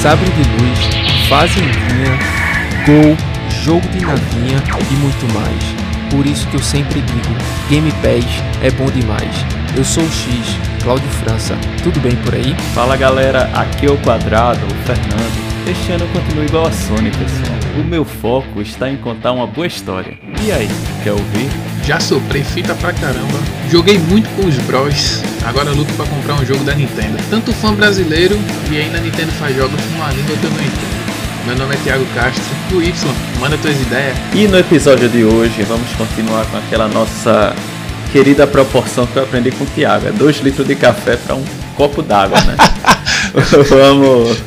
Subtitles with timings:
[0.00, 0.78] sabre de luz,
[1.28, 2.18] fazendinha,
[2.86, 3.14] gol,
[3.62, 4.56] jogo de navinha
[4.90, 6.10] e muito mais.
[6.10, 7.34] Por isso que eu sempre digo,
[7.68, 9.44] Game Pass é bom demais.
[9.76, 11.54] Eu sou o X, Cláudio França.
[11.82, 12.54] Tudo bem por aí?
[12.74, 15.68] Fala galera, aqui é o Quadrado, o Fernando.
[15.70, 17.58] Este ano eu continuo igual a Sony, pessoal.
[17.78, 20.18] O meu foco está em contar uma boa história.
[20.42, 20.68] E aí,
[21.04, 21.50] quer ouvir?
[21.90, 23.36] Já soprei fita pra caramba.
[23.68, 25.20] Joguei muito com os bros.
[25.44, 27.18] Agora luto pra comprar um jogo da Nintendo.
[27.28, 28.38] Tanto fã brasileiro
[28.70, 31.46] e ainda a Nintendo faz jogos com uma língua que eu não entendo.
[31.46, 32.94] Meu nome é Thiago Castro, o Y,
[33.40, 34.16] manda tuas ideias.
[34.32, 37.56] E no episódio de hoje vamos continuar com aquela nossa
[38.12, 40.06] querida proporção que eu aprendi com o Thiago.
[40.06, 41.44] É 2 litros de café para um
[41.74, 42.54] copo d'água, né?
[43.68, 44.38] vamos.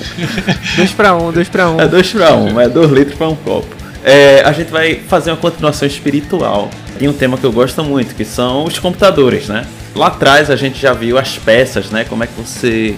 [0.78, 1.81] 2 para 1, 2 para 1.
[1.81, 3.67] É 2 para 1, é 2 litros para um copo.
[4.02, 6.70] É, a gente vai fazer uma continuação espiritual
[7.03, 9.66] de um tema que eu gosto muito, que são os computadores, né?
[9.94, 12.05] Lá atrás a gente já viu as peças, né?
[12.05, 12.95] Como é que você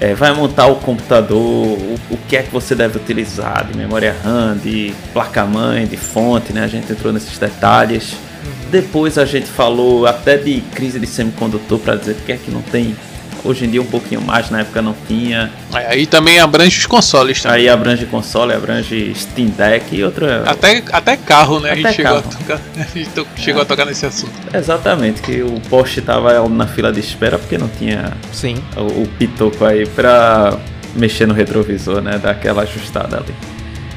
[0.00, 4.16] é, vai montar o computador, o, o, que é que você deve utilizar de memória
[4.24, 6.64] RAM, de placa-mãe, de fonte, né?
[6.64, 8.12] A gente entrou nesses detalhes.
[8.12, 8.70] Uhum.
[8.70, 12.62] Depois a gente falou até de crise de semicondutor para dizer que é que não
[12.62, 12.96] tem
[13.44, 15.50] Hoje em dia um pouquinho mais, na época não tinha.
[15.72, 17.62] Aí também abrange os consoles também.
[17.62, 20.44] Aí abrange console, abrange Steam Deck e outra.
[20.46, 21.72] Até, até carro, né?
[21.72, 22.22] Até a gente, carro.
[22.22, 23.64] Chegou, a tocar, a gente chegou é.
[23.64, 24.32] a tocar nesse assunto.
[24.54, 28.62] Exatamente, que o Porsche tava na fila de espera porque não tinha Sim.
[28.76, 30.56] O, o pitoco aí pra
[30.94, 32.18] mexer no retrovisor, né?
[32.18, 33.34] Dar aquela ajustada ali.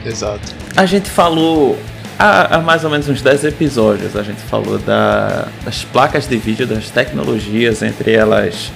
[0.04, 0.56] Exato.
[0.76, 1.78] A gente falou
[2.18, 6.38] há, há, mais ou menos uns 10 episódios a gente falou da, das placas de
[6.38, 8.72] vídeo, das tecnologias, entre elas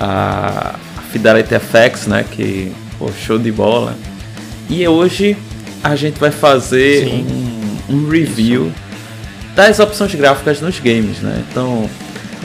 [0.00, 0.74] a
[1.12, 2.24] Fidelity FX, né?
[2.28, 3.94] Que pô, show de bola.
[4.68, 5.36] E hoje
[5.84, 8.74] a gente vai fazer um, um, review Isso.
[9.54, 11.44] das opções gráficas nos games, né?
[11.50, 11.88] Então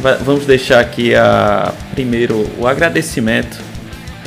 [0.02, 3.58] vai, vamos deixar aqui a, primeiro o agradecimento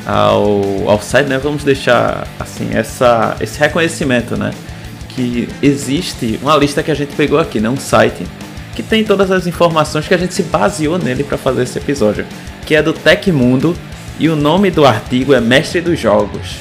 [0.06, 1.38] ao, ao site, né?
[1.38, 4.52] Vamos deixar assim essa, esse reconhecimento, né?
[5.10, 7.68] Que existe uma lista que a gente pegou aqui, né?
[7.68, 8.24] Um site
[8.74, 12.24] que tem todas as informações que a gente se baseou nele para fazer esse episódio
[12.68, 13.74] que é do Tecmundo
[14.20, 16.56] e o nome do artigo é Mestre dos Jogos.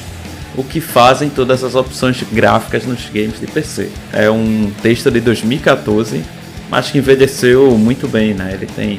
[0.56, 3.90] O que fazem todas as opções gráficas nos games de PC.
[4.10, 6.24] É um texto de 2014,
[6.70, 8.52] mas que envelheceu muito bem, né?
[8.54, 8.98] Ele tem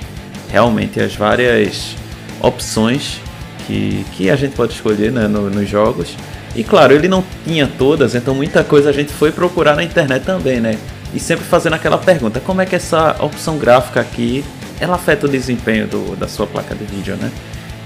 [0.51, 1.95] realmente as várias
[2.39, 3.19] opções
[3.65, 6.15] que, que a gente pode escolher né, no, nos jogos.
[6.55, 10.23] E claro, ele não tinha todas, então muita coisa a gente foi procurar na internet
[10.25, 10.77] também, né?
[11.11, 14.45] E sempre fazendo aquela pergunta: como é que essa opção gráfica aqui
[14.79, 17.31] ela afeta o desempenho do, da sua placa de vídeo, né?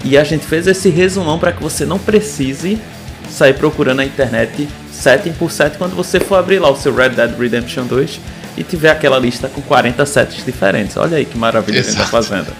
[0.04, 2.78] E a gente fez esse resumão para que você não precise
[3.30, 7.09] sair procurando na internet setting por setting quando você for abrir lá o seu Red
[7.09, 8.20] Dead Redemption 2
[8.58, 10.98] e tiver aquela lista com 40 settings diferentes.
[10.98, 11.96] Olha aí que maravilha Exato.
[11.96, 12.54] que a gente tá fazendo.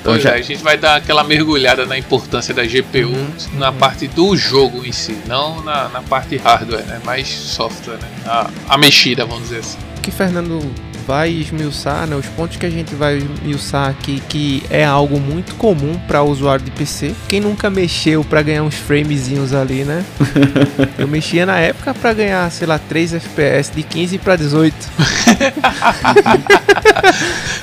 [0.00, 0.30] Então já...
[0.30, 3.58] É, a gente vai dar aquela mergulhada na importância da GPU uhum.
[3.58, 7.00] na parte do jogo em si, não na, na parte hardware, né?
[7.04, 8.08] mais software, né?
[8.24, 9.78] a, a mexida, vamos dizer assim.
[9.98, 10.60] O que Fernando
[11.06, 15.54] vai esmiuçar, né, os pontos que a gente vai esmiuçar aqui, que é algo muito
[15.54, 17.14] comum para usuário de PC.
[17.28, 20.04] Quem nunca mexeu para ganhar uns framezinhos ali, né?
[20.98, 24.74] Eu mexia na época para ganhar, sei lá, 3 FPS de 15 para 18.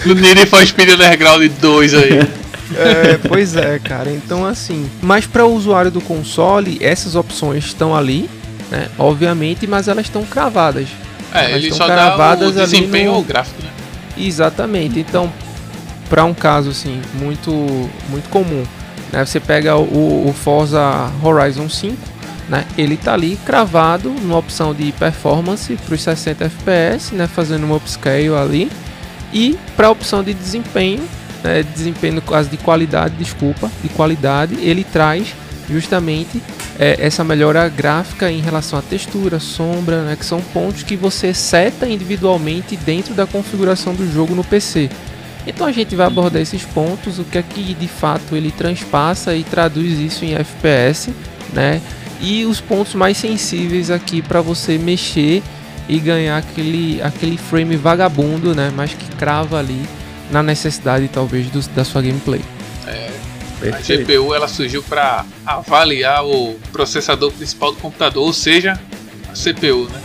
[0.06, 2.20] no Need for Speed Underground 2 aí.
[2.76, 4.10] É, pois é, cara.
[4.12, 4.90] Então, assim.
[5.02, 8.30] Mas para o usuário do console, essas opções estão ali,
[8.72, 8.88] né?
[8.98, 10.88] Obviamente, mas elas estão cravadas.
[11.34, 13.24] É, ele só dá o desempenho no...
[13.24, 13.70] gráfico, né?
[14.18, 15.00] Exatamente.
[15.00, 15.32] Então,
[16.10, 17.52] para um caso assim muito
[18.10, 18.64] muito comum,
[19.12, 19.26] né?
[19.26, 21.98] Você pega o, o Forza Horizon 5,
[22.48, 22.66] né?
[22.78, 27.28] Ele tá ali cravado numa opção de performance para os 60 FPS, né?
[27.28, 28.72] Fazendo um upscale ali.
[29.34, 31.04] E para a opção de desempenho,
[31.44, 31.64] né?
[31.64, 35.34] desempenho caso de qualidade, desculpa, de qualidade, ele traz
[35.68, 36.42] justamente
[36.80, 41.34] é, essa melhora gráfica em relação à textura, sombra, né, que são pontos que você
[41.34, 44.90] seta individualmente dentro da configuração do jogo no PC.
[45.46, 49.36] Então a gente vai abordar esses pontos, o que é que de fato ele transpassa
[49.36, 51.14] e traduz isso em FPS,
[51.52, 51.82] né?
[52.22, 55.44] E os pontos mais sensíveis aqui para você mexer
[55.90, 58.72] e ganhar aquele, aquele frame vagabundo, né?
[58.74, 59.82] Mas que crava ali
[60.32, 62.42] na necessidade talvez do, da sua gameplay.
[63.72, 64.12] Perfeito.
[64.12, 68.80] A GPU ela surgiu para avaliar o processador principal do computador, ou seja,
[69.30, 70.02] a CPU, né?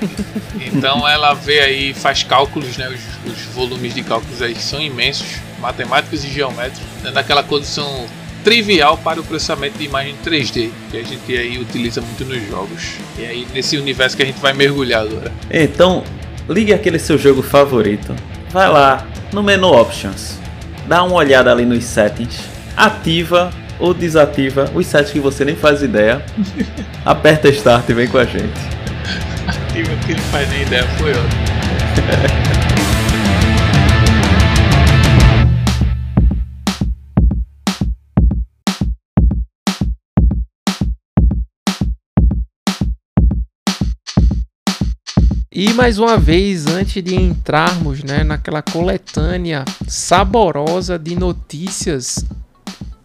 [0.60, 2.88] Então ela vê aí, faz cálculos, né?
[2.88, 5.26] Os, os volumes de cálculos aí são imensos,
[5.60, 8.06] matemáticos e geométricos, dando aquela condição
[8.44, 12.94] trivial para o processamento de imagem 3D, que a gente aí utiliza muito nos jogos.
[13.18, 15.32] E aí nesse universo que a gente vai mergulhar agora.
[15.50, 16.04] Então,
[16.48, 18.14] ligue aquele seu jogo favorito.
[18.50, 20.38] Vai lá no menu Options.
[20.86, 25.82] Dá uma olhada ali nos settings ativa ou desativa os sites que você nem faz
[25.82, 26.24] ideia.
[27.04, 28.58] Aperta Start e vem com a gente.
[29.46, 31.48] Ativa que não faz nem ideia, foi ótimo.
[45.50, 52.24] E mais uma vez, antes de entrarmos né, naquela coletânea saborosa de notícias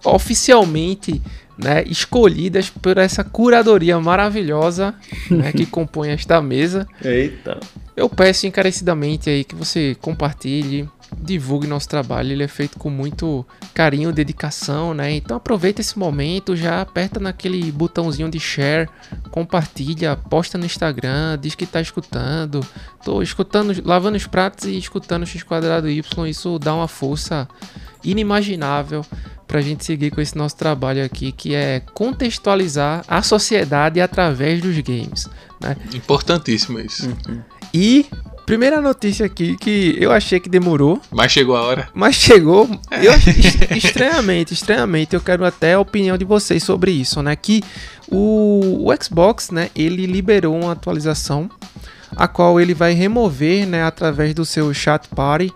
[0.03, 1.21] oficialmente
[1.57, 4.93] né, escolhidas por essa curadoria maravilhosa
[5.29, 6.87] né, que compõe esta mesa.
[7.03, 7.59] Eita!
[7.95, 13.45] Eu peço encarecidamente aí que você compartilhe, divulgue nosso trabalho, ele é feito com muito
[13.71, 15.11] carinho, dedicação, né?
[15.11, 18.89] Então aproveita esse momento, já aperta naquele botãozinho de share,
[19.29, 22.65] compartilha, posta no Instagram, diz que tá escutando.
[23.05, 27.47] Tô escutando, lavando os pratos e escutando X quadrado Y, isso dá uma força
[28.03, 29.05] inimaginável
[29.53, 34.59] para a gente seguir com esse nosso trabalho aqui, que é contextualizar a sociedade através
[34.59, 35.29] dos games.
[35.61, 35.77] Né?
[35.93, 37.07] Importantíssimo isso.
[37.07, 37.39] Uhum.
[37.71, 38.07] E
[38.47, 40.99] Primeira notícia aqui que eu achei que demorou.
[41.11, 41.87] Mas chegou a hora.
[41.93, 42.67] Mas chegou.
[42.91, 43.13] Eu,
[43.77, 47.35] estranhamente, estranhamente, eu quero até a opinião de vocês sobre isso, né?
[47.35, 47.63] Que
[48.11, 51.49] o, o Xbox, né, ele liberou uma atualização
[52.17, 55.53] a qual ele vai remover, né, através do seu chat party,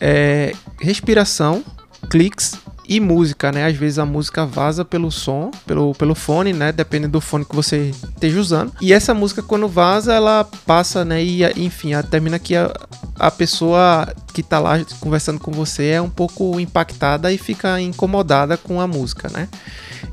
[0.00, 1.62] é, respiração,
[2.10, 2.58] cliques
[2.88, 3.66] e música, né?
[3.66, 6.72] Às vezes a música vaza pelo som, pelo, pelo fone, né?
[6.72, 8.72] Dependendo do fone que você esteja usando.
[8.80, 11.22] E essa música, quando vaza, ela passa, né?
[11.22, 12.72] E enfim, termina que a,
[13.18, 18.56] a pessoa que tá lá conversando com você é um pouco impactada e fica incomodada
[18.56, 19.48] com a música, né?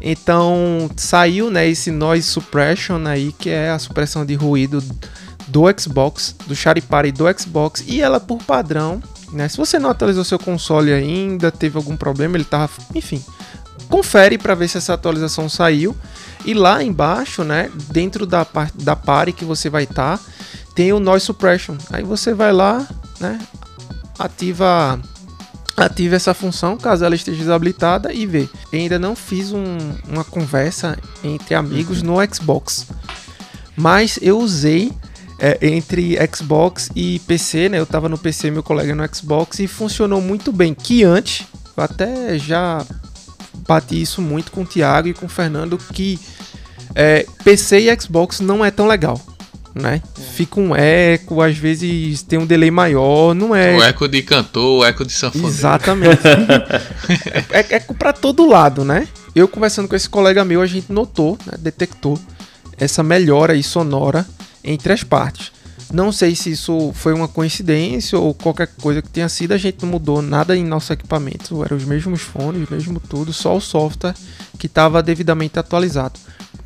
[0.01, 1.68] Então saiu, né?
[1.68, 4.83] Esse noise suppression aí, que é a supressão de ruído
[5.47, 6.56] do Xbox, do
[6.88, 9.01] Party do Xbox, e ela por padrão
[9.31, 9.48] né?
[9.48, 13.24] Se você não atualizou seu console ainda, teve algum problema, ele tava, enfim,
[13.89, 15.95] confere para ver se essa atualização saiu.
[16.45, 20.24] E lá embaixo, né, dentro da da party que você vai estar, tá,
[20.74, 21.75] tem o noise suppression.
[21.92, 22.88] Aí você vai lá,
[23.19, 23.39] né,
[24.18, 25.00] ativa
[25.78, 28.50] ativa essa função caso ela esteja desabilitada e vê.
[28.72, 32.88] Eu ainda não fiz um, uma conversa entre amigos no Xbox,
[33.75, 34.92] mas eu usei
[35.42, 37.80] é, entre Xbox e PC, né?
[37.80, 40.76] Eu tava no PC, meu colega no Xbox e funcionou muito bem.
[40.76, 42.86] Que antes, eu até já
[43.68, 46.20] bati isso muito com o Thiago e com o Fernando que
[46.94, 49.20] é, PC e Xbox não é tão legal.
[49.74, 50.02] Né?
[50.06, 50.22] É.
[50.22, 53.76] Fica um eco, às vezes tem um delay maior, não é.
[53.78, 55.56] O eco de cantor, o eco de sanfoneiro.
[55.56, 56.22] Exatamente.
[57.50, 59.08] é, é eco para todo lado, né?
[59.34, 62.20] Eu conversando com esse colega meu, a gente notou, né, detectou
[62.78, 64.26] essa melhora aí sonora
[64.63, 65.52] entre as partes.
[65.94, 69.81] Não sei se isso foi uma coincidência ou qualquer coisa que tenha sido, a gente
[69.81, 74.16] não mudou nada em nosso equipamento, eram os mesmos fones, mesmo tudo, só o software
[74.58, 76.18] que estava devidamente atualizado.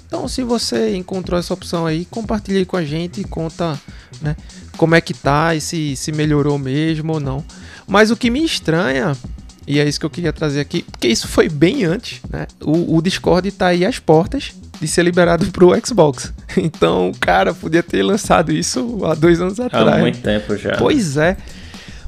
[0.05, 3.79] Então, se você encontrou essa opção aí, compartilhe com a gente e conta,
[4.21, 4.35] né,
[4.77, 7.43] como é que tá e se, se melhorou mesmo ou não.
[7.87, 9.17] Mas o que me estranha,
[9.65, 12.45] e é isso que eu queria trazer aqui, porque isso foi bem antes, né?
[12.61, 16.33] O, o Discord está aí às portas de ser liberado pro Xbox.
[16.57, 19.87] Então, cara, podia ter lançado isso há dois anos atrás.
[19.89, 20.77] Há muito tempo já.
[20.77, 21.35] Pois é.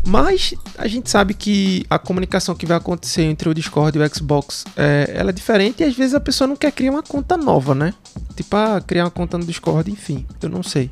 [0.07, 4.15] Mas a gente sabe que a comunicação que vai acontecer entre o Discord e o
[4.15, 7.35] Xbox é, ela é diferente e às vezes a pessoa não quer criar uma conta
[7.35, 7.93] nova, né?
[8.33, 10.89] Tipo, ah, criar uma conta no Discord, enfim, eu não sei.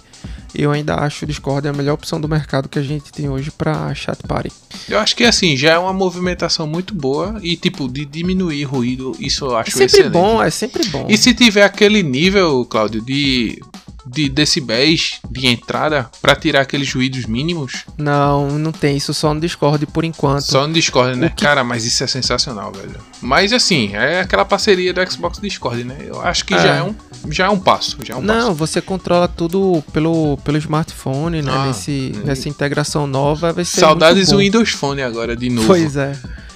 [0.54, 3.52] Eu ainda acho o Discord a melhor opção do mercado que a gente tem hoje
[3.52, 4.52] para chat party.
[4.90, 9.16] Eu acho que assim, já é uma movimentação muito boa e tipo, de diminuir ruído,
[9.18, 10.12] isso eu acho é sempre excelente.
[10.12, 11.06] bom, é sempre bom.
[11.08, 13.62] E se tiver aquele nível, Cláudio, de
[14.06, 17.86] de decibéis de entrada para tirar aqueles ruídos mínimos?
[17.98, 20.44] Não, não tem isso só no Discord por enquanto.
[20.44, 21.30] Só no Discord, né?
[21.30, 21.44] Que...
[21.44, 23.00] Cara, mas isso é sensacional, velho.
[23.22, 25.98] Mas assim, é aquela parceria do Xbox Discord, né?
[26.06, 26.60] Eu acho que é.
[26.60, 26.96] já é um
[27.30, 28.54] já é um passo, já é um Não, passo.
[28.54, 31.52] você controla tudo pelo, pelo smartphone, né?
[31.52, 35.68] Ah, Nesse, nessa integração nova vai ser Saudades do Windows Phone agora de novo.
[35.68, 36.16] Pois é.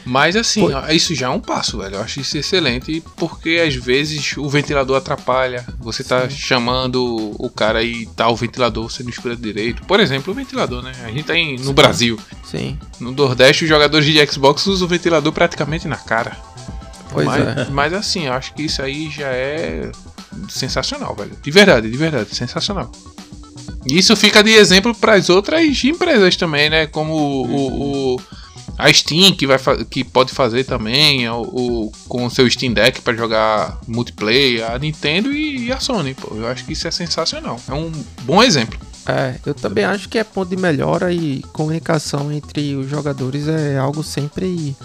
[0.09, 1.97] Mas assim, isso já é um passo, velho.
[1.97, 5.63] Eu acho isso excelente, porque às vezes o ventilador atrapalha.
[5.79, 6.35] Você tá Sim.
[6.35, 9.83] chamando o cara e tá o ventilador, você não escuta direito.
[9.83, 10.93] Por exemplo, o ventilador, né?
[11.03, 11.73] A gente tá em, no Sim.
[11.73, 12.19] Brasil.
[12.43, 12.79] Sim.
[12.99, 16.35] No Nordeste, os jogadores de Xbox usam o ventilador praticamente na cara.
[17.11, 17.67] Pois mas, é.
[17.69, 19.91] Mas assim, eu acho que isso aí já é
[20.49, 21.37] sensacional, velho.
[21.39, 22.91] De verdade, de verdade, sensacional.
[23.85, 26.87] Isso fica de exemplo para as outras empresas também, né?
[26.87, 28.21] Como o, o
[28.79, 29.57] a Steam, que, vai
[29.89, 34.79] que pode fazer também, o, o com o seu Steam Deck para jogar multiplayer, a
[34.79, 36.33] Nintendo e, e, a Sony, pô.
[36.33, 37.59] Eu acho que isso é sensacional.
[37.67, 38.79] É um bom exemplo.
[39.05, 43.77] É, eu também acho que é ponto de melhora e comunicação entre os jogadores é
[43.77, 44.75] algo sempre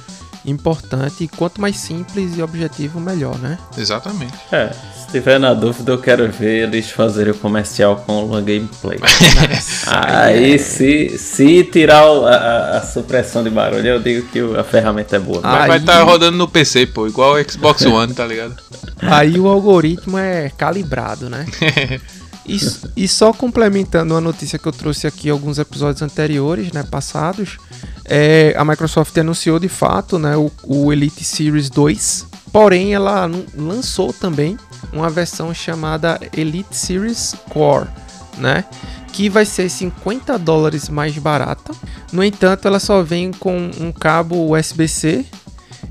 [0.44, 1.24] importante.
[1.24, 3.58] E quanto mais simples e objetivo, melhor, né?
[3.76, 4.34] Exatamente.
[4.52, 8.98] É, se tiver na dúvida, eu quero ver eles fazerem o comercial com uma gameplay.
[9.86, 15.16] Aí, se, se tirar a, a, a, supressão de barulho, eu digo que a ferramenta
[15.16, 15.40] é boa.
[15.42, 15.68] Mas Aí...
[15.68, 18.56] vai estar tá rodando no PC, pô, igual o Xbox One, tá ligado?
[19.00, 21.46] Aí o algoritmo é calibrado, né?
[22.46, 27.56] E, só complementando uma notícia que eu trouxe aqui alguns episódios anteriores, né, passados,
[28.04, 34.12] é, a Microsoft anunciou de fato né, o, o Elite Series 2, porém ela lançou
[34.12, 34.58] também
[34.92, 37.88] uma versão chamada Elite Series Core,
[38.36, 38.64] né,
[39.10, 41.72] que vai ser 50 dólares mais barata.
[42.12, 45.24] No entanto, ela só vem com um cabo USB-C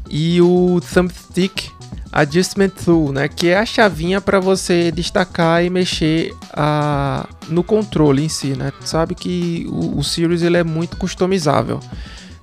[0.09, 1.71] e o thumbstick
[2.13, 8.23] Adjustment Tool, né, que é a chavinha para você destacar e mexer a, no controle
[8.23, 8.71] em si, né?
[8.81, 11.79] sabe que o, o Sirius ele é muito customizável.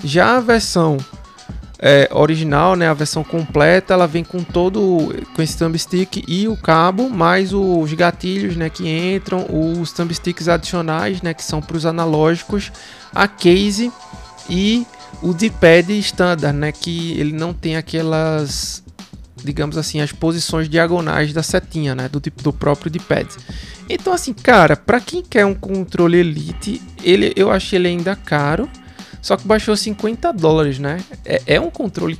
[0.02, 0.98] Já a versão
[1.78, 6.56] é, original, né, a versão completa, ela vem com todo com esse thumbstick e o
[6.56, 11.86] cabo, mais os gatilhos, né, que entram, os thumbsticks adicionais, né, que são para os
[11.86, 12.70] analógicos,
[13.14, 13.90] a case
[14.48, 14.86] e
[15.22, 18.82] o D-pad standard, né, que ele não tem aquelas
[19.44, 23.28] digamos assim, as posições diagonais da setinha, né, do tipo do próprio D-pad.
[23.88, 28.68] Então assim, cara, para quem quer um controle Elite, ele eu achei ele ainda caro,
[29.20, 30.99] só que baixou 50 dólares, né?
[31.25, 32.18] É, é um controle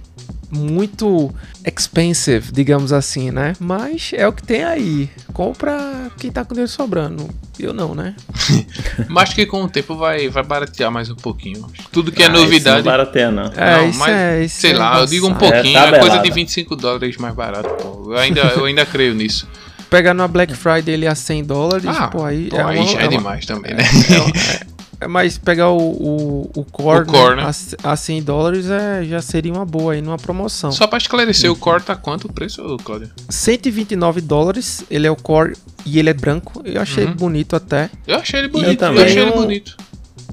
[0.50, 1.33] muito
[1.64, 3.54] expensive, digamos assim, né?
[3.59, 5.11] Mas é o que tem aí.
[5.33, 7.28] Compra quem tá com dinheiro sobrando.
[7.59, 8.14] Eu não, né?
[9.09, 11.66] mas que com o tempo vai, vai baratear mais um pouquinho.
[11.92, 12.78] Tudo que é ah, novidade.
[12.78, 13.52] Não barateia, não.
[13.54, 16.19] É, não, isso mas, é, sei é lá, eu digo um pouquinho, é, é coisa
[16.19, 18.12] de 25 dólares mais barato, pô.
[18.12, 19.47] Eu ainda, eu ainda creio nisso.
[19.90, 22.87] Pegar no Black Friday ele a 100 dólares, ah, pô, aí, pô, é aí uma,
[22.87, 23.83] já é, é demais também, né?
[23.83, 24.61] É, é,
[25.09, 27.52] mas pegar o, o, o Core, o core né, né?
[27.83, 30.71] A, a 100 dólares é, já seria uma boa aí numa promoção.
[30.73, 33.11] Só para esclarecer, o Core tá quanto o preço, Claudio?
[33.28, 36.62] 129 dólares, ele é o Core e ele é branco.
[36.64, 37.14] Eu achei uhum.
[37.14, 37.90] bonito até.
[38.07, 39.76] Eu achei ele bonito, eu achei ele bonito.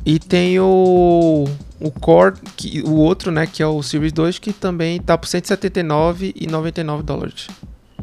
[0.05, 1.45] E tem o
[1.79, 5.27] o Core, que, o outro, né, que é o Series 2, que também tá por
[5.27, 7.47] 179,99 dólares.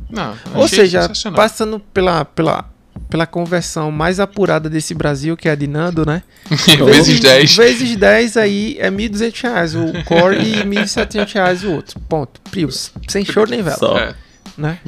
[0.08, 2.64] Não, Ou seja, passando pela, pela
[3.08, 6.22] pela conversão mais apurada desse Brasil, que é a de Nando, né?
[6.84, 7.56] vezes 10.
[7.56, 12.00] Vezes 10 aí é 1.200 reais o Core e 1.700 reais o outro.
[12.08, 12.40] Ponto.
[12.50, 12.92] Prius.
[13.08, 13.76] Sem choro nem vela.
[13.76, 13.98] Só.
[13.98, 14.14] É.
[14.56, 14.78] Né?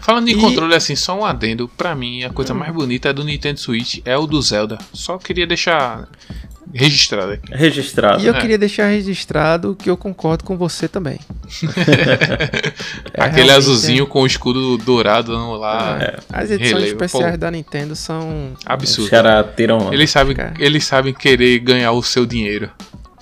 [0.00, 0.40] Falando em e...
[0.40, 1.68] controle assim, só um adendo.
[1.68, 2.58] Pra mim, a coisa hum.
[2.58, 4.78] mais bonita do Nintendo Switch é o do Zelda.
[4.92, 6.08] Só queria deixar
[6.72, 7.54] registrado aqui.
[7.54, 8.22] Registrado.
[8.22, 8.40] E eu é.
[8.40, 11.18] queria deixar registrado que eu concordo com você também.
[13.14, 14.06] é, Aquele azulzinho é...
[14.06, 15.98] com o escudo dourado lá.
[16.00, 16.18] É.
[16.32, 17.04] As edições relevo.
[17.04, 17.38] especiais Pô.
[17.38, 19.04] da Nintendo são absurdas.
[19.04, 19.92] Os caras tiram.
[19.92, 22.70] Eles sabem, eles sabem querer ganhar o seu dinheiro.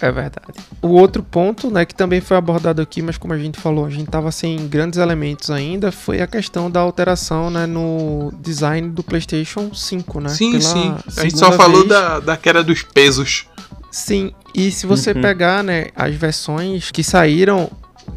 [0.01, 0.59] É verdade.
[0.83, 3.91] O outro ponto, né, que também foi abordado aqui, mas como a gente falou, a
[3.91, 9.03] gente tava sem grandes elementos ainda, foi a questão da alteração, né, no design do
[9.03, 10.29] PlayStation 5, né?
[10.29, 10.95] Sim, Pela sim.
[11.17, 11.89] A gente só falou vez...
[11.89, 13.47] da, da queda dos pesos.
[13.91, 15.23] Sim, e se você uhum.
[15.23, 17.71] pegar, né, as versões que saíram,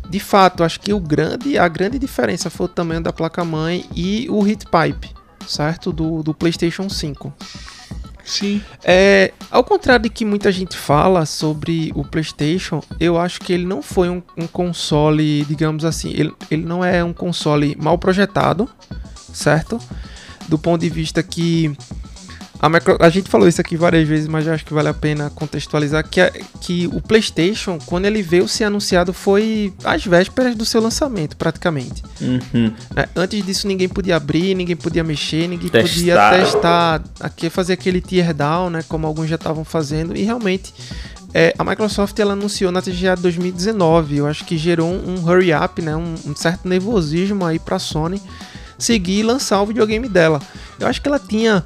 [0.09, 4.27] de fato, acho que o grande, a grande diferença foi o tamanho da placa-mãe e
[4.29, 5.13] o heat pipe,
[5.48, 5.93] certo?
[5.93, 7.33] Do, do PlayStation 5.
[8.29, 8.62] Sim.
[8.83, 13.65] É, ao contrário de que muita gente fala sobre o PlayStation, eu acho que ele
[13.65, 18.69] não foi um, um console, digamos assim, ele, ele não é um console mal projetado,
[19.33, 19.79] certo?
[20.48, 21.75] Do ponto de vista que
[22.59, 22.97] a, micro...
[22.99, 26.07] a, gente falou isso aqui várias vezes, mas eu acho que vale a pena contextualizar
[26.07, 26.31] que, a...
[26.61, 32.03] que o PlayStation, quando ele veio ser anunciado, foi às vésperas do seu lançamento, praticamente.
[32.21, 32.73] Uhum.
[32.95, 35.89] É, antes disso, ninguém podia abrir, ninguém podia mexer, ninguém testar.
[35.89, 40.73] podia testar, aqui, fazer aquele tear down, né, como alguns já estavam fazendo, e realmente
[41.33, 45.53] é, a Microsoft ela anunciou na TGA 2019, eu acho que gerou um, um hurry
[45.53, 48.21] up, né, um, um certo nervosismo aí para a Sony
[48.79, 50.41] seguir e lançar o videogame dela.
[50.79, 51.63] Eu acho que ela tinha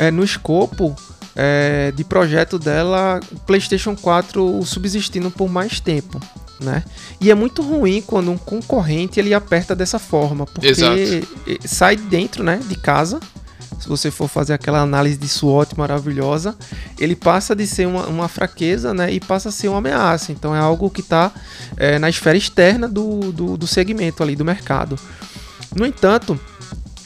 [0.00, 0.96] é, no escopo
[1.36, 6.18] é, de projeto dela o PlayStation 4 subsistindo por mais tempo.
[6.58, 6.82] Né?
[7.20, 10.98] E é muito ruim quando um concorrente ele aperta dessa forma, porque Exato.
[11.64, 13.20] sai dentro, né, de casa.
[13.78, 16.54] Se você for fazer aquela análise de SWOT maravilhosa,
[16.98, 20.32] ele passa de ser uma, uma fraqueza, né, e passa a ser uma ameaça.
[20.32, 21.32] Então é algo que está
[21.78, 24.98] é, na esfera externa do, do, do segmento ali do mercado.
[25.74, 26.38] No entanto,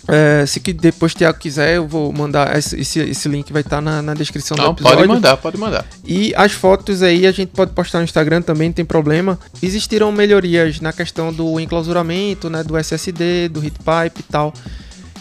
[0.07, 3.77] é, se que depois o Thiago quiser, eu vou mandar esse, esse, link, vai estar
[3.77, 4.99] tá na, na descrição não, do episódio.
[4.99, 5.87] Pode mandar, pode mandar.
[6.05, 9.39] E as fotos aí a gente pode postar no Instagram também, não tem problema.
[9.63, 14.53] Existiram melhorias na questão do enclausuramento, né, do SSD, do heat pipe e tal.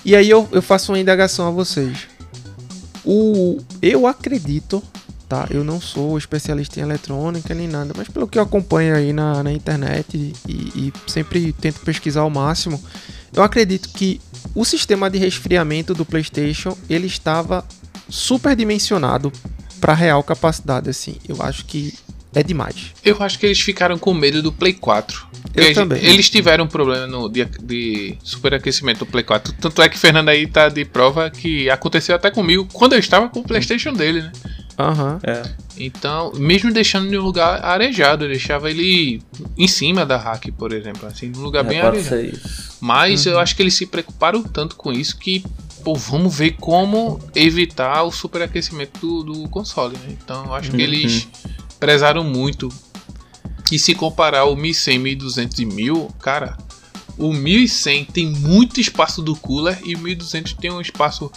[0.03, 2.07] E aí eu, eu faço uma indagação a vocês.
[3.05, 4.83] O, eu acredito,
[5.33, 5.47] tá?
[5.49, 9.41] Eu não sou especialista em eletrônica nem nada, mas pelo que eu acompanho aí na,
[9.41, 12.79] na internet e, e sempre tento pesquisar ao máximo,
[13.35, 14.21] eu acredito que
[14.53, 17.65] o sistema de resfriamento do PlayStation ele estava
[18.07, 19.33] superdimensionado
[19.81, 21.15] para real capacidade, assim.
[21.27, 21.95] Eu acho que
[22.35, 22.93] é demais.
[23.03, 25.27] Eu acho que eles ficaram com medo do Play 4.
[25.55, 26.03] Eu eles, também.
[26.03, 29.53] Eles tiveram um problema no dia de superaquecimento do Play 4.
[29.53, 33.29] Tanto é que Fernando aí tá de prova que aconteceu até comigo quando eu estava
[33.29, 34.31] com o PlayStation dele, né?
[34.77, 35.13] Aham.
[35.13, 35.19] Uhum.
[35.23, 35.43] É.
[35.77, 39.21] Então, mesmo deixando em um lugar arejado, eu deixava ele
[39.57, 42.39] em cima da rack, por exemplo, assim, num lugar é, bem arejado.
[42.79, 43.33] Mas uhum.
[43.33, 45.43] eu acho que eles se preocuparam tanto com isso que,
[45.83, 50.17] pô, vamos ver como evitar o superaquecimento do, do console, né?
[50.23, 50.77] Então, eu acho uhum.
[50.77, 51.27] que eles
[51.79, 52.69] prezaram muito.
[53.71, 56.57] E se comparar o 1100, 1200 e 1000, cara,
[57.17, 61.31] o 1100 tem muito espaço do cooler e o 1200 tem um espaço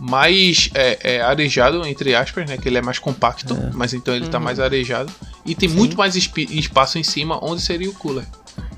[0.00, 2.56] mais é, é, arejado, entre aspas, né?
[2.56, 3.70] Que ele é mais compacto, é.
[3.74, 4.32] mas então ele tá uhum.
[4.32, 5.12] tá mais arejado.
[5.44, 5.76] E tem Sim.
[5.76, 8.26] muito mais espaço em cima, onde seria o cooler.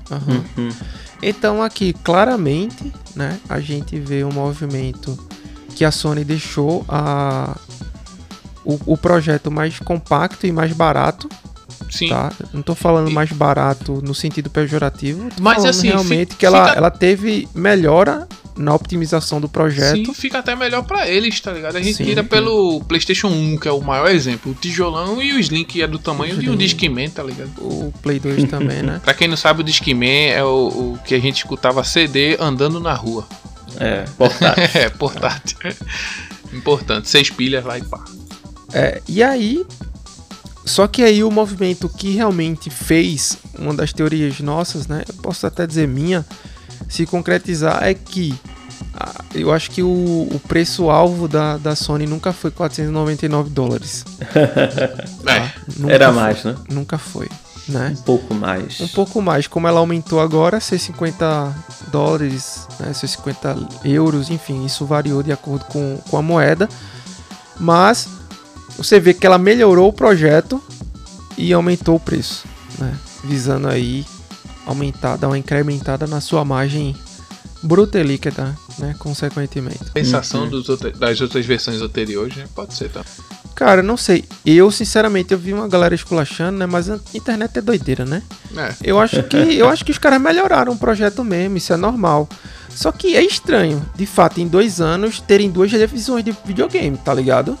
[0.09, 0.43] Uhum.
[0.57, 0.69] Uhum.
[1.21, 3.39] Então aqui, claramente, né?
[3.47, 5.17] A gente vê um movimento
[5.75, 7.55] que a Sony deixou a,
[8.63, 11.29] o, o projeto mais compacto e mais barato.
[11.89, 12.09] Sim.
[12.09, 12.31] Tá?
[12.53, 13.13] Não tô falando e...
[13.13, 15.29] mais barato no sentido pejorativo.
[15.35, 16.37] Tô Mas assim, realmente fica...
[16.37, 18.27] que ela, ela teve melhora
[18.59, 20.07] na optimização do projeto.
[20.07, 21.77] Sim, fica até melhor para eles, tá ligado?
[21.77, 25.31] A gente Sim, tira pelo PlayStation 1, que é o maior exemplo, o tijolão e
[25.31, 27.49] o Slim, que é do tamanho de um Discman, tá ligado?
[27.57, 28.99] O Play 2 também, né?
[29.03, 32.81] pra quem não sabe, o Discman é o, o, que a gente escutava CD andando
[32.81, 33.25] na rua.
[33.79, 34.63] É, portátil.
[34.81, 35.57] é, portátil.
[36.51, 38.03] Importante, seis pilhas lá e pá.
[38.73, 39.65] É, e aí.
[40.65, 45.03] Só que aí o movimento que realmente fez uma das teorias nossas, né?
[45.07, 46.23] Eu posso até dizer minha,
[46.89, 48.37] se concretizar é que
[48.93, 54.03] ah, eu acho que o, o preço-alvo da, da Sony nunca foi 499 dólares.
[55.23, 55.53] tá?
[55.87, 56.55] Era foi, mais, né?
[56.69, 57.29] Nunca foi.
[57.67, 57.95] Né?
[57.97, 58.81] Um pouco mais.
[58.81, 59.47] Um pouco mais.
[59.47, 61.55] Como ela aumentou agora, ser 50
[61.91, 62.91] dólares, né?
[62.93, 63.55] ser 50
[63.85, 66.67] euros, enfim, isso variou de acordo com, com a moeda.
[67.59, 68.09] Mas
[68.75, 70.61] você vê que ela melhorou o projeto
[71.37, 72.45] e aumentou o preço,
[72.79, 72.93] né?
[73.23, 74.05] Visando aí
[74.69, 76.95] aumentar, dar uma incrementada na sua margem
[77.61, 78.95] bruta e líquida, né?
[78.97, 79.79] Consequentemente.
[79.93, 80.53] Sensação uhum.
[80.53, 82.45] outros, das outras versões anteriores, né?
[82.55, 83.03] Pode ser, tá?
[83.55, 84.23] Cara, não sei.
[84.45, 86.65] Eu, sinceramente, eu vi uma galera esculachando, né?
[86.65, 88.23] Mas a internet é doideira, né?
[88.55, 88.73] É.
[88.81, 92.29] Eu acho que eu acho que os caras melhoraram o projeto mesmo, isso é normal.
[92.69, 97.13] Só que é estranho, de fato, em dois anos terem duas revisões de videogame, tá
[97.13, 97.57] ligado?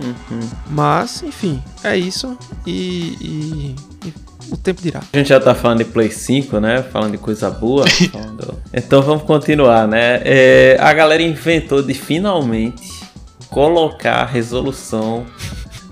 [0.00, 0.40] Uhum.
[0.68, 2.36] Mas, enfim, é isso.
[2.66, 3.76] E, e,
[4.06, 4.14] e,
[4.52, 5.00] o tempo dirá.
[5.12, 6.82] A gente já tá falando de Play 5, né?
[6.82, 7.86] Falando de coisa boa.
[8.10, 8.58] falando...
[8.72, 10.20] Então vamos continuar, né?
[10.24, 13.00] É, a galera inventou de finalmente
[13.48, 15.26] colocar a resolução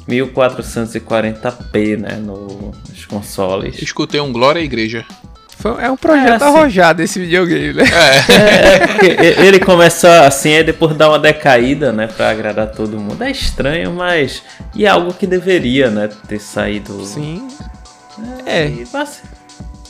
[0.08, 2.16] 1440p, né?
[2.16, 3.80] No, nos consoles.
[3.82, 5.04] Escutei um Glória à Igreja.
[5.58, 7.82] Foi, é um projeto é, assim, arrojado esse videogame, né?
[7.82, 9.26] É.
[9.42, 12.06] é, ele começa assim, aí depois dá uma decaída, né?
[12.06, 13.20] Pra agradar todo mundo.
[13.22, 14.40] É estranho, mas.
[14.72, 16.08] E é algo que deveria, né?
[16.28, 17.04] Ter saído.
[17.04, 17.48] Sim.
[18.46, 18.66] É.
[18.66, 18.87] é.
[18.92, 19.22] Mas,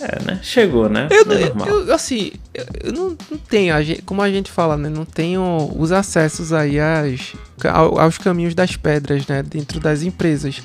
[0.01, 0.41] é, né?
[0.43, 1.09] Chegou, né?
[1.11, 4.89] Eu, é eu, assim, eu não, não tenho, a gente, como a gente fala, né?
[4.89, 7.33] Não tenho os acessos aí às,
[7.99, 9.43] aos caminhos das pedras, né?
[9.43, 10.63] Dentro das empresas.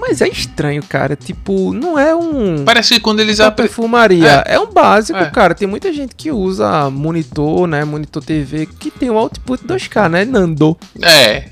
[0.00, 1.14] Mas é estranho, cara.
[1.14, 2.64] Tipo, não é um.
[2.64, 3.38] Parece que quando eles.
[3.38, 4.42] A perfumaria.
[4.46, 4.54] É.
[4.54, 5.30] é, um básico, é.
[5.30, 5.54] cara.
[5.54, 7.84] Tem muita gente que usa monitor, né?
[7.84, 10.24] Monitor TV, que tem um output 2K, né?
[10.24, 10.76] Nando.
[11.02, 11.50] É.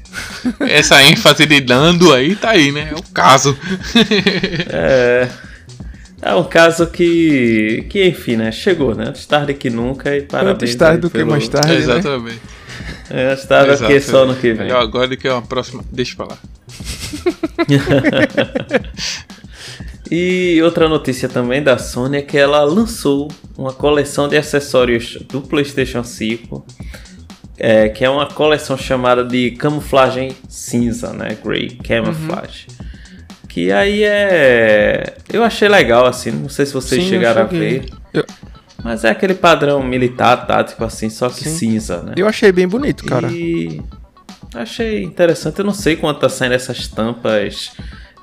[0.60, 2.88] Essa ênfase de Nando aí tá aí, né?
[2.90, 3.56] É o caso.
[4.70, 5.28] é.
[6.20, 8.50] É um caso que, que enfim, né?
[8.50, 9.04] Chegou, né?
[9.08, 10.62] Antes tarde que nunca e parabéns.
[10.62, 11.26] Antes tarde do pelo...
[11.26, 11.68] que mais tarde.
[11.68, 11.76] Né?
[11.76, 12.40] Exatamente.
[13.10, 14.66] É, antes tarde do que só no que vem.
[14.66, 15.84] Melhor agora do que uma próxima.
[15.92, 16.38] Deixa pra lá.
[20.10, 25.40] e outra notícia também da Sony é que ela lançou uma coleção de acessórios do
[25.40, 26.66] PlayStation 5,
[27.58, 31.36] é, que é uma coleção chamada de camuflagem cinza, né?
[31.44, 32.66] Grey Camouflage.
[32.68, 32.86] Uhum.
[33.48, 35.16] Que aí é.
[35.32, 37.86] Eu achei legal, assim, não sei se vocês Sim, chegaram a ver.
[38.12, 38.24] Eu...
[38.84, 41.56] Mas é aquele padrão militar, tático, assim, só que Sim.
[41.56, 42.12] cinza, né?
[42.16, 43.28] Eu achei bem bonito, cara.
[43.32, 43.82] E
[44.54, 45.58] Achei interessante.
[45.58, 47.72] Eu não sei quanto tá saindo essas tampas,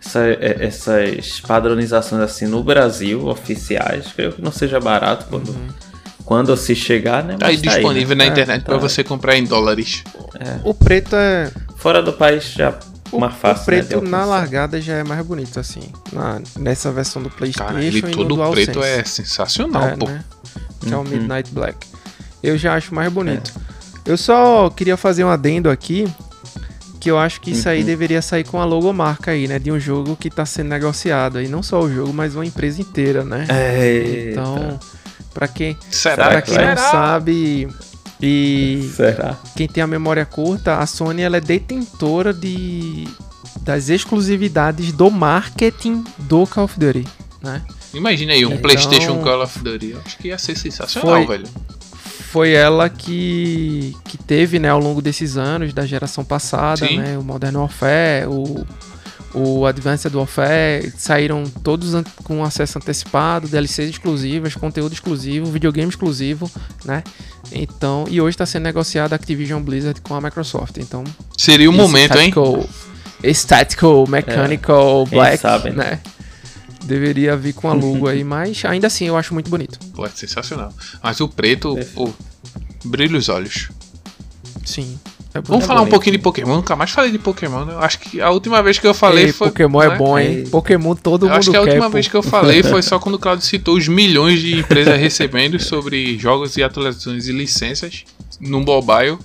[0.03, 4.11] essa, é, essas padronizações assim no Brasil, oficiais.
[4.13, 5.67] Creio que não seja barato quando, uhum.
[6.23, 7.37] quando se chegar, né?
[7.37, 8.23] Tá aí tá disponível aí, né?
[8.23, 8.65] na é, internet tá.
[8.65, 10.03] para você comprar em dólares.
[10.39, 10.59] É.
[10.63, 11.51] O preto é.
[11.77, 12.77] Fora do país já
[13.11, 13.61] o, mais fácil.
[13.61, 15.91] O preto né, na largada já é mais bonito, assim.
[16.11, 17.69] Na, nessa versão do PlayStation.
[17.69, 20.07] Cara, ele todo preto é sensacional, é, pô.
[20.07, 20.23] Né?
[20.81, 21.05] Que é o uhum.
[21.05, 21.87] Midnight Black.
[22.43, 23.51] Eu já acho mais bonito.
[23.71, 23.74] É.
[24.05, 26.07] Eu só queria fazer um adendo aqui
[27.05, 27.85] que eu acho que isso aí uhum.
[27.85, 29.59] deveria sair com a logomarca aí, né?
[29.59, 31.39] De um jogo que tá sendo negociado.
[31.39, 33.45] E não só o jogo, mas uma empresa inteira, né?
[33.47, 34.31] É.
[34.31, 34.79] Então,
[35.31, 37.67] pra quem, Será pra quem não sabe.
[38.19, 39.37] E Será?
[39.55, 43.07] quem tem a memória curta, a Sony ela é detentora de
[43.61, 47.05] das exclusividades do marketing do Call of Duty,
[47.43, 47.61] né?
[47.93, 51.49] Imagina aí um então, PlayStation Call of Duty, acho que ia ser sensacional, foi, velho
[52.35, 56.97] foi ela que, que teve, né, ao longo desses anos da geração passada, Sim.
[56.97, 58.67] né, o Modern Warfare, o,
[59.33, 61.93] o Advanced Warfare, saíram todos
[62.25, 66.51] com acesso antecipado, DLCs exclusivas, conteúdo exclusivo, videogame exclusivo,
[66.83, 67.05] né?
[67.53, 70.75] Então, e hoje está sendo negociado a Activision Blizzard com a Microsoft.
[70.75, 71.05] Então,
[71.37, 72.69] seria o momento, tactical, hein?
[73.23, 76.01] Esse Tactical, Mechanical, é, Black, sabe, né?
[76.85, 79.79] Deveria vir com a logo aí, mas ainda assim eu acho muito bonito.
[79.93, 80.71] Pô, é sensacional.
[81.01, 82.13] Mas o preto, pô,
[82.85, 83.69] brilha os olhos.
[84.63, 84.97] Sim.
[85.33, 86.55] É Vamos falar um pouquinho de Pokémon.
[86.55, 87.65] Nunca mais falei de Pokémon.
[87.65, 87.73] Né?
[87.73, 89.49] Eu acho que a última vez que eu falei Ei, foi.
[89.49, 89.95] Pokémon é né?
[89.97, 90.47] bom, hein?
[90.49, 91.91] Pokémon todo eu mundo Acho que a quer, última pô.
[91.91, 95.59] vez que eu falei foi só quando o Claudio citou os milhões de empresas recebendo
[95.59, 98.05] sobre jogos e atualizações e licenças
[98.39, 99.17] no mobile.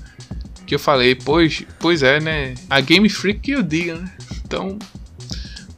[0.67, 2.55] Que eu falei, pois, pois é, né?
[2.69, 4.11] A Game Freak que eu diga, né?
[4.45, 4.79] Então,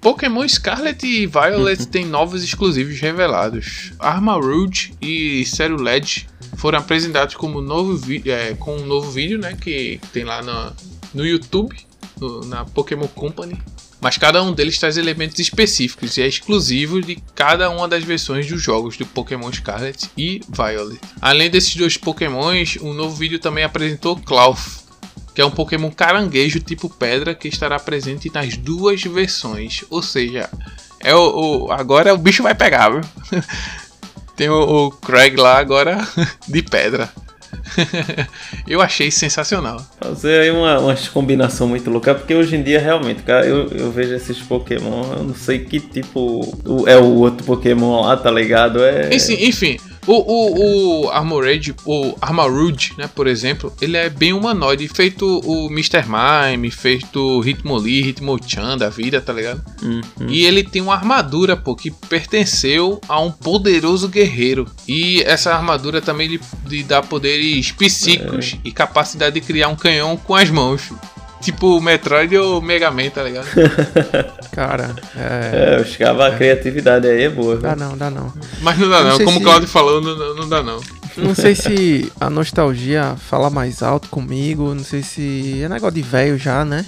[0.03, 3.93] Pokémon Scarlet e Violet têm novos exclusivos revelados.
[4.01, 10.25] Armarouge e Ceruled foram apresentados como novo é, com um novo vídeo, né, que tem
[10.25, 10.73] lá no,
[11.15, 11.77] no YouTube,
[12.21, 13.57] no, na Pokémon Company.
[14.01, 18.49] Mas cada um deles traz elementos específicos e é exclusivo de cada uma das versões
[18.49, 21.01] dos jogos do Pokémon Scarlet e Violet.
[21.21, 24.82] Além desses dois Pokémons, um novo vídeo também apresentou Clough,
[25.35, 29.85] que é um Pokémon caranguejo tipo pedra que estará presente nas duas versões.
[29.91, 30.49] Ou seja,
[31.01, 33.01] é o, o agora o bicho vai pegar, viu?
[34.37, 36.07] Tem o, o Craig lá agora
[36.49, 37.11] de pedra.
[38.67, 39.85] eu achei sensacional.
[40.01, 43.93] Fazer aí uma, uma combinação muito louca, porque hoje em dia realmente, cara, eu, eu
[43.93, 48.83] vejo esses Pokémon, eu não sei que tipo é o outro Pokémon lá, tá ligado?
[48.83, 49.15] É...
[49.15, 54.89] Enfim, enfim o, o, o Armored, o Armarude, né, por exemplo, ele é bem humanoide,
[54.89, 56.05] feito o Mr.
[56.07, 59.63] Mime, feito o Hitmonlee, Hitmonchan da vida, tá ligado?
[59.83, 60.29] Uhum.
[60.29, 64.67] E ele tem uma armadura, pô, que pertenceu a um poderoso guerreiro.
[64.89, 68.59] E essa armadura também lhe, lhe dá poderes psíquicos é.
[68.65, 70.91] e capacidade de criar um canhão com as mãos.
[71.43, 73.47] Tipo Metroid ou Mega Man, tá ligado?
[74.55, 75.75] Cara, é.
[75.75, 77.57] É, os caras, a criatividade aí é boa.
[77.57, 78.33] Dá não, dá não.
[78.61, 79.25] Mas não dá não, não.
[79.25, 80.81] como o Claudio falou, não, não dá não.
[81.17, 86.03] Não sei se a nostalgia fala mais alto comigo, não sei se é negócio de
[86.03, 86.87] velho já, né?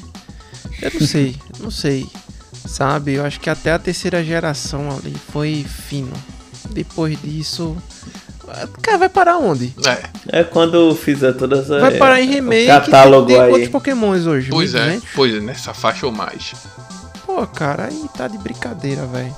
[0.80, 2.06] Eu não sei, não sei.
[2.66, 6.12] Sabe, eu acho que até a terceira geração ali foi fino.
[6.70, 7.76] Depois disso,
[8.82, 9.74] Cara, vai parar onde?
[9.86, 10.40] É.
[10.40, 11.80] É quando fizer todas as.
[11.80, 12.66] Vai parar em remake.
[12.66, 13.50] Catálogo tem, tem aí.
[13.50, 14.50] quantos pokémons hoje?
[14.50, 16.54] Pois é, pois é, nessa faixa ou mais.
[17.26, 19.34] Pô, cara, aí tá de brincadeira, velho.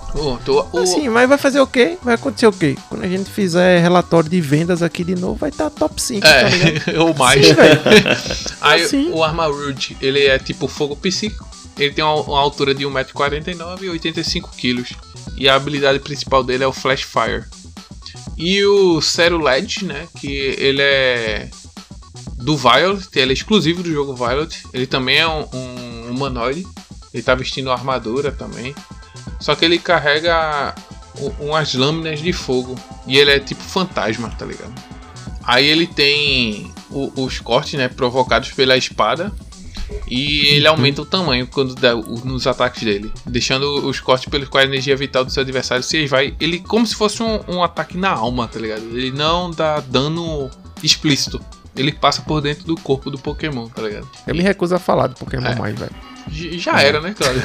[0.83, 1.97] Assim, mas vai fazer o quê?
[2.03, 2.77] Vai acontecer o quê?
[2.89, 6.27] Quando a gente fizer relatório de vendas aqui de novo, vai estar tá top 5,
[6.27, 7.47] é, tá ou mais.
[7.47, 7.55] Sim,
[8.61, 9.11] aí assim.
[9.13, 11.49] o Armarude, ele é tipo fogo psíquico.
[11.79, 14.97] Ele tem uma, uma altura de 1,49m e 85kg.
[15.37, 17.45] E a habilidade principal dele é o Flash Fire.
[18.37, 20.07] E o Zero LED, né?
[20.19, 21.49] Que ele é
[22.37, 24.63] do Violet, ele é exclusivo do jogo Violet.
[24.73, 26.67] Ele também é um, um humanoide.
[27.13, 28.75] Ele tá vestindo armadura também.
[29.41, 30.75] Só que ele carrega
[31.41, 32.77] umas lâminas de fogo.
[33.07, 34.75] E ele é tipo fantasma, tá ligado?
[35.43, 37.89] Aí ele tem o, os cortes, né?
[37.89, 39.33] Provocados pela espada.
[40.09, 44.69] E ele aumenta o tamanho quando dá, nos ataques dele, deixando os cortes pelos quais
[44.69, 46.35] a energia vital do seu adversário se esvai.
[46.41, 48.83] Ele como se fosse um, um ataque na alma, tá ligado?
[48.83, 50.51] Ele não dá dano
[50.83, 51.41] explícito.
[51.77, 54.09] Ele passa por dentro do corpo do Pokémon, tá ligado?
[54.27, 55.55] Eu me recuso a falar do Pokémon é.
[55.57, 55.93] mais, velho.
[56.29, 57.43] Já era, né, Claudio?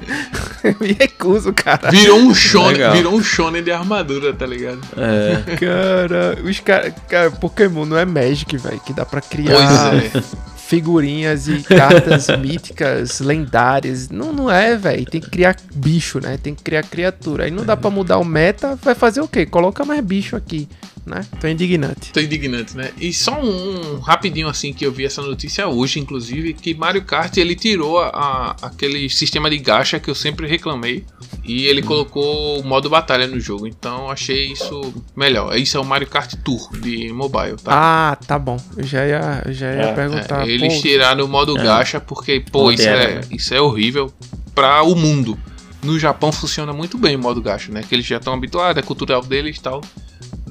[0.64, 1.90] eu me recuso, cara.
[1.90, 4.80] Virou um shonen, virou um shonen de armadura, tá ligado?
[4.96, 5.56] É.
[5.56, 6.94] Cara, os caras.
[7.08, 10.00] Cara, Pokémon não é Magic, velho, que dá pra criar.
[10.00, 14.08] Pois é figurinhas e cartas míticas, lendárias.
[14.08, 15.04] Não, não é, velho.
[15.04, 16.38] Tem que criar bicho, né?
[16.42, 17.44] Tem que criar criatura.
[17.44, 19.44] Aí não dá para mudar o meta, vai fazer o quê?
[19.44, 20.66] Coloca mais bicho aqui,
[21.04, 21.26] né?
[21.40, 22.12] Tô indignante.
[22.12, 22.92] Tô indignante, né?
[22.98, 27.02] E só um, um rapidinho assim que eu vi essa notícia hoje, inclusive, que Mario
[27.02, 31.04] Kart ele tirou a, a, aquele sistema de gacha que eu sempre reclamei
[31.44, 31.86] e ele hum.
[31.86, 33.66] colocou o modo batalha no jogo.
[33.66, 35.56] Então achei isso melhor.
[35.56, 37.72] Isso é o Mario Kart Tour de mobile, tá?
[37.72, 38.56] Ah, tá bom.
[38.76, 40.46] Eu já ia, já ia é, perguntar.
[40.46, 41.62] É, eles tiraram o modo é.
[41.62, 44.12] gacha porque, pô, isso é, isso é horrível
[44.54, 45.38] para o mundo.
[45.82, 47.82] No Japão funciona muito bem o modo gacha, né?
[47.82, 49.80] Que eles já estão habituados, é cultural deles e tal.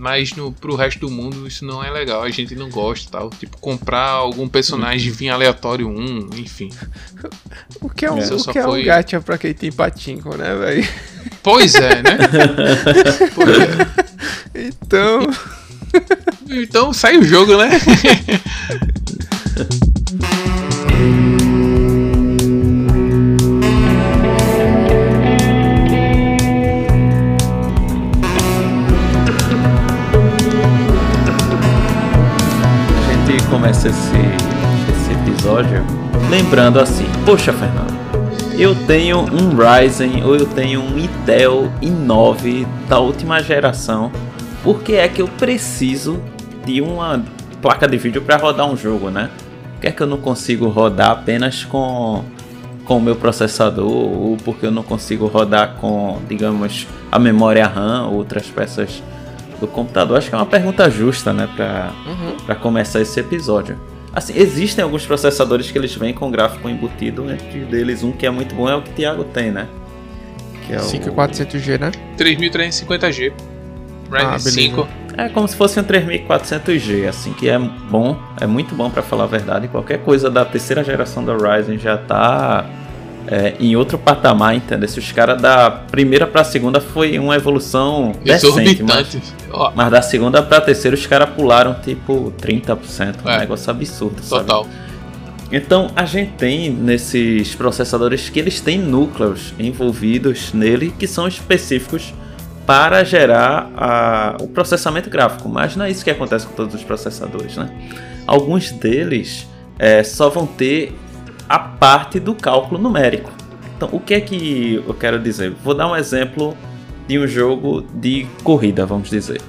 [0.02, 3.30] Mas no, pro resto do mundo isso não é legal, a gente não gosta tal.
[3.30, 6.72] Tipo, comprar algum personagem vir aleatório um, enfim.
[7.80, 8.34] O que é um, é.
[8.34, 8.82] O que é foi...
[8.82, 10.88] um gacha pra quem tem patinco, né, velho?
[11.44, 12.18] Pois é, né?
[14.82, 15.30] então.
[16.50, 17.70] então sai o jogo, né?
[33.62, 34.18] começa esse,
[34.90, 35.86] esse episódio
[36.32, 37.94] lembrando assim: Poxa, Fernando,
[38.58, 44.12] eu tenho um Ryzen ou eu tenho um Intel i9 da última geração,
[44.64, 46.20] por que é que eu preciso
[46.66, 47.24] de uma
[47.62, 49.30] placa de vídeo para rodar um jogo, né?
[49.74, 52.26] Por que é que eu não consigo rodar apenas com
[52.84, 58.08] com o meu processador ou porque eu não consigo rodar com, digamos, a memória RAM
[58.08, 59.04] ou outras peças
[59.62, 60.18] do computador?
[60.18, 62.56] Acho que é uma pergunta justa, né, para uhum.
[62.56, 63.78] começar esse episódio.
[64.14, 68.30] Assim, existem alguns processadores que eles vêm com gráfico embutido, entre deles um que é
[68.30, 69.70] muito bom é o que o Thiago tem, né?
[70.68, 71.92] Que é 5400G, né?
[72.18, 73.32] 3350G.
[74.12, 74.88] Ryzen ah, 5.
[75.18, 79.24] É como se fosse um 3400G, assim, que é bom, é muito bom para falar
[79.24, 79.70] a verdade.
[79.70, 82.66] Qualquer coisa da terceira geração da Ryzen já tá
[83.28, 84.88] é, em outro patamar, entendeu?
[84.88, 89.34] Se os caras da primeira pra segunda foi uma evolução decente, mas,
[89.76, 93.36] mas da segunda pra terceira os caras pularam tipo 30%, é.
[93.36, 94.64] um negócio absurdo, Total.
[94.64, 94.76] Sabe?
[95.52, 102.14] Então a gente tem nesses processadores que eles têm núcleos envolvidos nele que são específicos
[102.66, 106.84] para gerar a, o processamento gráfico, mas não é isso que acontece com todos os
[106.84, 107.70] processadores, né?
[108.26, 110.96] Alguns deles é, só vão ter
[111.52, 113.30] a parte do cálculo numérico.
[113.76, 115.52] Então, o que é que eu quero dizer?
[115.62, 116.56] Vou dar um exemplo
[117.06, 119.42] de um jogo de corrida, vamos dizer.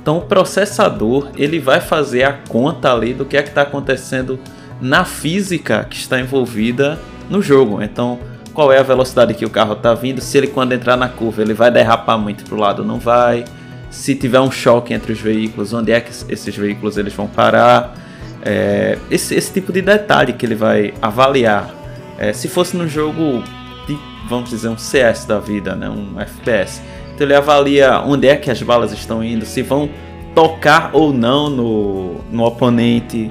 [0.00, 4.38] Então, o processador ele vai fazer a conta ali do que é que está acontecendo
[4.80, 6.96] na física que está envolvida
[7.28, 7.82] no jogo.
[7.82, 8.20] Então,
[8.54, 10.20] qual é a velocidade que o carro está vindo?
[10.20, 13.44] Se ele quando entrar na curva ele vai derrapar muito para o lado, não vai?
[13.90, 17.94] Se tiver um choque entre os veículos, onde é que esses veículos eles vão parar?
[18.42, 21.74] É, esse, esse, tipo de detalhe que ele vai avaliar.
[22.18, 23.42] É, se fosse no jogo
[23.86, 23.98] de,
[24.28, 26.80] vamos dizer, um CS da vida, né, um FPS,
[27.14, 29.88] então ele avalia onde é que as balas estão indo, se vão
[30.34, 33.30] tocar ou não no, no oponente,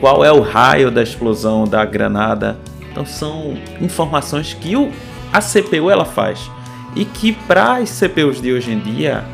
[0.00, 2.58] qual é o raio da explosão da granada.
[2.90, 4.90] Então são informações que o,
[5.32, 6.50] a CPU ela faz
[6.96, 9.24] e que para as CPUs de hoje em dia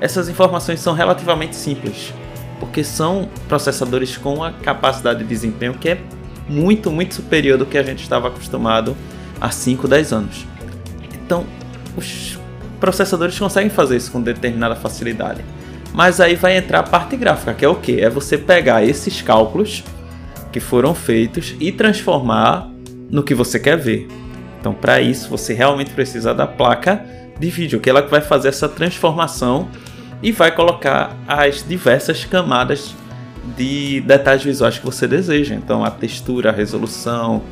[0.00, 2.12] essas informações são relativamente simples
[2.58, 6.00] porque são processadores com uma capacidade de desempenho que é
[6.48, 8.96] muito, muito superior do que a gente estava acostumado
[9.40, 10.46] há 5, 10 anos.
[11.14, 11.44] Então,
[11.96, 12.38] os
[12.80, 15.44] processadores conseguem fazer isso com determinada facilidade.
[15.92, 18.00] Mas aí vai entrar a parte gráfica, que é o que?
[18.00, 19.82] É você pegar esses cálculos
[20.52, 22.70] que foram feitos e transformar
[23.10, 24.08] no que você quer ver.
[24.60, 27.04] Então, para isso, você realmente precisa da placa
[27.38, 29.68] de vídeo, que ela vai fazer essa transformação
[30.22, 32.94] e vai colocar as diversas camadas
[33.56, 35.54] de detalhes visuais que você deseja.
[35.54, 37.42] Então a textura, a resolução,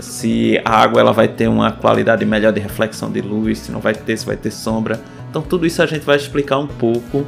[0.00, 3.80] se a água ela vai ter uma qualidade melhor de reflexão de luz, se não
[3.80, 5.00] vai ter, se vai ter sombra.
[5.30, 7.26] Então tudo isso a gente vai explicar um pouco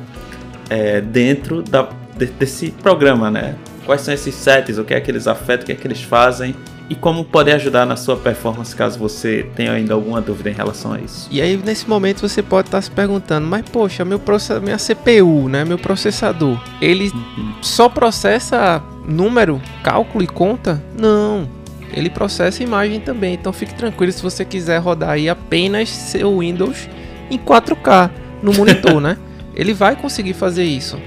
[0.68, 3.54] é, dentro da, de, desse programa, né?
[3.87, 6.02] Quais são esses sets, o que é que eles afetam, o que é que eles
[6.02, 6.54] fazem
[6.90, 10.92] e como pode ajudar na sua performance caso você tenha ainda alguma dúvida em relação
[10.92, 11.29] a isso.
[11.31, 14.20] E aí nesse momento você pode estar se perguntando, mas poxa, meu
[14.62, 17.53] minha CPU, né, meu processador, ele uhum.
[17.61, 20.83] só processa número, cálculo e conta?
[20.98, 21.48] Não.
[21.92, 26.88] Ele processa imagem também, então fique tranquilo se você quiser rodar aí apenas seu Windows
[27.31, 28.11] em 4K
[28.42, 29.16] no monitor, né?
[29.55, 30.98] Ele vai conseguir fazer isso.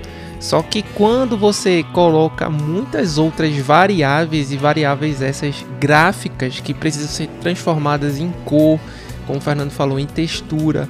[0.42, 7.28] Só que quando você coloca muitas outras variáveis e variáveis essas gráficas que precisam ser
[7.40, 8.80] transformadas em cor,
[9.28, 10.90] como o Fernando falou, em textura,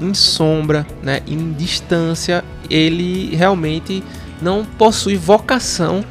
[0.00, 4.02] em sombra, né, em distância, ele realmente
[4.40, 6.02] não possui vocação,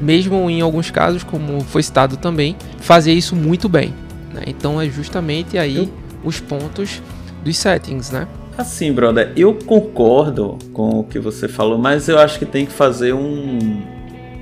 [0.00, 3.94] mesmo em alguns casos, como foi citado também, fazer isso muito bem.
[4.34, 4.42] Né?
[4.48, 5.88] Então é justamente aí
[6.24, 7.00] os pontos
[7.44, 8.26] dos settings, né?
[8.56, 12.72] Assim, brother, eu concordo com o que você falou, mas eu acho que tem que
[12.72, 13.82] fazer um,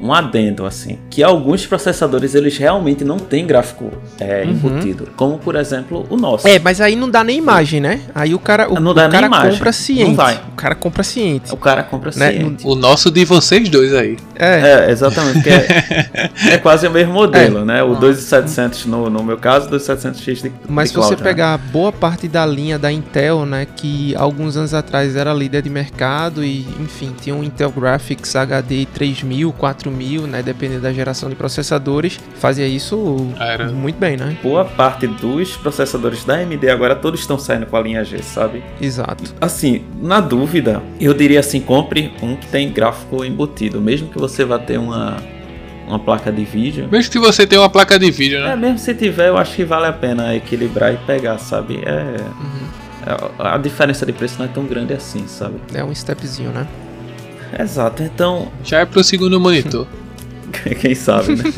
[0.00, 4.50] um adendo, assim, que alguns processadores eles realmente não têm gráfico é, uhum.
[4.50, 6.46] embutido, como por exemplo o nosso.
[6.48, 8.00] É, mas aí não dá nem imagem, né?
[8.14, 9.52] Aí o cara, o, não dá o cara imagem.
[9.52, 10.08] compra ciente.
[10.08, 10.40] Não vai.
[10.52, 11.52] O cara compra ciente.
[11.52, 12.32] O cara compra né?
[12.32, 12.66] ciente.
[12.66, 14.16] O nosso de vocês dois aí.
[14.36, 15.48] É, é exatamente.
[15.48, 17.64] É, é, quase o mesmo modelo, é.
[17.64, 17.82] né?
[17.82, 21.22] O 2700 no, no meu caso, o 2700X de Mas de se você né?
[21.22, 25.70] pegar boa parte da linha da Intel, né, que alguns anos atrás era líder de
[25.70, 29.89] mercado e, enfim, tinha um Intel Graphics HD 3000, 4000,
[30.26, 33.68] né, dependendo da geração de processadores, fazia isso era.
[33.70, 34.36] muito bem, né?
[34.42, 38.62] Boa parte dos processadores da AMD agora todos estão saindo com a linha G, sabe?
[38.80, 39.34] Exato.
[39.40, 44.44] Assim, na dúvida, eu diria assim, compre um que tem gráfico embutido, mesmo que você
[44.44, 45.16] vá ter uma
[45.90, 46.88] uma placa de vídeo.
[46.90, 48.52] Mesmo que você tenha uma placa de vídeo, né?
[48.52, 51.80] É, mesmo se tiver, eu acho que vale a pena equilibrar e pegar, sabe?
[51.84, 52.16] É.
[52.40, 52.80] Uhum.
[53.38, 55.56] A, a diferença de preço não é tão grande assim, sabe?
[55.74, 56.66] É um stepzinho, né?
[57.58, 58.48] Exato, então.
[58.64, 59.86] Já é pro segundo monitor.
[60.80, 61.44] Quem sabe, né?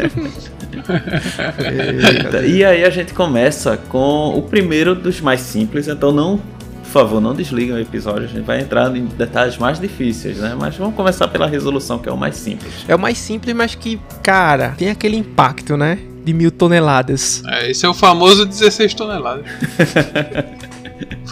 [2.46, 6.40] e aí a gente começa com o primeiro dos mais simples, então não
[6.82, 10.54] por favor, não desliguem o episódio, a gente vai entrar em detalhes mais difíceis, né?
[10.58, 12.70] Mas vamos começar pela resolução, que é o mais simples.
[12.86, 15.98] É o mais simples, mas que, cara, tem aquele impacto, né?
[16.22, 17.42] De mil toneladas.
[17.46, 19.46] É, esse é o famoso 16 toneladas.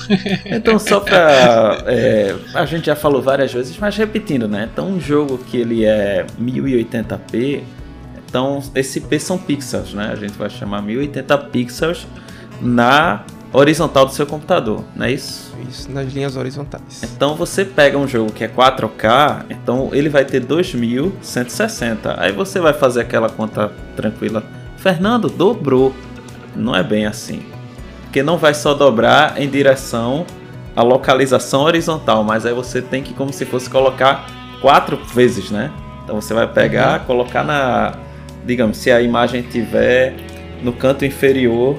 [0.46, 1.83] então, só pra.
[1.87, 4.68] É, a gente já falou várias vezes, mas repetindo, né?
[4.72, 7.62] Então, um jogo que ele é 1080p,
[8.26, 10.11] então esse P são pixels, né?
[10.12, 12.06] A gente vai chamar 1080 pixels
[12.61, 15.50] na horizontal do seu computador, não é isso?
[15.68, 17.02] Isso, nas linhas horizontais.
[17.02, 22.20] Então você pega um jogo que é 4K, então ele vai ter 2160.
[22.20, 24.42] Aí você vai fazer aquela conta tranquila.
[24.76, 25.94] Fernando, dobrou.
[26.56, 27.42] Não é bem assim.
[28.11, 30.27] Porque não vai só dobrar em direção
[30.75, 34.27] à localização horizontal, mas aí você tem que como se fosse colocar
[34.61, 35.70] quatro vezes, né?
[36.03, 37.07] Então você vai pegar, uhum.
[37.07, 37.94] colocar na,
[38.44, 40.16] digamos, se a imagem tiver
[40.61, 41.77] no canto inferior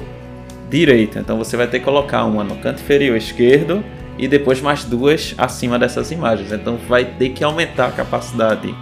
[0.70, 1.20] direita.
[1.20, 3.84] Então você vai ter que colocar uma no canto inferior esquerdo
[4.18, 6.54] e depois mais duas acima dessas imagens.
[6.54, 8.74] Então vai ter que aumentar a capacidade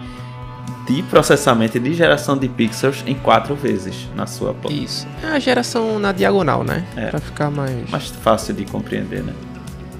[0.89, 4.75] de processamento e de geração de pixels em quatro vezes na sua placa.
[4.75, 5.07] Isso.
[5.23, 6.83] É a geração na diagonal, né?
[6.95, 7.07] É.
[7.07, 9.33] Para ficar mais mais fácil de compreender, né?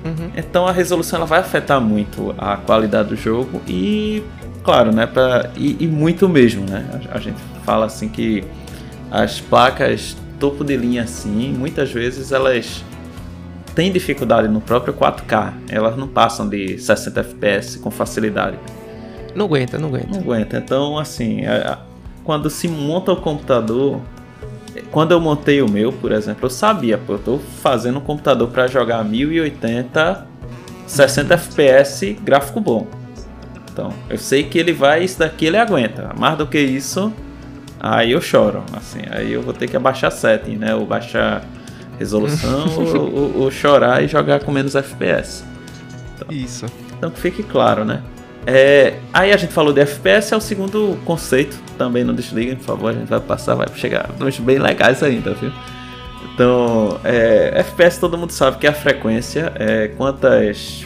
[0.04, 0.32] Uhum.
[0.36, 4.24] Então a resolução ela vai afetar muito a qualidade do jogo e,
[4.64, 6.84] claro, né, pra, e, e muito mesmo, né?
[7.12, 8.44] A, a gente fala assim que
[9.12, 12.84] as placas topo de linha assim, muitas vezes elas
[13.76, 15.54] têm dificuldade no próprio 4K.
[15.70, 18.58] Elas não passam de 60 FPS com facilidade.
[19.36, 20.08] Não aguenta, não aguenta.
[20.12, 20.58] Não aguenta.
[20.58, 21.42] Então, assim,
[22.24, 24.00] quando se monta o computador,
[24.92, 28.48] quando eu montei o meu, por exemplo, eu sabia, pô, eu tô fazendo um computador
[28.50, 30.28] para jogar 1080,
[30.86, 32.88] 60 FPS, gráfico bom.
[33.72, 36.12] Então, eu sei que ele vai, isso daqui ele aguenta.
[36.18, 37.14] Mais do que isso,
[37.80, 40.76] aí eu choro, assim, aí eu vou ter que abaixar setting, né?
[40.76, 41.44] Ou baixar
[41.98, 45.44] resolução, ou, ou, ou, chorar e jogar com menos FPS.
[46.16, 46.66] Então, Isso.
[46.98, 48.02] Então que fique claro, né?
[48.52, 52.64] É, aí a gente falou de FPS, é o segundo conceito, também não desliguem, por
[52.64, 55.52] favor, a gente vai passar, vai chegar uns bem legais ainda, viu?
[56.34, 60.84] Então, é, FPS todo mundo sabe que é a frequência, é quantas,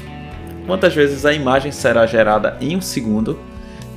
[0.67, 3.39] quantas vezes a imagem será gerada em um segundo.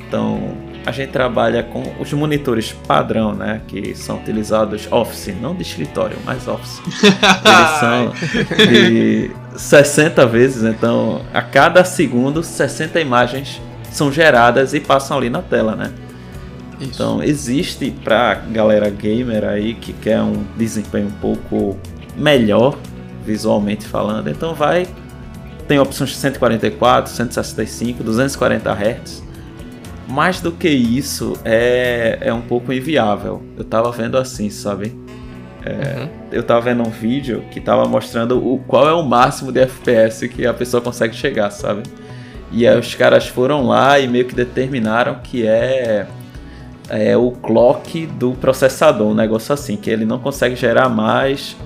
[0.07, 3.61] Então, a gente trabalha com os monitores padrão, né?
[3.66, 6.81] Que são utilizados Office, não de escritório, mas Office.
[7.03, 8.12] Eles são
[8.57, 15.42] de 60 vezes, então a cada segundo 60 imagens são geradas e passam ali na
[15.42, 15.92] tela, né?
[16.81, 16.88] Isso.
[16.88, 21.77] Então existe para galera gamer aí que quer um desempenho um pouco
[22.16, 22.79] melhor
[23.25, 24.87] visualmente falando, então vai
[25.66, 29.25] tem opções de 144, 165, 240 Hz
[30.09, 33.42] mais do que isso, é, é um pouco inviável.
[33.57, 34.95] Eu tava vendo assim, sabe?
[35.64, 36.09] É, uhum.
[36.31, 40.29] Eu tava vendo um vídeo que tava mostrando o qual é o máximo de FPS
[40.29, 41.83] que a pessoa consegue chegar, sabe?
[42.53, 46.07] E aí os caras foram lá e meio que determinaram que é,
[46.88, 51.57] é o clock do processador, um negócio assim, que ele não consegue gerar mais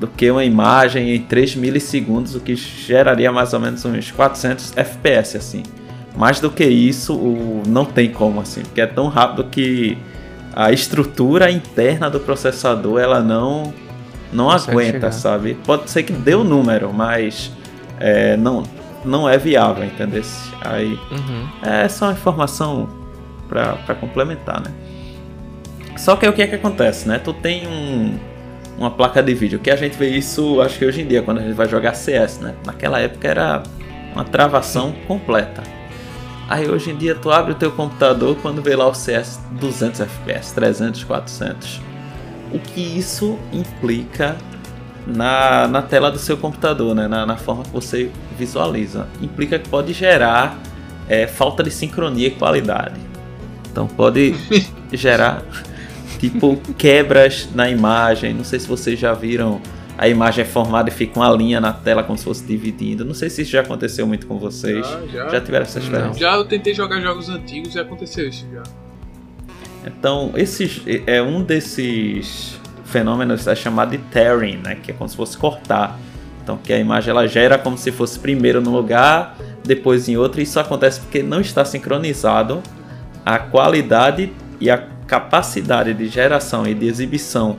[0.00, 4.76] do que uma imagem em 3 milissegundos, o que geraria mais ou menos uns 400
[4.76, 5.62] FPS assim.
[6.16, 9.98] Mais do que isso, o, não tem como assim, porque é tão rápido que
[10.54, 13.74] a estrutura interna do processador ela não
[14.32, 15.12] não aguenta, chegar.
[15.12, 15.58] sabe?
[15.64, 17.52] Pode ser que dê o número, mas
[18.00, 18.64] é, não
[19.04, 20.22] não é viável, entendeu?
[20.62, 21.48] Aí uhum.
[21.62, 22.88] é só uma informação
[23.48, 24.72] para complementar, né?
[25.96, 27.18] Só que o que é que acontece, né?
[27.18, 28.18] Tu tem um,
[28.76, 31.38] uma placa de vídeo que a gente vê isso, acho que hoje em dia quando
[31.38, 32.54] a gente vai jogar CS, né?
[32.64, 33.62] Naquela época era
[34.12, 35.62] uma travação completa.
[36.48, 40.00] Aí hoje em dia tu abre o teu computador quando vê lá o CS 200
[40.00, 41.80] FPS, 300, 400.
[42.52, 44.36] O que isso implica
[45.04, 47.08] na, na tela do seu computador, né?
[47.08, 49.08] na, na forma que você visualiza?
[49.20, 50.56] Implica que pode gerar
[51.08, 53.00] é, falta de sincronia e qualidade.
[53.70, 54.34] Então pode
[54.92, 55.42] gerar
[56.20, 58.32] tipo quebras na imagem.
[58.32, 59.60] Não sei se vocês já viram
[59.98, 63.04] a imagem é formada e fica uma linha na tela como se fosse dividindo.
[63.04, 64.86] Não sei se isso já aconteceu muito com vocês.
[64.86, 65.28] Já, já.
[65.30, 66.20] já tiveram essa experiência?
[66.20, 68.62] Já eu tentei jogar jogos antigos e aconteceu isso já.
[69.86, 74.74] Então, esses, é um desses fenômenos é chamado de tearing, né?
[74.74, 75.98] Que é como se fosse cortar.
[76.42, 80.40] Então, que a imagem ela gera como se fosse primeiro num lugar, depois em outro.
[80.40, 82.62] E isso acontece porque não está sincronizado
[83.24, 87.56] a qualidade e a capacidade de geração e de exibição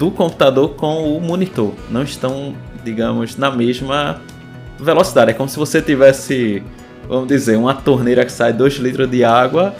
[0.00, 1.74] do computador com o monitor.
[1.90, 4.22] Não estão, digamos, na mesma
[4.78, 5.32] velocidade.
[5.32, 6.62] É como se você tivesse,
[7.06, 9.74] vamos dizer, uma torneira que sai 2 litros de água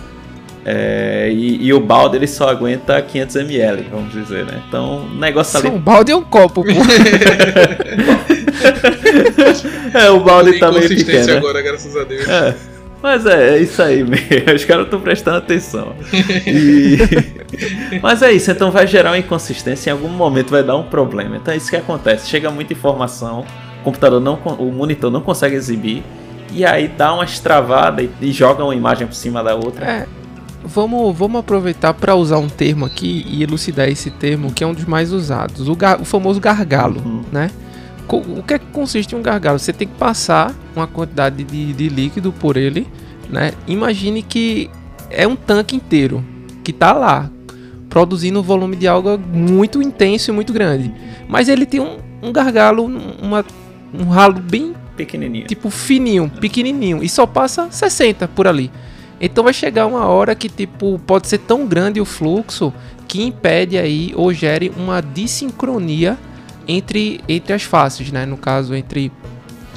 [0.63, 4.63] é, e, e, o balde ele só aguenta 500 ml, vamos dizer, né?
[4.69, 5.69] Então, o negócio ali.
[5.69, 6.69] Um balde é um copo, pô.
[9.99, 11.29] é, o balde tá meio pequeno.
[11.29, 11.37] Né?
[11.39, 12.29] agora, graças a Deus.
[12.29, 12.55] É.
[13.03, 14.27] Mas é, é isso aí mesmo.
[14.55, 15.95] Os caras estão prestando atenção.
[16.47, 16.99] E...
[18.03, 21.37] Mas é isso, então vai gerar uma inconsistência, em algum momento vai dar um problema.
[21.37, 22.29] Então é isso que acontece.
[22.29, 23.45] Chega muita informação,
[23.81, 26.03] o computador não, o monitor não consegue exibir,
[26.53, 29.85] e aí dá uma estravada e, e joga uma imagem por cima da outra.
[29.85, 30.07] É.
[30.63, 34.75] Vamos, vamos aproveitar para usar um termo aqui e elucidar esse termo que é um
[34.75, 37.23] dos mais usados, o, o famoso gargalo, uhum.
[37.33, 37.51] né?
[38.17, 39.59] O que é que consiste em um gargalo?
[39.59, 42.87] Você tem que passar uma quantidade de, de líquido por ele,
[43.29, 43.53] né?
[43.67, 44.71] Imagine que
[45.11, 46.25] é um tanque inteiro
[46.63, 47.31] que está lá
[47.89, 50.93] produzindo um volume de água muito intenso e muito grande,
[51.29, 53.45] mas ele tem um, um gargalo, uma,
[53.93, 58.71] um ralo bem pequenininho, tipo fininho, pequenininho e só passa 60 por ali.
[59.21, 62.73] Então vai chegar uma hora que tipo pode ser tão grande o fluxo
[63.07, 66.17] que impede aí ou gere uma dissincronia
[66.71, 68.25] entre, entre as faces, né?
[68.25, 69.11] no caso, entre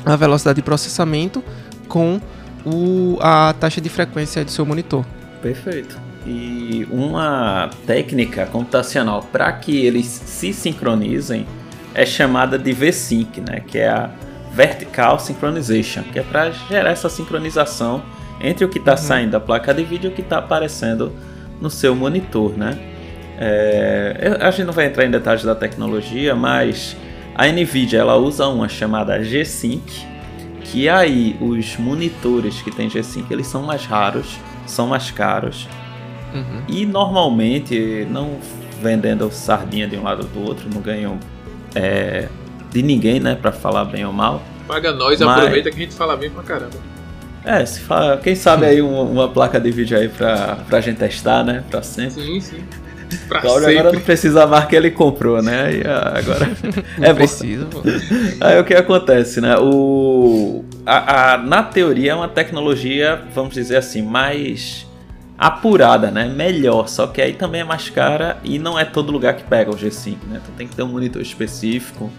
[0.06, 1.44] a velocidade de processamento
[1.88, 2.22] com
[2.66, 5.06] o, a taxa de frequência do seu monitor.
[5.42, 6.00] Perfeito.
[6.26, 11.46] E uma técnica computacional para que eles se sincronizem
[11.94, 13.60] é chamada de V-Sync, né?
[13.60, 14.10] que é a
[14.54, 18.04] Vertical Synchronization, que é para gerar essa sincronização
[18.40, 18.98] entre o que está uhum.
[18.98, 21.12] saindo da placa de vídeo e o que está aparecendo
[21.60, 22.58] no seu monitor.
[22.58, 22.93] Né?
[23.38, 26.96] É, a gente não vai entrar em detalhes da tecnologia, mas
[27.36, 30.06] a Nvidia ela usa uma chamada G-Sync,
[30.64, 35.68] que aí os monitores que tem G-Sync eles são mais raros, são mais caros
[36.34, 36.64] uhum.
[36.68, 38.38] e normalmente não
[38.82, 41.18] vendendo sardinha de um lado do outro, não ganham
[41.74, 42.28] é,
[42.70, 44.42] de ninguém, né, para falar bem ou mal.
[44.68, 45.38] Paga nós, mas...
[45.38, 46.94] aproveita que a gente fala bem pra caramba.
[47.46, 50.98] É, se fala, quem sabe aí uma, uma, placa de vídeo aí pra, pra gente
[50.98, 51.64] testar, né?
[51.70, 52.24] Pra sempre.
[52.24, 52.64] Sim, sim.
[53.28, 53.80] Pra Cláudio sempre.
[53.80, 55.74] agora não precisa mais que ele comprou, né?
[55.76, 56.50] E ah, agora.
[57.02, 57.82] é preciso, pô.
[58.42, 59.56] Aí o que acontece, né?
[59.60, 60.64] O...
[60.86, 64.86] A, a, na teoria é uma tecnologia, vamos dizer assim, mais
[65.38, 66.28] apurada, né?
[66.28, 69.72] Melhor, só que aí também é mais cara e não é todo lugar que pega
[69.72, 70.40] o G5, né?
[70.42, 72.12] Então tem que ter um monitor específico.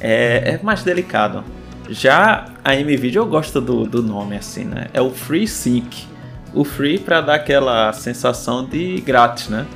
[0.00, 1.44] É, é mais delicado.
[1.88, 4.88] Já a NVIDIA eu gosto do, do nome assim, né?
[4.92, 6.06] É o FreeSync.
[6.54, 9.66] O Free para dar aquela sensação de grátis, né?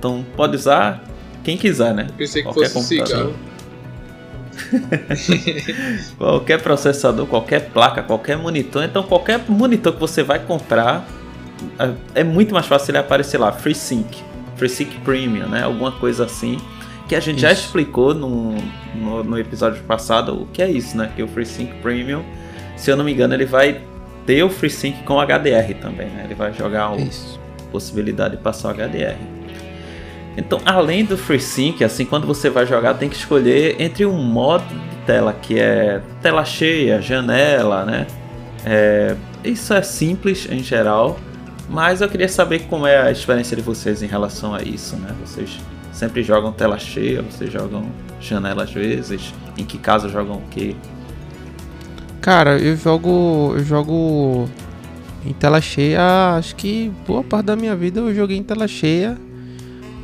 [0.00, 1.04] Então pode usar
[1.44, 2.06] quem quiser, né?
[2.16, 3.34] Pensei que qualquer fosse computador.
[6.16, 8.82] qualquer processador, qualquer placa, qualquer monitor.
[8.82, 11.06] Então qualquer monitor que você vai comprar
[11.78, 14.06] é, é muito mais fácil ele aparecer lá, FreeSync,
[14.56, 15.64] FreeSync Premium, né?
[15.64, 16.56] Alguma coisa assim.
[17.06, 17.46] Que a gente isso.
[17.46, 18.54] já explicou no,
[18.94, 21.12] no, no, episódio passado o que é isso, né?
[21.14, 22.24] Que o FreeSync Premium,
[22.76, 23.82] se eu não me engano, ele vai
[24.24, 26.22] ter o FreeSync com HDR também, né?
[26.24, 26.96] Ele vai jogar a
[27.70, 29.39] possibilidade de passar o HDR.
[30.36, 34.64] Então, além do FreeSync, assim, quando você vai jogar, tem que escolher entre um modo
[34.64, 38.06] de tela que é tela cheia, janela, né?
[38.64, 41.18] É, isso é simples em geral,
[41.68, 45.14] mas eu queria saber como é a experiência de vocês em relação a isso, né?
[45.24, 45.58] Vocês
[45.92, 47.86] sempre jogam tela cheia, vocês jogam
[48.20, 49.34] janela às vezes?
[49.58, 50.76] Em que caso jogam o quê?
[52.20, 54.48] Cara, eu jogo, eu jogo
[55.26, 59.18] em tela cheia, acho que boa parte da minha vida eu joguei em tela cheia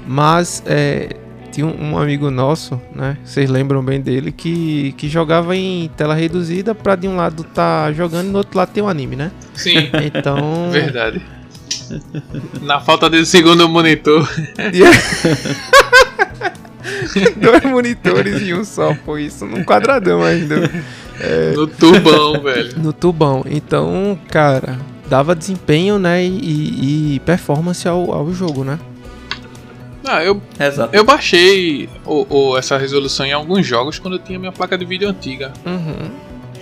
[0.07, 1.17] mas é,
[1.57, 3.17] tinha um amigo nosso, né?
[3.25, 7.91] Vocês lembram bem dele, que, que jogava em tela reduzida pra de um lado tá
[7.93, 9.33] jogando e do outro lado tem um anime, né?
[9.55, 9.91] Sim.
[10.05, 10.69] Então.
[10.71, 11.23] Verdade.
[12.61, 14.29] Na falta de segundo monitor.
[17.37, 20.71] Dois monitores em um só, foi isso, num quadradão ainda.
[21.19, 21.53] É...
[21.53, 22.79] No tubão, velho.
[22.79, 23.45] No tubão.
[23.49, 24.79] Então, cara,
[25.09, 28.79] dava desempenho, né, e, e performance ao, ao jogo, né?
[30.07, 30.95] Ah, eu, Exato.
[30.95, 34.85] eu baixei o, o, essa resolução em alguns jogos quando eu tinha minha placa de
[34.85, 35.53] vídeo antiga.
[35.65, 36.11] Uhum.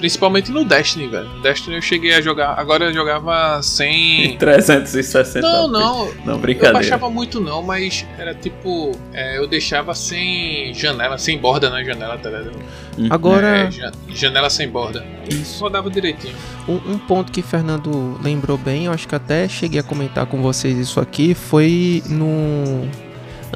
[0.05, 1.29] Principalmente no Destiny, velho.
[1.41, 2.59] Destiny eu cheguei a jogar.
[2.59, 4.37] Agora eu jogava sem.
[4.39, 5.41] 360.
[5.41, 6.13] Não, não.
[6.25, 6.69] Não, brincadeira.
[6.69, 8.93] Eu baixava muito não, mas era tipo.
[9.13, 12.53] É, eu deixava sem janela, sem borda na janela, tá ligado?
[12.99, 13.09] Uhum.
[13.09, 13.71] Agora.
[13.71, 13.71] É,
[14.15, 15.05] janela sem borda.
[15.29, 15.63] Isso.
[15.63, 16.35] Rodava direitinho.
[16.69, 20.43] Um, um, ponto que Fernando lembrou bem, eu acho que até cheguei a comentar com
[20.43, 22.87] vocês isso aqui, foi no.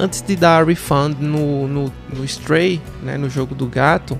[0.01, 4.17] Antes de dar refund no, no, no Stray, né, no jogo do gato,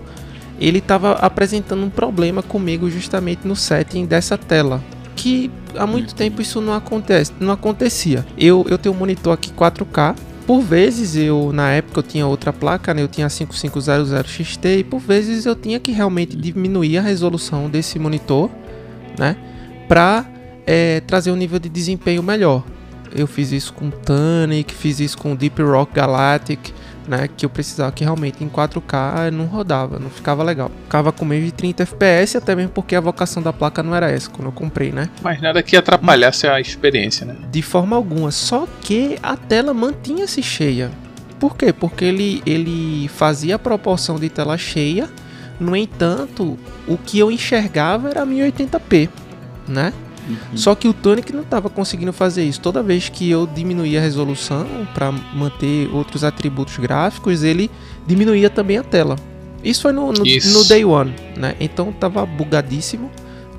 [0.59, 4.83] ele estava apresentando um problema comigo justamente no setting dessa tela.
[5.15, 8.27] Que há muito tempo isso não acontece, não acontecia.
[8.37, 10.17] Eu, eu tenho um monitor aqui 4K.
[10.47, 13.03] Por vezes eu, na época eu tinha outra placa, né?
[13.03, 17.99] Eu tinha 5500 XT e por vezes eu tinha que realmente diminuir a resolução desse
[17.99, 18.51] monitor,
[19.17, 19.37] né?
[19.87, 20.27] Para
[20.67, 22.65] é, trazer um nível de desempenho melhor.
[23.15, 26.73] Eu fiz isso com Tunic, fiz isso com Deep Rock Galactic,
[27.09, 30.71] né, que eu precisava que realmente em 4K não rodava, não ficava legal.
[30.85, 34.11] Ficava com menos de 30 FPS, até mesmo porque a vocação da placa não era
[34.11, 35.09] essa quando eu comprei, né?
[35.23, 37.35] Mas nada que atrapalhasse a experiência, né?
[37.51, 40.91] De forma alguma, só que a tela mantinha-se cheia.
[41.41, 41.73] Por quê?
[41.73, 45.09] Porque ele, ele fazia a proporção de tela cheia,
[45.59, 49.09] no entanto, o que eu enxergava era 1080p,
[49.67, 49.93] né?
[50.29, 50.57] Uhum.
[50.57, 52.61] Só que o Tonic não estava conseguindo fazer isso.
[52.61, 57.71] Toda vez que eu diminuía a resolução para manter outros atributos gráficos, ele
[58.07, 59.17] diminuía também a tela.
[59.63, 61.55] Isso foi no, no, no day one, né?
[61.59, 63.11] Então tava bugadíssimo,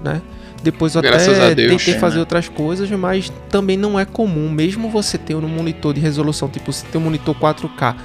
[0.04, 0.22] né?
[0.62, 2.22] Depois eu Graças até Deus, tentei fazer né?
[2.22, 4.50] outras coisas, mas também não é comum.
[4.50, 7.96] Mesmo você ter um monitor de resolução, tipo, você tem um monitor 4K,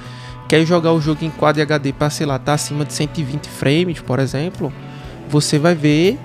[0.47, 3.99] quer jogar o jogo em Quad HD para, sei lá, tá acima de 120 frames,
[3.99, 4.71] por exemplo,
[5.27, 6.17] você vai ver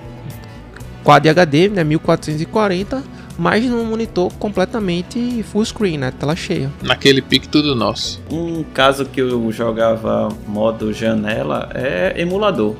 [1.03, 3.03] Quad HD, né, 1440,
[3.37, 6.69] mas num monitor completamente full screen, né, tela cheia.
[6.81, 8.21] Naquele pique tudo nosso.
[8.29, 12.75] Um caso que eu jogava modo janela é emulador.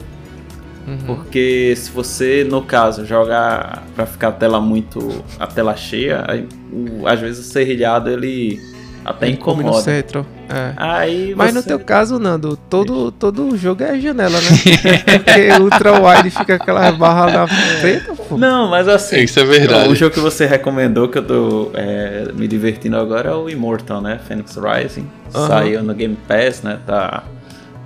[0.88, 0.98] Uhum.
[1.06, 6.48] Porque se você, no caso, jogar para ficar a tela muito a tela cheia, aí,
[6.72, 8.60] o, às vezes o serrilhado ele
[9.04, 9.64] até Ele incomoda.
[9.64, 10.26] Come no centro.
[10.50, 10.74] É.
[10.78, 15.18] Aí Mas no teu caso, Nando, todo, todo jogo é janela, né?
[15.24, 18.38] Porque ultra wide fica aquela barra na frente, pô.
[18.38, 19.22] Não, mas assim.
[19.22, 19.90] Isso é verdade.
[19.90, 24.02] O jogo que você recomendou, que eu tô é, me divertindo agora, é o Immortal,
[24.02, 24.20] né?
[24.28, 25.08] Phoenix Rising.
[25.34, 25.48] Uhum.
[25.48, 26.78] Saiu no Game Pass, né?
[26.86, 27.24] Tá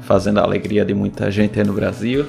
[0.02, 2.26] fazendo a alegria de muita gente aí no Brasil.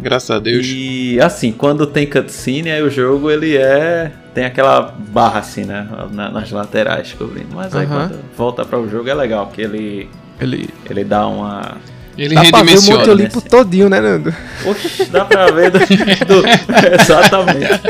[0.00, 0.66] Graças a Deus.
[0.66, 4.12] E assim, quando tem cutscene, aí o jogo ele é.
[4.34, 5.86] Tem aquela barra assim, né?
[6.12, 7.54] nas laterais cobrindo.
[7.54, 10.08] Mas aí quando volta para o jogo é legal, que ele.
[10.40, 11.76] Ele, ele dá uma
[12.16, 12.52] ele dá redimensiona.
[12.52, 13.46] Pra ver o Monte Olimpo né?
[13.48, 14.34] todinho, né, Nando?
[14.66, 16.44] Oxe, dá pra ver do, do
[17.00, 17.80] exatamente.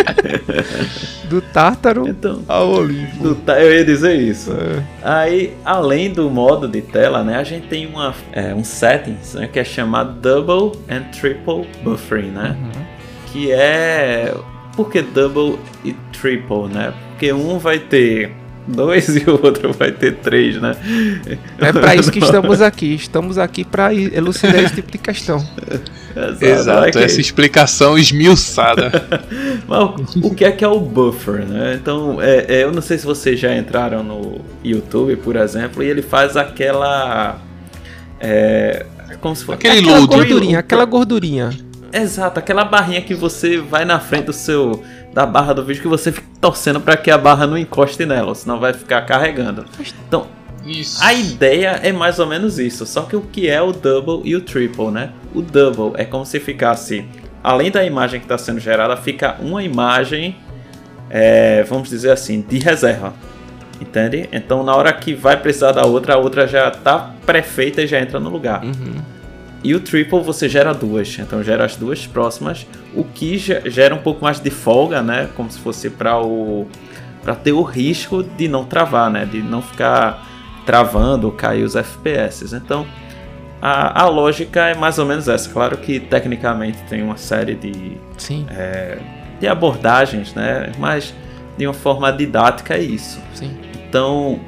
[1.28, 3.34] Do Tártaro então, ao Olimpo.
[3.34, 4.52] Do, eu ia dizer isso.
[4.52, 4.82] É.
[5.02, 9.46] Aí, além do modo de tela, né, a gente tem uma, é, um settings né,
[9.46, 12.56] que é chamado Double and Triple Buffering, né?
[12.60, 12.82] Uhum.
[13.26, 14.34] Que é...
[14.76, 16.92] Por que Double e Triple, né?
[17.10, 18.32] Porque um vai ter
[18.66, 20.74] dois e o outro vai ter três, né?
[21.58, 22.94] É para isso que estamos aqui.
[22.94, 25.44] Estamos aqui para elucidar esse tipo de questão.
[26.16, 28.90] Exato, Exato essa explicação esmiuçada.
[29.66, 31.78] Mas o que é que é o buffer, né?
[31.80, 35.86] Então, é, é, eu não sei se vocês já entraram no YouTube, por exemplo, e
[35.86, 37.38] ele faz aquela.
[38.20, 38.86] É,
[39.20, 39.56] como se fosse.
[39.56, 40.14] Aquele aquela load.
[40.14, 41.50] gordurinha, aquela gordurinha.
[41.92, 44.82] Exato, aquela barrinha que você vai na frente do seu
[45.14, 48.34] da barra do vídeo que você fica torcendo para que a barra não encoste nela,
[48.34, 49.64] senão vai ficar carregando.
[50.06, 50.26] Então,
[50.66, 51.02] isso.
[51.02, 54.34] a ideia é mais ou menos isso, só que o que é o double e
[54.34, 55.12] o triple, né?
[55.32, 57.06] O double é como se ficasse,
[57.42, 60.36] além da imagem que está sendo gerada, fica uma imagem,
[61.08, 63.14] é, vamos dizer assim, de reserva.
[63.80, 64.28] Entende?
[64.32, 68.00] Então, na hora que vai precisar da outra, a outra já está pré-feita e já
[68.00, 68.64] entra no lugar.
[68.64, 69.13] Uhum.
[69.64, 73.98] E o triple você gera duas, então gera as duas próximas, o que gera um
[73.98, 75.30] pouco mais de folga, né?
[75.34, 76.68] Como se fosse para o
[77.22, 79.24] para ter o risco de não travar, né?
[79.24, 80.28] De não ficar
[80.66, 82.54] travando ou cair os FPS.
[82.54, 82.86] Então
[83.66, 85.48] a, a lógica é mais ou menos essa.
[85.48, 87.96] Claro que tecnicamente tem uma série de,
[88.50, 88.98] é,
[89.40, 90.70] de abordagens, né?
[90.78, 91.14] Mas
[91.56, 93.18] de uma forma didática é isso.
[93.32, 93.56] Sim.
[93.88, 94.38] Então,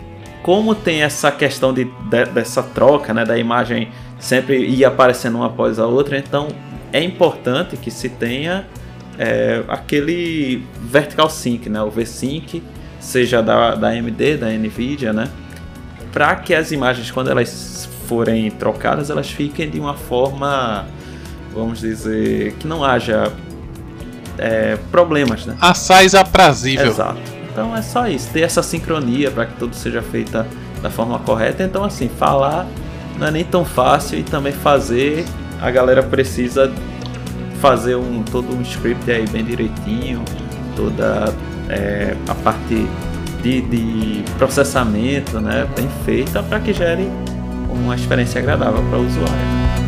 [0.42, 3.24] como tem essa questão de, de, dessa troca, né?
[3.24, 3.88] Da imagem
[4.18, 6.48] sempre ia aparecendo uma após a outra, então
[6.92, 8.66] é importante que se tenha
[9.18, 12.62] é, aquele vertical sync, né, o V-Sync,
[13.00, 15.28] seja da, da AMD, da Nvidia, né,
[16.12, 20.86] para que as imagens quando elas forem trocadas elas fiquem de uma forma,
[21.52, 23.32] vamos dizer, que não haja
[24.38, 25.56] é, problemas, né?
[25.60, 26.86] Assaz aprazível.
[26.86, 27.18] Exato.
[27.50, 30.44] Então é só isso, ter essa sincronia para que tudo seja feito
[30.82, 31.62] da forma correta.
[31.62, 32.66] Então, assim, falar
[33.18, 35.24] não é nem tão fácil e também fazer,
[35.60, 36.72] a galera precisa
[37.60, 40.22] fazer um todo um script aí bem direitinho,
[40.74, 41.32] toda
[41.68, 42.86] é, a parte
[43.42, 47.10] de, de, processamento, né, bem feita para que gere
[47.70, 49.85] uma experiência agradável para o usuário.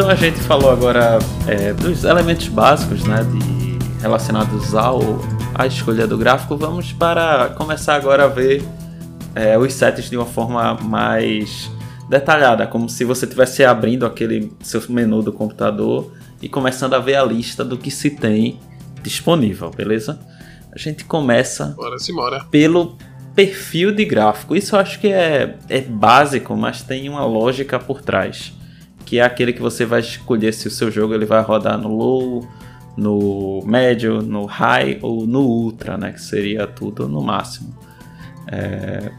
[0.00, 4.98] Então a gente falou agora é, dos elementos básicos, né, de, relacionados ao
[5.54, 6.56] à escolha do gráfico.
[6.56, 8.64] Vamos para começar agora a ver
[9.34, 11.70] é, os sets de uma forma mais
[12.08, 17.16] detalhada, como se você estivesse abrindo aquele seu menu do computador e começando a ver
[17.16, 18.58] a lista do que se tem
[19.02, 20.18] disponível, beleza?
[20.74, 22.44] A gente começa bora, bora.
[22.50, 22.96] pelo
[23.34, 24.56] perfil de gráfico.
[24.56, 28.58] Isso eu acho que é, é básico, mas tem uma lógica por trás
[29.10, 31.88] que é aquele que você vai escolher se o seu jogo ele vai rodar no
[31.88, 32.48] low,
[32.96, 36.12] no médio, no high ou no ultra, né?
[36.12, 37.74] Que seria tudo no máximo.
[38.46, 39.10] É...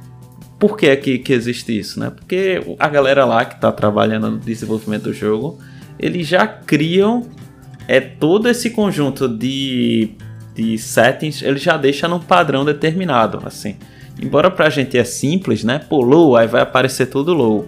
[0.57, 2.09] Por que, é que, que existe isso, né?
[2.09, 5.59] Porque a galera lá que está trabalhando no desenvolvimento do jogo,
[5.99, 7.25] eles já criam
[7.85, 10.11] é todo esse conjunto de,
[10.55, 13.75] de settings, ele já deixa num padrão determinado, assim.
[14.21, 15.79] Embora pra gente é simples, né?
[15.79, 17.67] Pô, low, aí vai aparecer tudo low.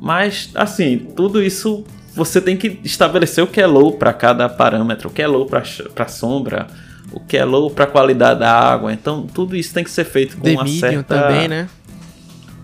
[0.00, 1.84] Mas, assim, tudo isso
[2.14, 5.46] você tem que estabelecer o que é low para cada parâmetro, o que é low
[5.46, 6.66] para sombra,
[7.12, 8.92] o que é low para qualidade da água.
[8.92, 11.68] Então, tudo isso tem que ser feito com The uma certa também, né?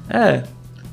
[0.08, 0.42] É.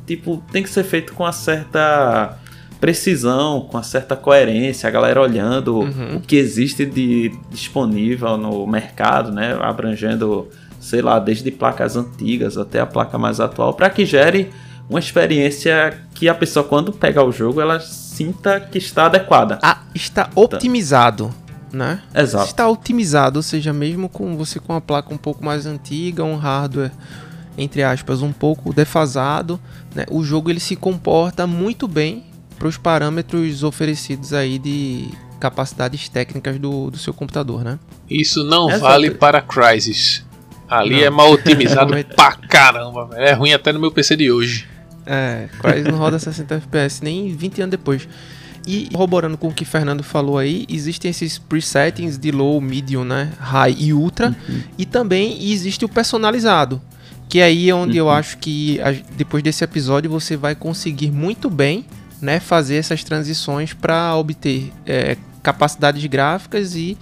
[0.06, 2.38] Tipo, tem que ser feito com uma certa
[2.80, 6.16] precisão, com uma certa coerência, a galera olhando uhum.
[6.18, 12.80] o que existe de disponível no mercado, né, abrangendo, sei lá, desde placas antigas até
[12.80, 14.50] a placa mais atual, para que gere
[14.92, 19.58] uma experiência que a pessoa, quando pega o jogo, ela sinta que está adequada.
[19.64, 21.34] Ah, está otimizado.
[21.72, 22.02] Né?
[22.14, 22.48] Exato.
[22.48, 26.36] Está otimizado, ou seja, mesmo com você com uma placa um pouco mais antiga, um
[26.36, 26.92] hardware
[27.58, 29.58] entre aspas um pouco defasado,
[29.96, 30.06] né?
[30.10, 32.26] o jogo ele se comporta muito bem
[32.60, 37.80] para os parâmetros oferecidos aí de capacidades técnicas do, do seu computador, né?
[38.10, 38.84] Isso não Exato.
[38.84, 40.26] vale para Crysis.
[40.70, 41.04] Ali não.
[41.04, 44.68] é mal otimizado pra caramba, É ruim até no meu PC de hoje.
[45.06, 48.08] É, quase não roda 60 FPS nem 20 anos depois.
[48.66, 53.04] E corroborando com o que o Fernando falou aí, existem esses presettings de low, medium,
[53.04, 54.62] né, high e ultra, uhum.
[54.78, 56.80] e também existe o personalizado,
[57.28, 58.06] que aí é onde uhum.
[58.06, 58.80] eu acho que
[59.18, 61.86] depois desse episódio você vai conseguir muito bem,
[62.22, 66.96] né, fazer essas transições para obter é, capacidades gráficas e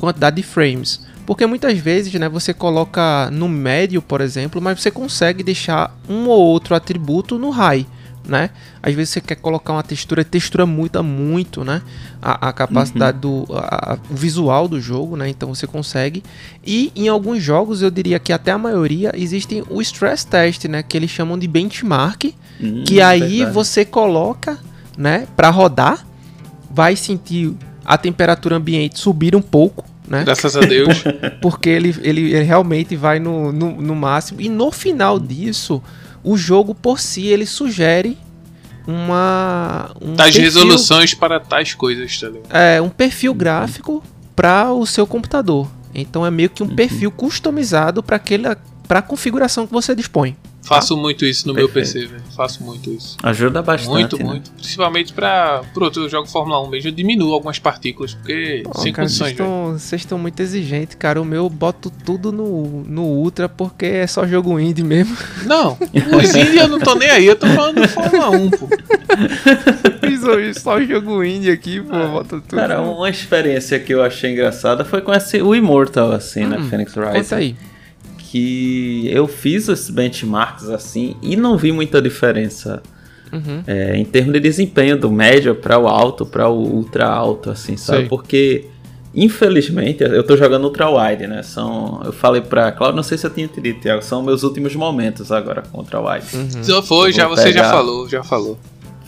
[0.00, 1.00] quantidade de frames.
[1.26, 6.28] Porque muitas vezes, né, você coloca no médio, por exemplo, mas você consegue deixar um
[6.28, 7.84] ou outro atributo no high,
[8.24, 8.50] né?
[8.82, 11.82] Às vezes você quer colocar uma textura, textura muda muito, né?
[12.22, 13.44] A, a capacidade uhum.
[13.44, 15.28] do a, o visual do jogo, né?
[15.28, 16.22] Então você consegue.
[16.64, 20.82] E em alguns jogos, eu diria que até a maioria existem o stress test, né,
[20.82, 23.52] que eles chamam de benchmark, uhum, que aí verdade.
[23.52, 24.58] você coloca,
[24.96, 26.06] né, para rodar,
[26.70, 27.54] vai sentir
[27.84, 30.24] a temperatura ambiente subir um pouco, né?
[30.24, 31.04] Graças a Deus.
[31.40, 34.40] Porque ele, ele, ele realmente vai no, no, no, máximo.
[34.40, 35.82] E no final disso,
[36.22, 38.16] o jogo por si ele sugere
[38.86, 39.90] uma.
[40.00, 42.54] Um Tais perfil, resoluções para tais coisas, tá ligado?
[42.54, 44.02] É, um perfil gráfico
[44.34, 45.68] para o seu computador.
[45.94, 46.76] Então é meio que um uhum.
[46.76, 50.36] perfil customizado para aquela para a configuração que você dispõe.
[50.66, 51.74] Faço muito isso no Perfeito.
[51.74, 52.22] meu PC, velho.
[52.34, 53.16] Faço muito isso.
[53.22, 53.92] Ajuda bastante.
[53.92, 54.24] Muito, né?
[54.24, 54.50] muito.
[54.50, 55.62] Principalmente pra.
[55.72, 59.36] Pronto, eu jogo Fórmula 1 mesmo, eu diminuo algumas partículas, porque oh, sem cara, condições,
[59.80, 61.22] Vocês estão muito exigentes, cara.
[61.22, 65.16] O meu eu boto tudo no, no Ultra porque é só jogo indie mesmo.
[65.46, 65.78] Não,
[66.18, 68.68] os indie eu não tô nem aí, eu tô falando do Fórmula 1, pô.
[70.58, 71.94] Só jogo indie aqui, pô.
[71.94, 72.56] Ah, boto tudo.
[72.56, 76.66] Cara, uma experiência que eu achei engraçada foi com esse, o Immortal, assim, hum, né?
[76.68, 77.12] Phoenix Rising.
[77.12, 77.56] Conta aí
[78.36, 82.82] que eu fiz esses benchmarks assim e não vi muita diferença
[83.32, 83.62] uhum.
[83.66, 87.78] é, em termos de desempenho do médio para o alto, para o ultra alto, assim,
[87.78, 88.02] sabe?
[88.02, 88.08] Sim.
[88.08, 88.66] Porque
[89.14, 91.42] infelizmente eu tô jogando ultra wide, né?
[91.42, 94.42] São, eu falei para Claudio, não sei se eu tinha te dito, Thiago, são meus
[94.42, 96.26] últimos momentos agora com ultra wide.
[96.34, 96.62] Uhum.
[96.62, 98.58] Já foi, já você já falou, já falou.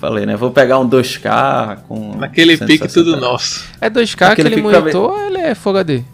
[0.01, 0.37] Falei, né?
[0.37, 2.17] Vou pegar um 2K com.
[2.17, 3.65] Naquele pique tudo nosso.
[3.81, 6.05] É 2K Aquele aquele monitor ele é Full HD?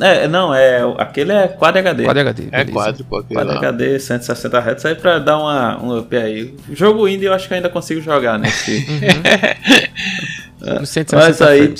[0.00, 2.04] É, não, é, aquele é Quad HD.
[2.04, 2.48] Quad HD.
[2.52, 3.22] É quadro, pô.
[3.22, 3.56] Quad lá.
[3.56, 6.54] HD, 160 Hz, aí pra dar uma, um up aí.
[6.72, 8.78] Jogo indie eu acho que ainda consigo jogar nesse.
[8.78, 9.22] Uhum.
[11.12, 11.74] mas aí,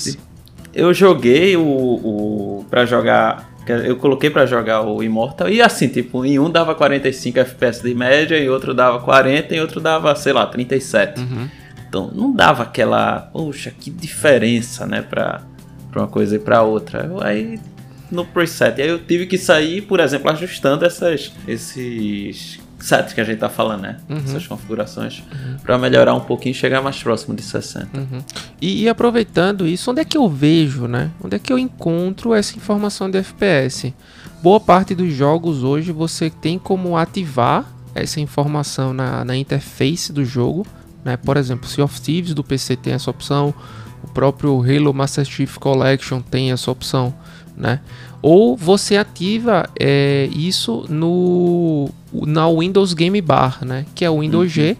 [0.74, 6.24] eu joguei o, o para jogar eu coloquei para jogar o Immortal e assim, tipo,
[6.24, 10.32] em um dava 45 FPS de média, e outro dava 40, e outro dava, sei
[10.32, 11.20] lá, 37.
[11.20, 11.48] Uhum.
[11.88, 15.42] Então não dava aquela, poxa, que diferença, né, pra,
[15.90, 17.11] pra uma coisa e pra outra.
[17.22, 17.61] Aí
[18.11, 23.24] no preset, aí eu tive que sair, por exemplo, ajustando essas, esses sets que a
[23.24, 23.96] gente tá falando, né?
[24.08, 24.18] Uhum.
[24.18, 25.58] Essas configurações, uhum.
[25.62, 27.88] para melhorar um pouquinho e chegar mais próximo de 60.
[27.96, 28.22] Uhum.
[28.61, 31.11] E, e, aproveitando isso, onde é que eu vejo, né?
[31.22, 33.94] Onde é que eu encontro essa informação de FPS?
[34.42, 40.24] Boa parte dos jogos hoje você tem como ativar essa informação na, na interface do
[40.24, 40.66] jogo,
[41.04, 41.16] né?
[41.16, 43.54] Por exemplo, Sea of Thieves do PC tem essa opção,
[44.02, 47.14] o próprio Halo Master Chief Collection tem essa opção,
[47.61, 47.80] né?
[48.22, 53.86] Ou você ativa é, isso no na Windows Game Bar, né?
[53.94, 54.48] Que é o Windows uhum.
[54.48, 54.76] G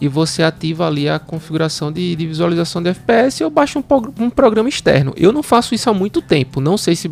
[0.00, 3.84] e você ativa ali a configuração de, de visualização de FPS ou baixa um,
[4.18, 5.12] um, programa externo.
[5.16, 6.60] Eu não faço isso há muito tempo.
[6.60, 7.10] Não sei se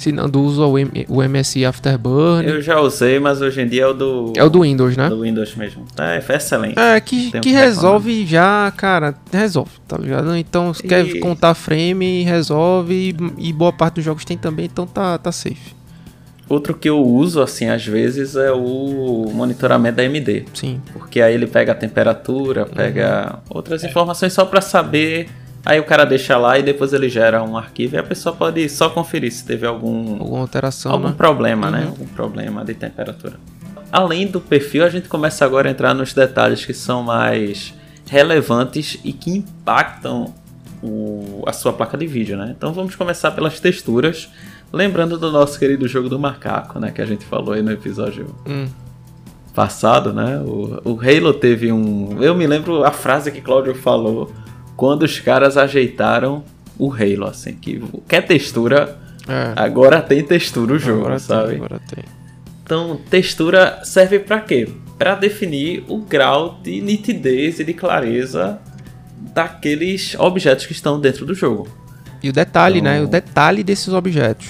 [0.00, 2.48] se Nando usa o, M, o MSI Afterburn.
[2.48, 4.32] Eu já usei, mas hoje em dia é o do.
[4.34, 5.10] É o do Windows, né?
[5.10, 5.84] Do Windows mesmo.
[5.98, 6.78] É, é excelente.
[6.78, 9.14] É, que, que resolve já, cara.
[9.30, 10.34] Resolve, tá ligado?
[10.36, 10.88] Então, se e...
[10.88, 13.14] quer contar frame, resolve.
[13.36, 15.78] E boa parte dos jogos tem também, então tá, tá safe.
[16.48, 20.46] Outro que eu uso, assim, às vezes é o monitoramento da AMD.
[20.54, 20.80] Sim.
[20.94, 23.56] Porque aí ele pega a temperatura, pega uhum.
[23.56, 25.28] outras informações só para saber
[25.64, 28.66] Aí o cara deixa lá e depois ele gera um arquivo e a pessoa pode
[28.68, 31.14] só conferir se teve algum alguma alteração, algum né?
[31.16, 31.78] problema, né?
[31.78, 31.84] uhum.
[31.84, 31.90] né?
[31.90, 33.34] Algum problema de temperatura.
[33.92, 37.74] Além do perfil, a gente começa agora a entrar nos detalhes que são mais
[38.06, 40.32] relevantes e que impactam
[40.82, 42.54] o, a sua placa de vídeo, né?
[42.56, 44.30] Então vamos começar pelas texturas,
[44.72, 46.90] lembrando do nosso querido jogo do macaco, né?
[46.90, 48.66] Que a gente falou aí no episódio hum.
[49.54, 50.38] passado, né?
[50.38, 54.32] O, o Halo teve um, eu me lembro a frase que Claudio falou
[54.80, 56.42] quando os caras ajeitaram
[56.78, 59.52] o Halo, assim, que quer textura, é.
[59.54, 61.48] agora tem textura o jogo, agora sabe?
[61.48, 62.04] Tem, agora tem.
[62.64, 64.66] Então, textura serve para quê?
[64.98, 68.58] Para definir o grau de nitidez e de clareza
[69.34, 71.68] daqueles objetos que estão dentro do jogo.
[72.22, 72.90] E o detalhe, então...
[72.90, 73.02] né?
[73.02, 74.48] O detalhe desses objetos.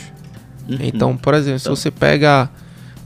[0.68, 0.78] Uhum.
[0.80, 1.74] Então, por exemplo, então...
[1.74, 2.48] se você pega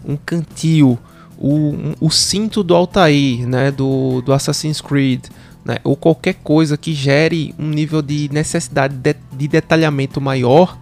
[0.05, 0.99] um cantil,
[1.39, 3.71] o, um, o cinto do Altair, né?
[3.71, 5.25] Do, do Assassin's Creed,
[5.65, 10.79] né, ou qualquer coisa que gere um nível de necessidade de, de detalhamento maior,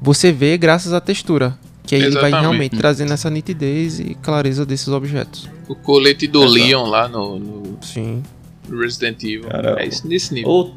[0.00, 1.56] você vê graças à textura.
[1.84, 2.26] Que aí Exatamente.
[2.26, 5.48] ele vai realmente trazendo essa nitidez e clareza desses objetos.
[5.66, 6.54] O colete do Exato.
[6.54, 8.22] Leon lá no, no, Sim.
[8.70, 9.48] Resident Evil.
[9.48, 10.50] Cara, é nesse nível.
[10.50, 10.74] Ou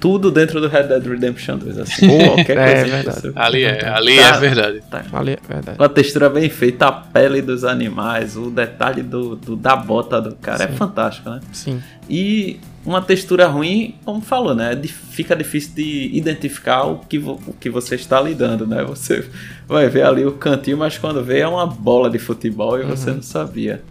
[0.00, 2.08] tudo dentro do Red Dead Redemption 2, assim.
[2.08, 2.96] Ou qualquer é, coisa.
[2.96, 3.32] É verdade.
[3.36, 4.82] Ali é, ali tá, é verdade.
[4.90, 5.04] Tá.
[5.12, 5.78] Ali é verdade.
[5.78, 10.34] Uma textura bem feita, a pele dos animais, o detalhe do, do da bota do
[10.36, 10.72] cara é Sim.
[10.72, 11.40] é fantástico, né?
[11.52, 11.82] Sim.
[12.08, 14.80] E uma textura ruim, como falou, né?
[15.10, 18.84] Fica difícil de identificar o que, o que você está lidando, né?
[18.84, 19.28] Você
[19.66, 22.90] vai ver ali o cantinho, mas quando vê é uma bola de futebol e uhum.
[22.90, 23.82] você não sabia.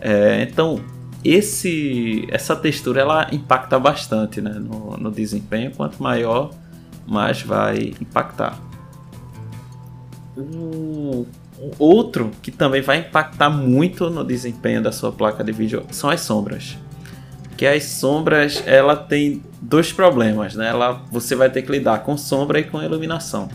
[0.00, 0.80] É, então,
[1.22, 5.70] esse, essa textura ela impacta bastante né, no, no desempenho.
[5.72, 6.50] Quanto maior,
[7.06, 8.58] mais vai impactar.
[10.36, 11.26] O
[11.78, 16.20] outro que também vai impactar muito no desempenho da sua placa de vídeo são as
[16.20, 16.78] sombras.
[17.58, 20.68] Que as sombras ela tem dois problemas, né?
[20.68, 23.50] Ela, você vai ter que lidar com sombra e com iluminação.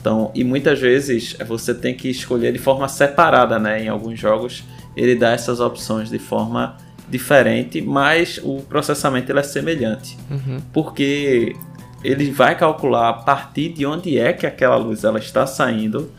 [0.00, 3.84] Então, e muitas vezes você tem que escolher de forma separada, né?
[3.84, 4.64] Em alguns jogos
[4.96, 6.76] ele dá essas opções de forma
[7.08, 10.18] diferente, mas o processamento ele é semelhante.
[10.30, 10.58] Uhum.
[10.72, 11.54] Porque
[12.02, 16.10] ele vai calcular a partir de onde é que aquela luz ela está saindo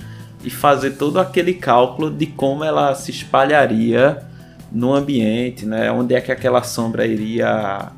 [0.43, 4.23] e fazer todo aquele cálculo de como ela se espalharia
[4.75, 5.89] no ambiente, né?
[5.89, 7.93] onde é que aquela sombra iria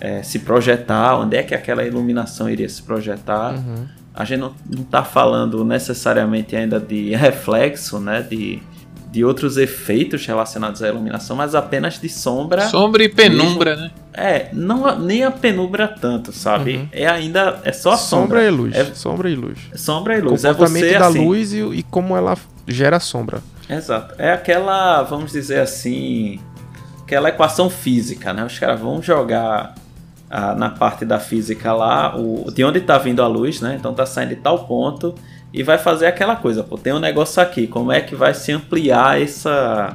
[0.00, 3.54] é, se projetar, onde é que aquela iluminação iria se projetar.
[3.54, 3.86] Uhum.
[4.14, 8.22] A gente não está falando necessariamente ainda de reflexo, né?
[8.22, 8.62] de,
[9.10, 12.62] de outros efeitos relacionados à iluminação, mas apenas de sombra.
[12.62, 13.84] Sombra e penumbra, mesmo.
[13.84, 13.90] né?
[14.14, 16.76] É, não nem a penumbra tanto, sabe?
[16.76, 16.88] Uhum.
[16.92, 18.40] É ainda é só sombra.
[18.40, 18.74] Sombra e luz.
[18.74, 19.58] É, sombra e luz.
[19.74, 20.42] Sombra e luz.
[20.42, 23.42] O comportamento é você, da assim, luz e, e como ela gera sombra.
[23.76, 24.14] Exato.
[24.18, 26.40] É aquela, vamos dizer assim,
[27.02, 28.44] aquela equação física, né?
[28.44, 29.74] Os caras vão jogar
[30.30, 33.76] ah, na parte da física lá, o, de onde está vindo a luz, né?
[33.78, 35.14] Então tá saindo de tal ponto
[35.52, 38.50] e vai fazer aquela coisa, pô, tem um negócio aqui, como é que vai se
[38.52, 39.94] ampliar essa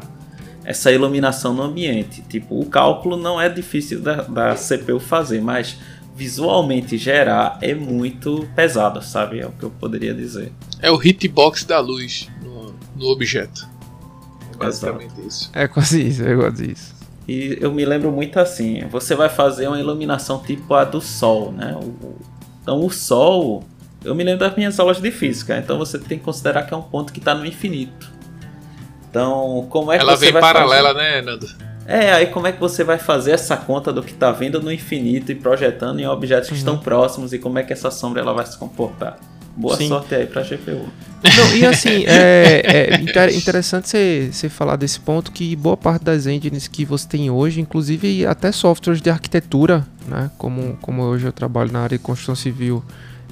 [0.64, 2.22] essa iluminação no ambiente?
[2.24, 5.78] Tipo, o cálculo não é difícil da, da CPU fazer, mas
[6.14, 9.40] visualmente gerar é muito pesado, sabe?
[9.40, 10.52] É o que eu poderia dizer.
[10.82, 12.57] É o hitbox da luz no,
[12.98, 13.68] no objeto.
[14.54, 15.28] É basicamente Exato.
[15.28, 15.50] isso.
[15.54, 16.96] É quase isso, é quase isso.
[17.28, 21.52] E eu me lembro muito assim, você vai fazer uma iluminação tipo a do sol,
[21.52, 21.78] né?
[22.62, 23.64] Então o sol
[24.06, 26.78] eu me lembro das minhas aulas de física, então você tem que considerar que é
[26.78, 28.10] um ponto que está no infinito.
[29.10, 31.00] Então, como é que Ela você vem vai paralela, fazer?
[31.00, 31.48] né, Nando?
[31.86, 34.72] É, aí como é que você vai fazer essa conta do que está vindo no
[34.72, 36.60] infinito e projetando em objetos que Uhum.
[36.60, 39.18] estão próximos e como é que essa sombra ela vai se comportar?
[39.58, 39.88] Boa Sim.
[39.88, 40.86] sorte aí pra GPU.
[41.24, 46.04] Não, e assim, é, é inter- interessante você você falar desse ponto que boa parte
[46.06, 50.30] das engines que você tem hoje, inclusive até softwares de arquitetura, né?
[50.38, 52.84] Como, como hoje eu trabalho na área de construção civil,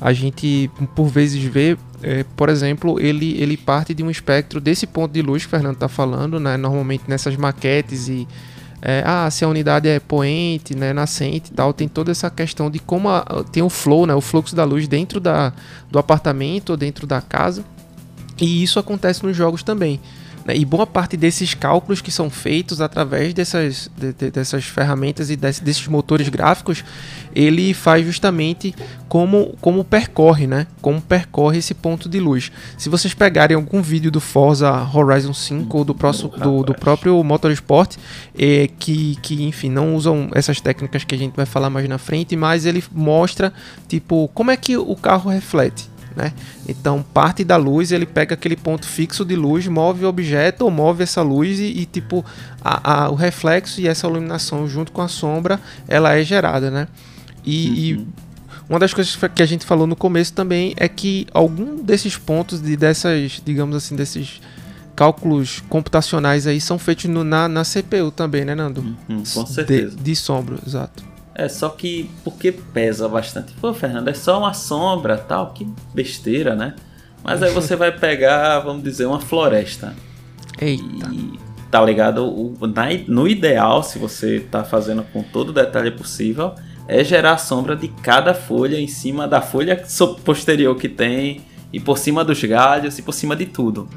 [0.01, 4.88] a gente por vezes vê, é, por exemplo, ele, ele parte de um espectro desse
[4.88, 6.57] ponto de luz que o Fernando está falando, né?
[6.57, 8.28] Normalmente nessas maquetes e
[8.88, 12.70] é, ah, se a unidade é poente, né, nascente e tal, tem toda essa questão
[12.70, 15.52] de como a- tem o flow, né, o fluxo da luz dentro da,
[15.90, 17.66] do apartamento ou dentro da casa.
[18.40, 20.00] E isso acontece nos jogos também.
[20.46, 20.56] Né?
[20.56, 25.36] E boa parte desses cálculos que são feitos através dessas, de- de- dessas ferramentas e
[25.36, 26.84] desse- desses motores gráficos,
[27.34, 28.74] ele faz justamente
[29.10, 30.68] como, como percorre, né?
[30.82, 32.52] Como percorre esse ponto de luz.
[32.78, 37.22] Se vocês pegarem algum vídeo do Forza Horizon 5 ou do, próximo, do, do próprio
[37.24, 37.96] Motorsport,
[38.38, 41.98] é, que, que, enfim, não usam essas técnicas que a gente vai falar mais na
[41.98, 43.52] frente, mas ele mostra,
[43.88, 45.89] tipo, como é que o carro reflete.
[46.16, 46.32] Né?
[46.68, 50.72] Então, parte da luz, ele pega aquele ponto fixo de luz, move o objeto ou
[50.72, 52.24] move essa luz e, e, tipo,
[52.63, 56.88] a, a- o reflexo e essa iluminação junto com a sombra, ela é gerada, né?
[57.43, 58.07] E, e
[58.70, 62.61] uma das coisas que a gente falou no começo também é que algum desses pontos,
[62.61, 64.39] de, dessas, digamos assim, desses
[64.95, 68.82] cálculos computacionais aí são feitos no- na, na CPU também, né, Nando?
[69.09, 69.97] Hum, com De, certeza.
[70.01, 71.03] de sombra, exato.
[71.36, 73.54] É, só que porque pesa bastante.
[73.60, 76.76] Pô, Fernando, é só uma sombra, tal, que besteira, né?
[77.24, 79.94] Mas aí você vai pegar, vamos dizer, uma floresta.
[80.62, 81.10] Eita.
[81.12, 81.38] E
[81.70, 82.24] tá ligado?
[82.26, 86.54] O, na- no ideal, se você tá fazendo com todo o detalhe possível,
[86.88, 89.84] é gerar a sombra de cada folha em cima da folha
[90.24, 91.42] posterior que tem,
[91.74, 93.90] e por cima dos galhos, e por cima de tudo.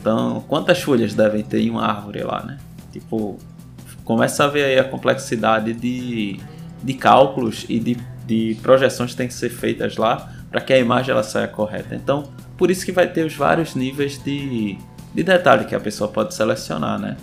[0.00, 2.56] Então, quantas folhas devem ter em uma árvore lá, né?
[2.92, 3.36] Tipo,
[4.04, 6.40] começa a ver aí a complexidade de,
[6.82, 7.96] de cálculos e de,
[8.26, 11.94] de projeções que tem que ser feitas lá para que a imagem ela saia correta.
[11.94, 14.78] Então, por isso que vai ter os vários níveis de,
[15.14, 17.16] de detalhe que a pessoa pode selecionar, né?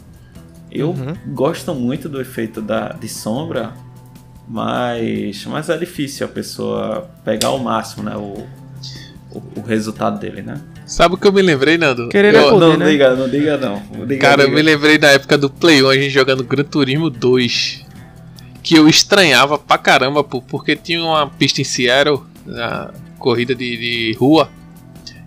[0.71, 1.15] Eu Uhum.
[1.33, 3.73] gosto muito do efeito da, de sombra,
[4.47, 8.15] mas, mas é difícil a pessoa pegar ao máximo, né?
[8.15, 8.45] O,
[9.31, 10.59] o, o resultado dele, né?
[10.85, 12.09] Sabe o que eu me lembrei, Nando?
[12.09, 12.89] Querer Eu- é poder, não né?
[12.91, 13.81] diga, não diga não.
[14.05, 14.55] Diga, Cara, eu diga.
[14.57, 17.82] me lembrei da época do Play 1, a gente jogando Gran Turismo 2.
[18.63, 23.77] Que eu estranhava pra caramba, pô, porque tinha uma pista em Seattle, na corrida de,
[23.77, 24.49] de rua,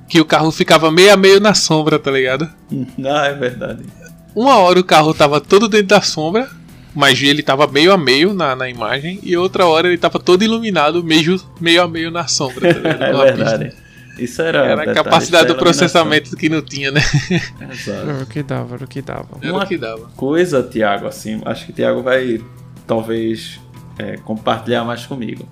[0.08, 2.48] que o carro ficava meio a meio na sombra, tá ligado?
[3.04, 3.82] Ah, é verdade.
[4.34, 6.48] Uma hora o carro tava todo dentro da sombra,
[6.94, 10.42] mas ele tava meio a meio na, na imagem, e outra hora ele tava todo
[10.42, 13.02] iluminado, meio, meio a meio na sombra, tá ligado?
[13.22, 13.64] É verdade.
[13.66, 13.86] pista.
[14.18, 14.58] Isso era.
[14.64, 17.02] Era a detalhe, capacidade do processamento que não tinha, né?
[17.70, 18.08] Exato.
[18.08, 19.28] Era o que dava, era o que dava.
[19.42, 20.10] Era Uma- o que dava.
[20.16, 22.40] coisa, Thiago, assim, acho que o Thiago vai
[22.86, 23.60] talvez
[23.98, 25.48] é, compartilhar mais comigo.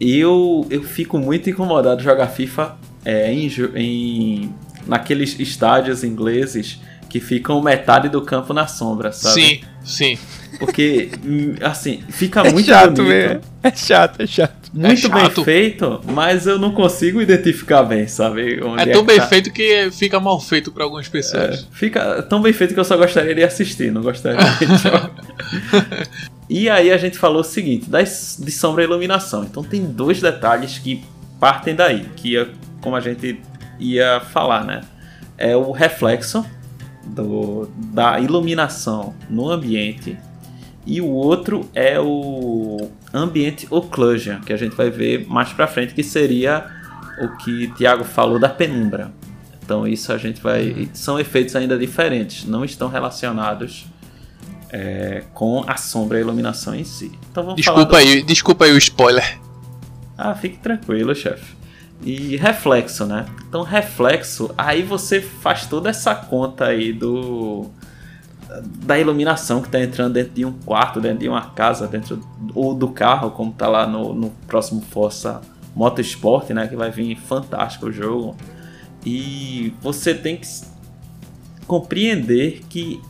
[0.00, 4.54] Eu, eu fico muito incomodado de jogar FIFA é, em, em
[4.86, 9.34] naqueles estádios ingleses que ficam metade do campo na sombra, sabe?
[9.34, 10.18] Sim, sim.
[10.58, 13.04] Porque, hum, assim, fica É muito chato bonito.
[13.08, 13.40] mesmo.
[13.62, 14.70] É chato, é chato.
[14.72, 15.44] Muito É bem chato.
[15.44, 18.62] feito, mas eu não consigo identificar bem, sabe?
[18.64, 19.26] Onde É tão que bem tá.
[19.28, 21.68] feito que fica mal feito pra algumas É, pessoas.
[21.72, 25.10] fica tão bem feito que eu só gostaria de assistir, não gostaria de jogar.
[26.54, 29.42] E aí a gente falou o seguinte, das, de sombra e iluminação.
[29.42, 31.02] Então tem dois detalhes que
[31.40, 32.46] partem daí, que é
[32.82, 33.40] como a gente
[33.80, 34.82] ia falar, né?
[35.38, 36.44] É o reflexo
[37.06, 40.18] do, da iluminação no ambiente
[40.84, 45.94] e o outro é o ambiente occlusion, que a gente vai ver mais pra frente,
[45.94, 46.66] que seria
[47.22, 49.10] o que Tiago falou da penumbra.
[49.64, 50.86] Então isso a gente vai.
[50.92, 53.86] São efeitos ainda diferentes, não estão relacionados
[54.72, 57.12] é, com a sombra e a iluminação em si.
[57.30, 59.38] Então vamos Desculpa do- aí, desculpa aí o spoiler.
[60.18, 61.54] ah, fique tranquilo, chefe.
[62.04, 63.26] E reflexo, né?
[63.48, 67.70] Então, reflexo, aí você faz toda essa conta aí do.
[68.84, 72.20] da iluminação que tá entrando dentro de um quarto, dentro de uma casa, dentro
[72.54, 75.40] ou do carro, como tá lá no, no próximo Força
[75.76, 76.66] Motorsport, né?
[76.66, 78.36] Que vai vir fantástico o jogo.
[79.06, 80.46] E você tem que
[81.66, 83.00] compreender que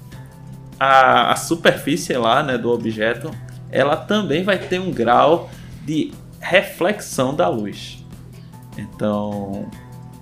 [0.82, 3.30] a, a superfície lá, né, do objeto,
[3.70, 5.48] ela também vai ter um grau
[5.84, 8.04] de reflexão da luz.
[8.76, 9.70] Então,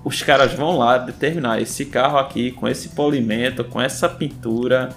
[0.04, 4.90] os caras vão lá determinar esse carro aqui com esse polimento, com essa pintura,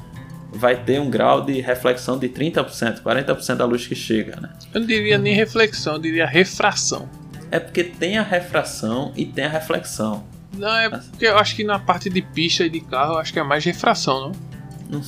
[0.52, 4.50] vai ter um grau de reflexão de 30%, 40% da luz que chega, né?
[4.74, 7.08] Eu não diria nem reflexão, eu diria refração.
[7.50, 10.26] É porque tem a refração e tem a reflexão.
[10.58, 13.32] Não, é porque eu acho que na parte de pista e de carro, eu acho
[13.32, 14.32] que é mais refração, não?
[14.90, 15.04] Não,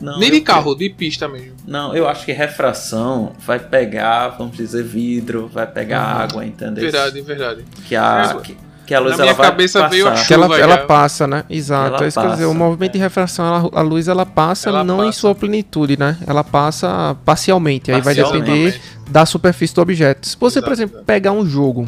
[0.00, 1.52] não Nem de carro, de pista mesmo.
[1.66, 6.22] Não, eu acho que refração vai pegar, vamos dizer, vidro, vai pegar uhum.
[6.22, 6.82] água, entendeu?
[6.84, 7.64] Verdade, verdade.
[7.86, 9.90] Que a, é, que, que a luz Na ela minha vai cabeça passar.
[9.90, 10.86] veio a Que ela, Chuva ela já.
[10.86, 11.44] passa, né?
[11.50, 11.96] Exato.
[11.96, 12.44] Ela é isso que eu ia dizer.
[12.46, 13.02] O passa, movimento de é.
[13.02, 15.18] refração, ela- a luz ela passa Ela não em passa.
[15.20, 16.16] sua plenitude, né?
[16.26, 17.90] Ela passa parcialmente.
[17.90, 18.80] Aí vai depender
[19.10, 20.26] da superfície do objeto.
[20.26, 21.04] Se você, por Exato, exemplo, exato.
[21.06, 21.86] pegar um jogo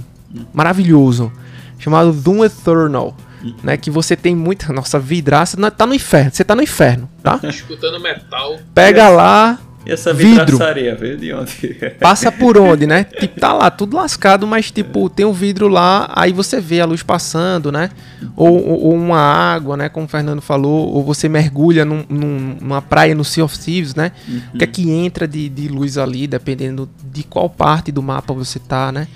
[0.52, 1.32] maravilhoso
[1.78, 3.16] chamado Doom Eternal.
[3.62, 3.76] Né?
[3.76, 4.72] Que você tem muita.
[4.72, 5.56] Nossa, vidraça.
[5.58, 6.30] não- Tá no inferno.
[6.32, 7.40] Você tá no inferno, tá?
[7.48, 8.58] Escutando metal.
[8.74, 10.44] Pega lá, E essa Vidro.
[10.58, 11.74] vidraçaria, veio de onde?
[11.98, 13.04] passa por onde, né?
[13.04, 16.84] Tipo, tá lá, tudo lascado, mas tipo, tem um vidro lá, aí você vê a
[16.84, 17.88] luz passando, né?
[18.36, 19.88] Ou, ou- uma água, né?
[19.88, 23.94] Como o Fernando falou, ou você mergulha num- num- numa praia no Sea of Thieves,
[23.94, 24.12] né?
[24.54, 28.34] O que é que entra de, de luz ali, dependendo de qual parte do mapa
[28.34, 29.08] você tá, né?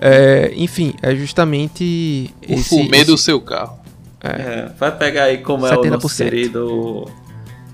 [0.00, 3.78] É, enfim, é justamente O esse, fumê do esse- seu carro.
[4.22, 6.24] É, vai pegar aí como é o nosso 70%.
[6.30, 7.08] querido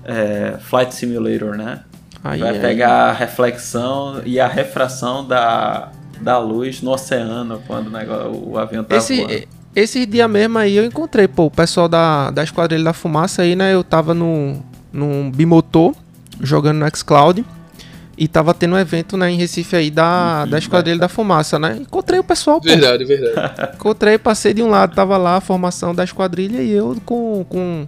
[0.03, 1.81] é, Flight Simulator, né?
[2.23, 5.91] aí vai é- pegar a reflexão e a refração da,
[6.21, 9.31] da luz no oceano quando o, negócio, o avião tá voando.
[9.31, 13.41] Esse, esse dia mesmo aí eu encontrei, pô, o pessoal da, da Esquadrilha da Fumaça
[13.41, 13.73] aí, né?
[13.73, 15.93] Eu tava no, num bimotor,
[16.41, 17.43] jogando no xCloud,
[18.17, 21.59] e tava tendo um evento, né, em Recife aí da, Uhum, da Esquadrilha da Fumaça,
[21.59, 21.77] né?
[21.81, 22.67] Encontrei o pessoal, pô.
[22.67, 23.71] Verdade, verdade.
[23.75, 27.87] Encontrei, passei de um lado, tava lá a formação da Esquadrilha e eu com, com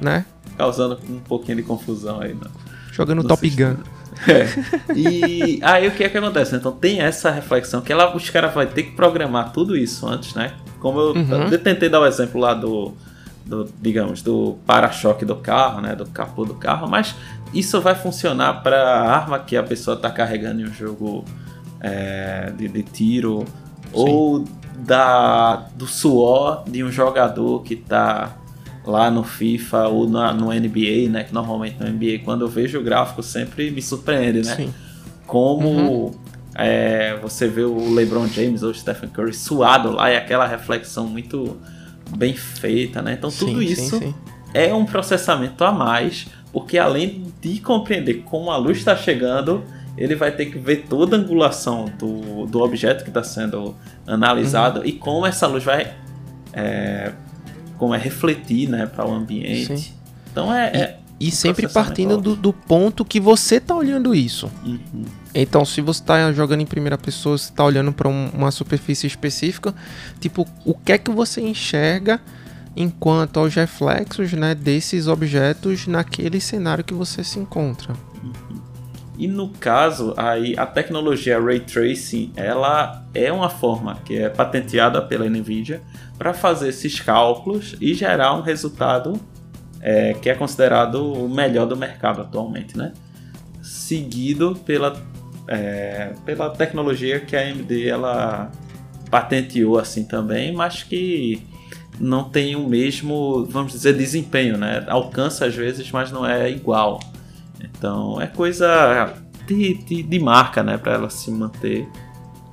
[0.00, 0.24] né,
[0.56, 2.40] Causando um pouquinho de confusão aí, né?
[2.92, 3.48] jogando No Top.
[3.50, 3.76] Gun.
[4.26, 4.48] É.
[4.94, 6.56] E aí o que é que acontece?
[6.56, 10.34] Então tem essa reflexão que ela, os caras vão ter que programar tudo isso antes,
[10.34, 10.52] né?
[10.80, 11.48] Como eu, Uhum.
[11.48, 12.92] eu tentei dar o exemplo lá do,
[13.46, 15.94] do digamos, do para-choque do carro, né?
[15.94, 17.14] Do capô do carro, mas
[17.54, 21.24] isso vai funcionar para a arma que a pessoa está carregando em um jogo
[21.80, 23.44] é, de, de tiro
[23.92, 24.44] ou
[24.78, 28.36] da, do suor de um jogador que está
[28.84, 31.24] lá no FIFA ou na- no NBA, né?
[31.24, 34.54] Que normalmente no NBA, quando eu vejo o gráfico, sempre me surpreende, né?
[34.56, 34.74] Sim.
[35.26, 36.14] Como
[36.54, 41.06] é, você vê o LeBron James ou o Stephen Curry suado lá e aquela reflexão
[41.06, 41.56] muito
[42.16, 43.12] bem feita, né?
[43.12, 44.14] Então tudo Sim, sim, isso sim.
[44.54, 49.64] é um processamento a mais, porque além de compreender como a luz está chegando,
[49.96, 53.74] ele vai ter que ver toda a angulação do, do objeto que está sendo
[54.06, 55.92] analisado e como essa luz vai
[56.52, 57.12] é,
[57.76, 59.78] como é refletir né, para o ambiente.
[59.78, 59.92] Sim.
[60.30, 60.66] Então é.
[60.68, 64.48] é- E sempre partindo do, do ponto que você tá olhando isso.
[64.64, 65.04] Uhum.
[65.34, 69.74] Então, se você tá jogando em primeira pessoa, você tá olhando para uma superfície específica,
[70.20, 72.20] tipo, o que é que você enxerga
[72.78, 77.92] enquanto aos reflexos, né, desses objetos naquele cenário que você se encontra?
[79.18, 85.02] E no caso, aí a tecnologia Ray Tracing, ela é uma forma que é patenteada
[85.02, 85.82] pela Nvidia
[86.16, 89.20] para fazer esses cálculos e gerar um resultado
[89.80, 92.92] é, que é considerado o melhor do mercado atualmente, né?
[93.60, 94.96] Seguido pela,
[95.48, 98.52] é, pela tecnologia que a AMD ela
[99.10, 101.42] patenteou assim também, mas que
[102.00, 104.84] não tem o mesmo, vamos dizer, desempenho, né?
[104.88, 107.00] Alcança às vezes, mas não é igual.
[107.60, 109.14] Então é coisa
[109.46, 110.76] de, de, de marca, né?
[110.76, 111.88] Pra ela se manter.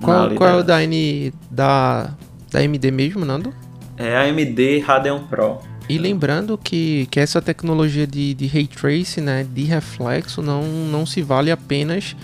[0.02, 2.12] Qual, qual é o da, N, da,
[2.52, 3.54] da AMD mesmo, Nando?
[3.98, 5.60] É a AMD Radeon Pro.
[5.88, 11.06] E lembrando que, que essa tecnologia de, de Ray Tracing, né, de reflexo, não, não
[11.06, 12.16] se vale apenas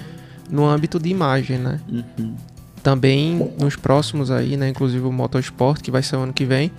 [0.50, 1.80] no âmbito de imagem, né?
[1.88, 2.36] Uhum.
[2.82, 6.72] Também nos próximos aí, né, inclusive o Motorsport, que vai ser o ano que vem,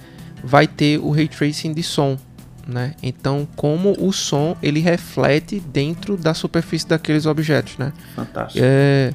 [0.43, 2.19] vai ter o Ray Tracing de som,
[2.67, 2.95] né?
[3.03, 7.93] Então, como o som, ele reflete dentro da superfície daqueles objetos, né?
[8.15, 8.59] Fantástico.
[8.63, 9.13] É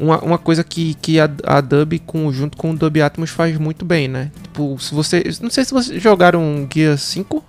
[0.00, 3.58] uma, uma coisa que, que a, a Dub com, junto com o Dub Atmos faz
[3.58, 4.32] muito bem, né?
[4.42, 5.22] Tipo, se você.
[5.42, 7.44] Não sei se vocês jogaram Gear 5.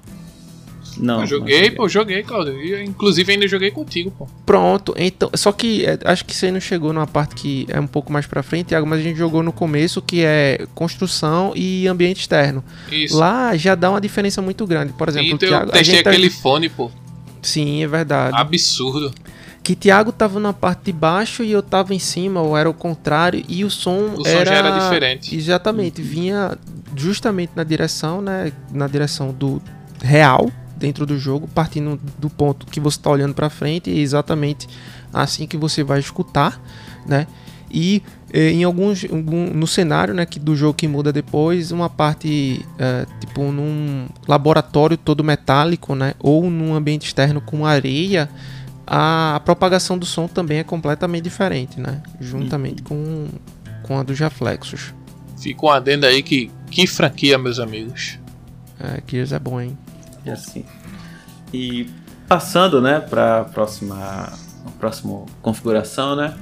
[1.02, 2.62] Não, eu joguei, não pô, joguei, Claudio.
[2.62, 4.28] E, Inclusive ainda joguei contigo, pô.
[4.46, 5.30] Pronto, então.
[5.34, 8.28] Só que é, acho que você não chegou numa parte que é um pouco mais
[8.28, 12.64] pra frente, Thiago, mas a gente jogou no começo que é construção e ambiente externo.
[12.92, 13.18] Isso.
[13.18, 14.94] Lá já dá uma diferença muito grande.
[14.94, 15.66] Por exemplo, o então Thiago.
[15.66, 16.92] eu a testei tá- aquele fone, pô.
[17.42, 18.38] Sim, é verdade.
[18.38, 19.12] Absurdo.
[19.64, 22.74] Que Thiago tava na parte de baixo e eu tava em cima, ou era o
[22.74, 24.46] contrário, e o som, O som era...
[24.46, 25.36] já era diferente.
[25.36, 26.58] Exatamente, vinha
[26.96, 29.62] justamente na direção, né, na direção do
[30.04, 30.52] real
[30.82, 34.68] dentro do jogo, partindo do ponto que você está olhando para frente, e exatamente
[35.14, 36.60] assim que você vai escutar,
[37.06, 37.28] né?
[37.70, 38.04] E
[38.34, 43.06] eh, em alguns no cenário, né, que do jogo que muda depois, uma parte eh,
[43.22, 48.30] tipo num laboratório todo metálico, né, ou num ambiente externo com areia,
[48.86, 52.02] a propagação do som também é completamente diferente, né?
[52.20, 53.28] Juntamente com,
[53.84, 54.94] com a dos reflexos.
[55.40, 58.20] Fica um adendo aí que, que franquia, meus amigos.
[58.78, 59.78] É, Gears é bom, hein?
[60.26, 60.66] E assim.
[61.54, 61.90] E
[62.28, 64.32] passando, né, para próxima,
[64.80, 66.38] próxima configuração, né?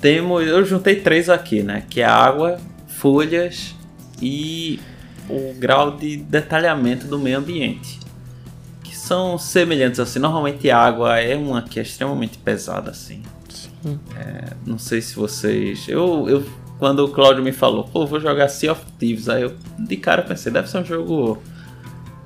[0.00, 1.84] Temos, eu juntei três aqui, né?
[1.88, 3.74] Que é água, folhas
[4.20, 4.80] e
[5.28, 8.00] o grau de detalhamento do meio ambiente.
[8.82, 10.18] Que são semelhantes assim.
[10.18, 13.22] Normalmente a água é uma que é extremamente pesada assim.
[14.16, 15.88] É, não sei se vocês.
[15.88, 16.46] Eu, eu
[16.78, 20.22] quando o Claudio me falou, pô, vou jogar Sea of Thieves, aí eu de cara
[20.22, 21.40] pensei, deve ser um jogo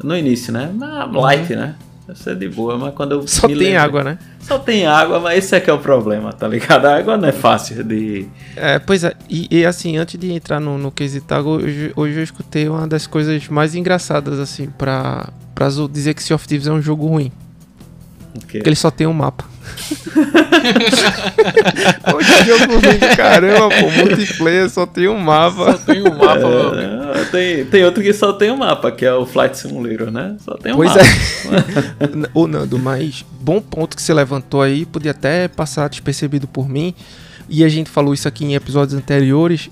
[0.03, 0.71] no início, né?
[0.75, 1.59] Mas light, uhum.
[1.59, 1.75] né?
[2.07, 3.27] Deve ser de boa, mas quando eu.
[3.27, 4.19] Só tem lembro, água, né?
[4.41, 6.87] Só tem água, mas esse é que é o problema, tá ligado?
[6.87, 8.29] A água não é fácil de.
[8.55, 12.19] É, pois é, e, e assim, antes de entrar no, no quesito água, hoje, hoje
[12.19, 16.69] eu escutei uma das coisas mais engraçadas, assim, pra, pra dizer que Sea of Thieves
[16.69, 17.33] é um jogo ruim.
[18.35, 19.45] Porque ele só tem um mapa.
[22.15, 23.91] Hoje jogo ruim, caramba, pô.
[23.91, 25.73] Multiplayer só tem um mapa.
[25.73, 26.47] Só tem um mapa,
[27.15, 30.37] é, tem, tem outro que só tem um mapa, que é o Flight Simulator, né?
[30.45, 31.03] Só tem um pois mapa.
[31.03, 32.29] é.
[32.39, 36.95] Ô, Nando, mas bom ponto que você levantou aí, podia até passar despercebido por mim.
[37.49, 39.71] E a gente falou isso aqui em episódios anteriores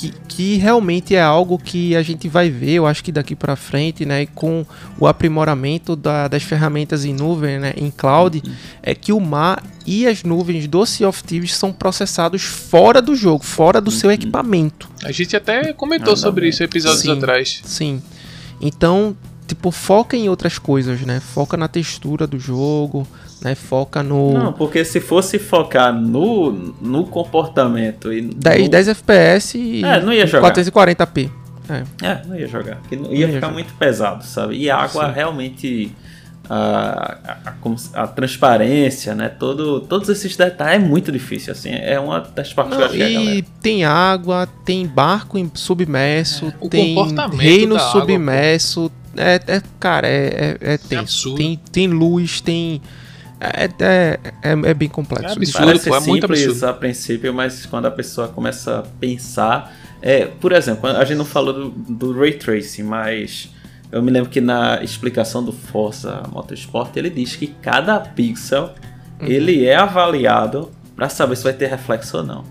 [0.00, 3.54] que, que realmente é algo que a gente vai ver, eu acho que daqui para
[3.54, 4.64] frente, né, com
[4.98, 8.52] o aprimoramento da, das ferramentas em nuvem, né, em cloud, uhum.
[8.82, 13.14] é que o mar e as nuvens do Sea of Thieves são processados fora do
[13.14, 13.96] jogo, fora do uhum.
[13.96, 14.88] seu equipamento.
[15.04, 17.60] A gente até comentou ah, sobre isso episódios sim, atrás.
[17.62, 18.02] Sim.
[18.58, 19.14] Então,
[19.46, 21.20] tipo, foca em outras coisas, né?
[21.20, 23.06] Foca na textura do jogo,
[23.42, 23.54] né?
[23.54, 24.32] Foca no.
[24.32, 28.22] Não, porque se fosse focar no, no comportamento e.
[28.22, 28.68] 10, no...
[28.68, 29.84] 10 FPS e.
[29.84, 30.52] É, não ia jogar.
[30.52, 31.30] 440p.
[31.68, 32.06] É.
[32.06, 32.78] é, não ia jogar.
[32.90, 33.52] Ia, não ia ficar jogar.
[33.52, 34.56] muito pesado, sabe?
[34.56, 35.12] E a água Sim.
[35.14, 35.92] realmente.
[36.52, 39.28] A, a, a, transparência, né?
[39.28, 41.70] Todo, todos esses detalhes é muito difícil, assim.
[41.70, 46.68] É uma das partes Não, que eu acho E tem água, tem barco submerso, é.
[46.68, 46.96] tem
[47.38, 48.86] reino submerso.
[48.86, 51.36] Água, é, é, cara, é, é, é tenso.
[51.36, 52.82] Tem, tem luz, tem
[53.40, 55.28] é, é, é, é, bem complexo.
[55.28, 56.66] É absurdo, Parece é muito absurdo.
[56.66, 59.74] a princípio, mas quando a pessoa começa a pensar.
[60.02, 63.50] É, por exemplo, a gente não falou do, do Ray Tracing, mas
[63.90, 68.74] eu me lembro que na explicação do Forza Motorsport ele diz que cada pixel
[69.20, 69.26] uhum.
[69.26, 72.44] ele é avaliado para saber se vai ter reflexo ou não.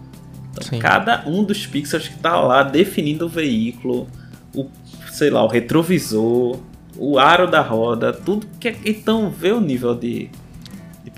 [0.52, 4.08] Então, cada um dos pixels que está lá definindo o veículo,
[4.56, 4.68] o
[5.12, 6.60] sei lá, o retrovisor,
[6.98, 10.30] o aro da roda, tudo que é, então vê o nível de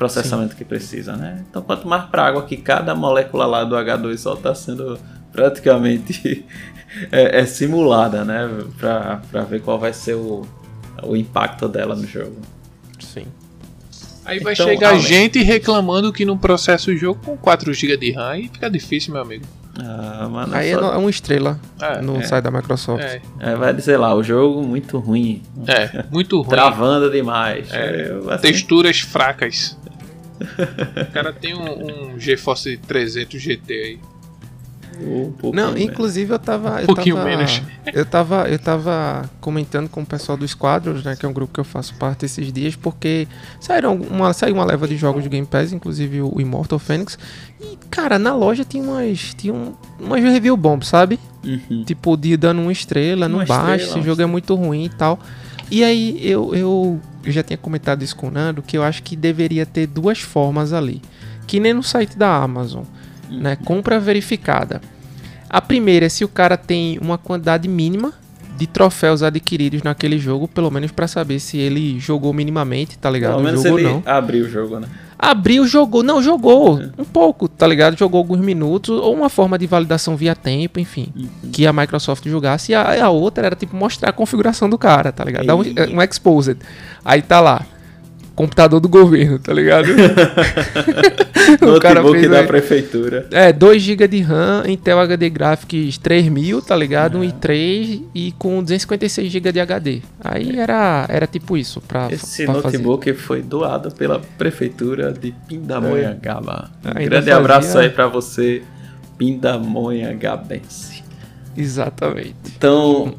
[0.02, 0.58] processamento Sim.
[0.58, 1.45] que precisa, né?
[1.47, 4.97] Então, quanto mais para água que cada molécula lá do H2O está sendo
[5.32, 6.43] praticamente
[7.12, 8.49] é, é, simulada, né?
[8.80, 10.41] Para ver qual vai ser o,
[11.04, 12.36] o impacto dela no jogo.
[12.99, 13.28] Sim.
[14.26, 15.02] Aí vai então, chegar além...
[15.02, 19.14] gente reclamando que não processa o jogo com 4 GB de RAM e fica difícil,
[19.14, 19.45] meu amigo.
[19.80, 20.93] Ah, Aí só...
[20.93, 22.24] é uma estrela é, no é.
[22.24, 23.04] site da Microsoft.
[23.04, 23.22] É.
[23.39, 23.56] é.
[23.56, 25.41] vai dizer lá, o jogo muito ruim.
[25.68, 26.49] É, muito ruim.
[26.49, 27.72] Travando demais.
[27.72, 28.41] É, assim...
[28.41, 29.78] Texturas fracas.
[31.10, 34.00] O cara tem um, um GeForce 300 GT aí.
[35.00, 36.82] Um não, inclusive eu tava.
[36.82, 37.62] Um pouquinho tava, menos.
[37.94, 41.16] Eu tava, eu tava comentando com o pessoal do Squadrons, né?
[41.16, 43.28] Que é um grupo que eu faço parte esses dias, porque
[43.60, 47.18] saíram uma, saiu uma leva de jogos de Game Pass, inclusive o Immortal Phoenix.
[47.60, 49.34] E, cara, na loja tinha umas.
[49.34, 51.20] Tinha um, umas review bomb, sabe?
[51.44, 51.84] Uhum.
[51.84, 55.18] Tipo, de dando uma estrela, uma não baixa, esse jogo é muito ruim e tal.
[55.72, 59.02] E aí eu, eu, eu já tinha comentado isso com o Nando, que eu acho
[59.02, 61.02] que deveria ter duas formas ali.
[61.48, 62.84] Que nem no site da Amazon
[63.32, 63.56] né?
[63.56, 64.82] Compra verificada.
[65.50, 68.14] A primeira é se o cara tem uma quantidade mínima
[68.58, 73.34] de troféus adquiridos naquele jogo, pelo menos para saber se ele jogou minimamente, tá ligado?
[73.34, 74.04] Pelo menos ele não.
[74.06, 74.88] abriu o jogo, né?
[75.22, 76.90] Abriu, jogou, não, jogou é.
[76.98, 77.96] um pouco, tá ligado?
[77.96, 81.52] Jogou alguns minutos, ou uma forma de validação via tempo, enfim, uhum.
[81.52, 82.72] que a Microsoft julgasse.
[82.72, 85.46] E a, a, outra era tipo mostrar a configuração do cara, tá ligado?
[85.46, 86.58] Dar um, um exposed.
[87.06, 87.64] Aí tá lá,
[88.36, 89.88] computador do governo, tá ligado?
[91.62, 93.28] o cara fez da aí, prefeitura.
[93.32, 97.18] É, 2 GB de RAM, Intel HD Graphics 3000, tá ligado?
[97.18, 97.28] Um é.
[97.28, 100.01] i3 e com 256 GB de HD.
[100.24, 100.62] Aí é.
[100.62, 103.22] era, era tipo isso pra Esse pra notebook fazer.
[103.22, 106.70] foi doado pela prefeitura de Pindamonhangaba.
[106.84, 106.89] É.
[106.89, 107.38] Um grande fazia...
[107.38, 108.64] abraço aí pra você,
[109.18, 111.04] Pindamonhangabense.
[111.55, 112.36] Exatamente.
[112.55, 113.16] Então,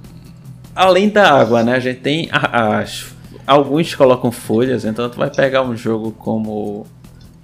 [0.75, 3.12] além da água, né, a gente tem as
[3.47, 6.87] alguns colocam folhas, então tu vai pegar um jogo como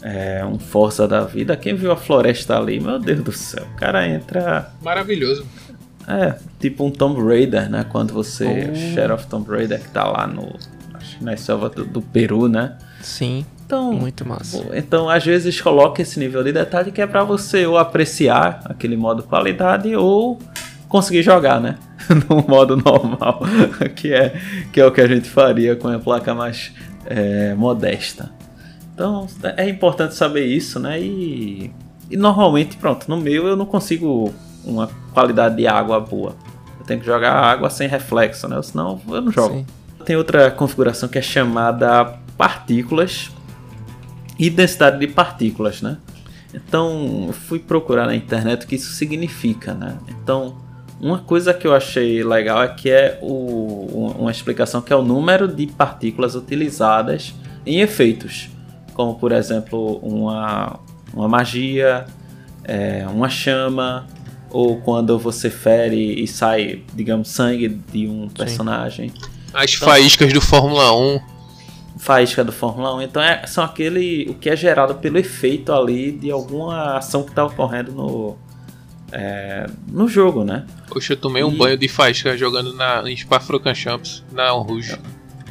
[0.02, 1.56] é, um Força da Vida.
[1.56, 4.70] Quem viu a floresta ali, meu Deus do céu, o cara entra.
[4.82, 5.44] Maravilhoso.
[6.06, 7.84] É, tipo um Tomb Raider, né?
[7.90, 8.70] Quando você.
[8.70, 8.74] Oh.
[8.74, 10.56] Sheriff Tomb Raider que tá lá no.
[10.94, 12.76] Acho na selva do, do Peru, né?
[13.02, 13.44] Sim.
[13.66, 14.64] Então, muito massa.
[14.72, 18.96] Então, às vezes coloca esse nível de detalhe que é para você ou apreciar aquele
[18.96, 20.38] modo qualidade ou
[20.88, 21.76] conseguir jogar, né?
[22.28, 23.40] no modo normal,
[23.94, 24.40] que é,
[24.72, 26.72] que é o que a gente faria com a placa mais
[27.06, 28.30] é, modesta.
[28.94, 29.26] Então
[29.56, 31.01] é importante saber isso, né?
[31.01, 31.72] E,
[32.10, 36.35] e normalmente, pronto, no meu eu não consigo uma qualidade de água boa.
[36.80, 38.60] Eu tenho que jogar água sem reflexo, né?
[38.62, 39.55] Senão eu não jogo.
[39.55, 39.66] Sim.
[40.05, 43.30] Tem outra configuração que é chamada partículas
[44.39, 45.98] e densidade de partículas, né?
[46.55, 49.98] Então, eu fui procurar na internet o que isso significa, né?
[50.09, 50.56] Então,
[51.00, 55.02] uma coisa que eu achei legal é que é o, uma explicação que é o
[55.02, 57.34] número de partículas utilizadas
[57.64, 58.48] em efeitos,
[58.94, 60.80] como por exemplo uma,
[61.14, 62.04] uma magia,
[62.64, 64.06] é, uma chama,
[64.50, 69.10] ou quando você fere e sai, digamos, sangue de um personagem.
[69.10, 69.14] Sim.
[69.54, 71.38] As então, faíscas do Fórmula 1
[71.98, 73.02] faísca do Fórmula 1.
[73.02, 77.30] Então é, são aquele o que é gerado pelo efeito ali de alguma ação que
[77.30, 78.36] está ocorrendo no
[79.12, 80.64] é, no jogo, né?
[80.89, 81.44] Poxa, eu tomei e...
[81.44, 84.97] um banho de faísca jogando na em Spa-Francorchamps na Rouge.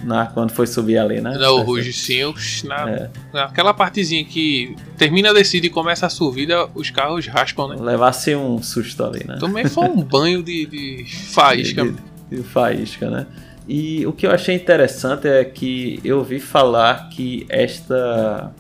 [0.04, 1.38] Na, quando foi subir ali, né?
[1.38, 2.22] Na Rouge, sim.
[2.66, 3.10] Na, é.
[3.34, 7.76] Naquela partezinha que termina a descida e começa a subida, os carros raspam, né?
[7.80, 9.38] Levasse um susto ali, né?
[9.40, 11.84] Também foi um banho de, de faísca.
[11.84, 13.26] De, de, de faísca, né?
[13.68, 18.52] E o que eu achei interessante é que eu ouvi falar que esta.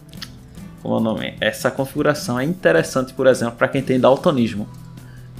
[0.81, 1.33] Como é o nome?
[1.39, 4.67] Essa configuração é interessante, por exemplo, para quem tem daltonismo.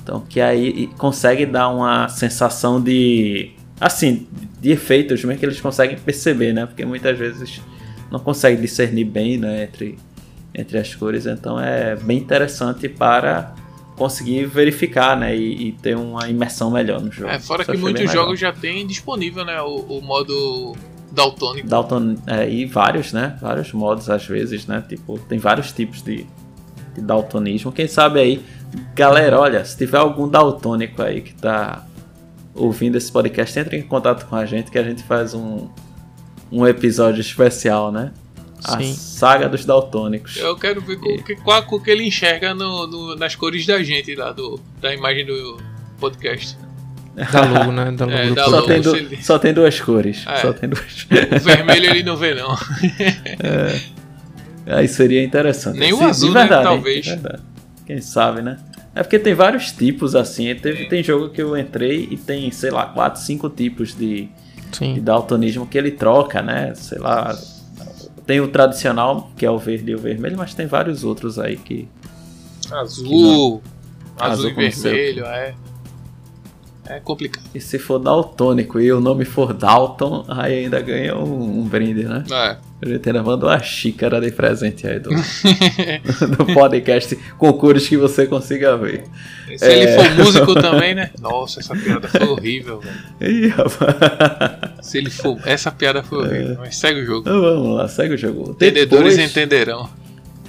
[0.08, 3.52] Então, que aí consegue dar uma sensação de.
[3.80, 4.26] Assim,
[4.60, 6.66] de efeitos mesmo que eles conseguem perceber, né?
[6.66, 7.62] Porque muitas vezes
[8.10, 10.00] não conseguem discernir bem né, entre,
[10.56, 11.26] entre as cores.
[11.26, 13.54] Então, é bem interessante para
[13.98, 15.36] conseguir verificar, né?
[15.36, 17.30] E, e, ter uma imersão melhor no jogo.
[17.30, 19.62] É, fora que muitos jogos já tem disponível, né?
[19.62, 20.74] O, o modo
[21.12, 21.68] daltônico.
[21.68, 23.38] Dalton, é, e vários, né?
[23.42, 24.82] Vários modos às vezes, né?
[24.88, 26.26] Tipo, tem vários tipos de,
[26.96, 27.74] de daltonismo.
[27.74, 28.42] Quem sabe aí,
[28.94, 31.86] galera, olha, se tiver algum daltônico aí que tá
[32.54, 35.70] ouvindo esse podcast, entre em contato com a gente que a gente faz um,
[36.52, 38.12] um episódio especial, né?
[38.64, 38.94] A Sim.
[38.94, 40.38] saga dos daltônicos.
[40.38, 41.24] Eu quero ver e...
[41.24, 44.60] que, qual a cor que ele enxerga no, no, nas cores da gente lá, do,
[44.82, 45.58] da imagem do
[46.00, 46.58] podcast.
[47.32, 47.92] Da logo, né?
[47.92, 49.24] Da logo é, da só, tem ele...
[49.24, 50.26] só tem duas cores.
[50.28, 50.38] É.
[50.38, 51.04] Só tem duas.
[51.04, 52.54] O vermelho ele não vê, não.
[53.44, 53.80] é.
[54.68, 55.80] Aí seria interessante.
[55.80, 56.72] Nem o azul, né, verdade, né?
[56.72, 57.06] Talvez.
[57.88, 58.60] Quem sabe, né?
[58.94, 60.54] É porque tem vários tipos assim.
[60.56, 64.28] Teve, tem jogo que eu entrei e tem, sei lá, quatro, cinco tipos de,
[64.78, 66.76] de daltonismo que ele troca, né?
[66.76, 67.34] Sei lá,
[68.26, 71.56] tem o tradicional, que é o verde e o vermelho, mas tem vários outros aí
[71.56, 71.88] que.
[72.70, 73.62] Azul!
[74.18, 75.56] Que azul, azul e vermelho, é.
[76.90, 77.46] É complicado.
[77.56, 82.04] E se for daltônico e o nome for Dalton, aí ainda ganha um, um brinde,
[82.04, 82.26] né?
[82.30, 82.58] É.
[82.80, 85.10] A gente ainda manda uma xícara de presente aí do,
[86.38, 89.04] do podcast com cores que você consiga ver.
[89.58, 89.80] Se é...
[89.80, 91.10] ele for músico também, né?
[91.20, 93.54] Nossa, essa piada foi horrível, velho.
[94.80, 95.40] Se ele for.
[95.44, 96.58] Essa piada foi horrível, é...
[96.58, 97.22] mas segue o jogo.
[97.22, 98.52] Então, vamos lá, segue o jogo.
[98.52, 99.32] Entendedores Depois...
[99.32, 99.90] entenderão.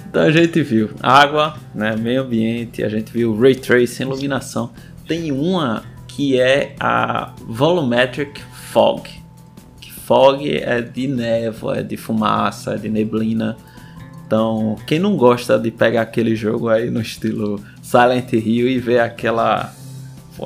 [0.07, 4.71] Então a gente viu água, né, meio ambiente, a gente viu ray tracing, iluminação.
[5.07, 8.41] Tem uma que é a Volumetric
[8.71, 9.18] Fog.
[10.09, 13.55] Fog é de névoa, é de fumaça, é de neblina.
[14.25, 19.01] Então, quem não gosta de pegar aquele jogo aí no estilo Silent Hill e ver
[19.01, 19.71] aquela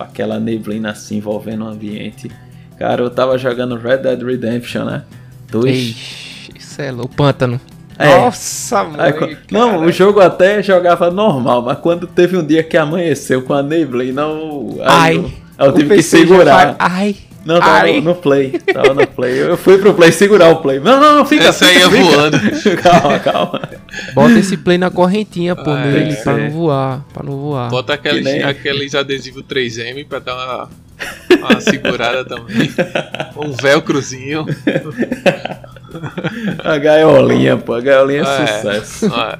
[0.02, 2.30] aquela neblina assim envolvendo o ambiente.
[2.77, 5.03] Cara, eu tava jogando Red Dead Redemption, né?
[5.49, 5.77] Dois.
[5.77, 7.15] Ixi, isso é louco.
[7.15, 7.61] Pântano.
[7.98, 8.18] É.
[8.18, 12.76] Nossa, mãe, aí, Não, o jogo até jogava normal, mas quando teve um dia que
[12.76, 15.15] amanheceu com a neblina, o, Ai.
[15.57, 16.76] Eu, eu tive que segurar.
[16.80, 17.15] Ai.
[17.45, 17.99] Não, tava Ai.
[17.99, 18.52] No, play.
[18.74, 19.41] Tava no play.
[19.41, 20.80] Eu fui pro play segurar o play.
[20.80, 21.45] Não, não, não, fica.
[21.45, 22.38] Essa aí é voando.
[22.82, 23.61] calma, calma.
[24.14, 27.06] Bota esse play na correntinha, pô, é, nele, pra não voar.
[27.14, 27.70] Pra não voar.
[27.70, 28.44] Bota aqueles, nem...
[28.44, 30.70] aqueles adesivos 3M pra dar uma,
[31.38, 32.72] uma segurada também.
[33.36, 34.45] Um velcrozinho.
[36.64, 37.74] a gaiolinha, pô.
[37.74, 39.07] A gaiolinha é, é sucesso.
[39.07, 39.38] É.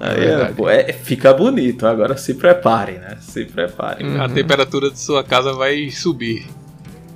[0.00, 1.86] Aí é, pô, é, fica bonito.
[1.86, 3.18] Agora se prepare, né?
[3.20, 4.02] Se prepare.
[4.02, 4.22] Uhum.
[4.22, 6.46] A temperatura de sua casa vai subir.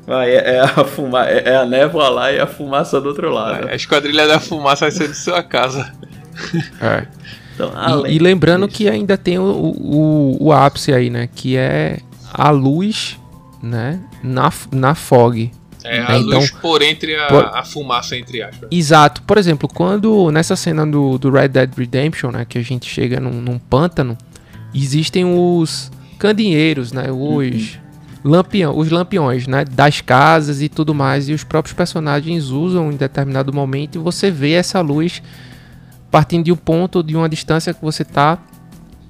[0.06, 3.30] Vai, é, é a fuma, é, é, a névoa lá e a fumaça do outro
[3.30, 3.68] lado.
[3.68, 5.92] a esquadrilha da fumaça vai ser de sua casa.
[6.80, 7.06] É.
[7.54, 7.72] Então,
[8.06, 8.78] e, e, lembrando disso.
[8.78, 11.28] que ainda tem o, o, o, ápice aí, né?
[11.32, 11.98] Que é
[12.32, 13.16] a luz,
[13.62, 14.00] né?
[14.22, 15.50] Na, na fog.
[15.84, 16.06] É, né?
[16.08, 17.44] a então, luz por entre a, por...
[17.44, 18.68] a, fumaça, entre aspas.
[18.72, 19.22] Exato.
[19.22, 23.20] Por exemplo, quando nessa cena do, do Red Dead Redemption, né, que a gente chega
[23.20, 24.18] num, num pântano,
[24.74, 27.83] existem os candinheiros, né, os, uhum.
[28.24, 32.96] Lampião, os lampiões, né, das casas e tudo mais, e os próprios personagens usam em
[32.96, 35.22] determinado momento e você vê essa luz
[36.10, 38.38] partindo de um ponto, de uma distância que você tá,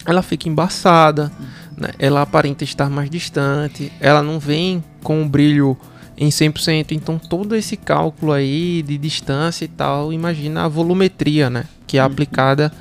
[0.04, 1.30] ela fica embaçada,
[1.76, 5.76] né, ela aparenta estar mais distante, ela não vem com um brilho
[6.16, 11.66] em 100%, então todo esse cálculo aí de distância e tal, imagina a volumetria, né,
[11.86, 12.06] que é uhum.
[12.06, 12.72] aplicada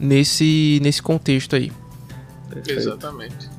[0.00, 1.70] nesse, nesse contexto aí.
[2.66, 3.51] Exatamente.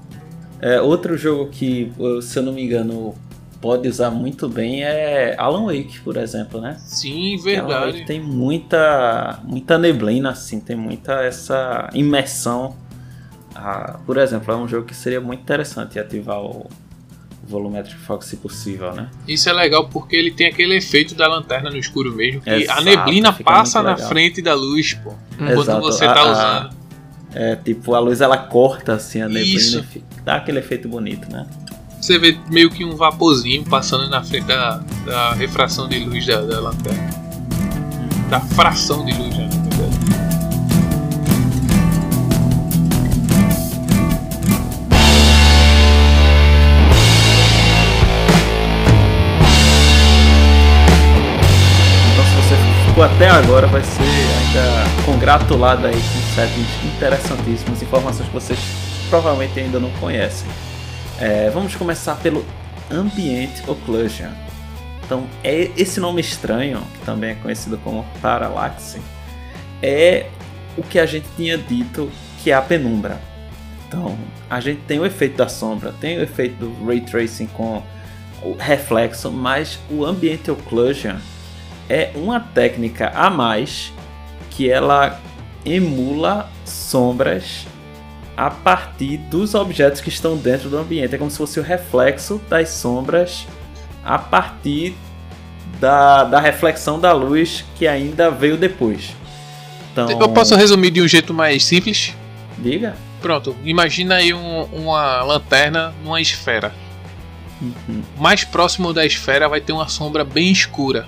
[0.63, 1.91] É, outro jogo que,
[2.21, 3.13] se eu não me engano,
[3.59, 6.77] pode usar muito bem é Alan Wake, por exemplo, né?
[6.85, 7.73] Sim, verdade.
[7.73, 12.77] Alan Wake tem muita, muita neblina, assim, tem muita essa imersão.
[13.53, 16.67] Ah, por exemplo, é um jogo que seria muito interessante ativar o,
[17.45, 19.09] volumétrico foco se possível, né?
[19.27, 22.79] Isso é legal porque ele tem aquele efeito da lanterna no escuro mesmo, que Exato,
[22.79, 26.82] a neblina passa na frente da luz, pô, enquanto você tá a, usando.
[27.35, 29.79] É, tipo, a luz ela corta assim a neblina Isso.
[29.79, 31.45] e fica, dá aquele efeito bonito, né?
[32.03, 36.41] você vê meio que um vaporzinho passando na frente da, da refração de luz da,
[36.41, 37.09] da lanterna.
[38.29, 39.49] Da fração de luz, né,
[53.01, 58.59] até agora, vai ser ainda congratulado aí com settings interessantíssimas, informações que vocês
[59.09, 60.47] provavelmente ainda não conhecem.
[61.19, 62.45] É, vamos começar pelo
[62.91, 64.29] Ambient Occlusion.
[65.03, 69.01] Então, é esse nome estranho, que também é conhecido como Parallaxe,
[69.81, 70.27] é
[70.77, 72.11] o que a gente tinha dito
[72.43, 73.19] que é a penumbra.
[73.87, 74.15] Então,
[74.49, 77.81] a gente tem o efeito da sombra, tem o efeito do ray tracing com
[78.43, 81.15] o reflexo, mas o Ambient Occlusion
[81.93, 83.93] é uma técnica a mais
[84.49, 85.21] que ela
[85.63, 87.67] emula sombras
[88.35, 91.13] a partir dos objetos que estão dentro do ambiente.
[91.13, 93.45] É como se fosse o reflexo das sombras
[94.03, 94.95] a partir
[95.79, 99.15] da, da reflexão da luz que ainda veio depois.
[99.91, 100.09] Então...
[100.09, 102.15] Eu posso resumir de um jeito mais simples?
[102.57, 102.95] Diga.
[103.21, 106.73] Pronto, imagina aí um, uma lanterna numa esfera.
[107.61, 108.01] Uhum.
[108.17, 111.07] Mais próximo da esfera vai ter uma sombra bem escura.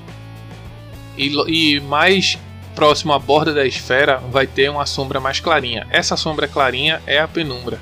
[1.17, 2.37] E, e mais
[2.75, 5.87] próximo à borda da esfera vai ter uma sombra mais clarinha.
[5.89, 7.79] Essa sombra clarinha é a penumbra.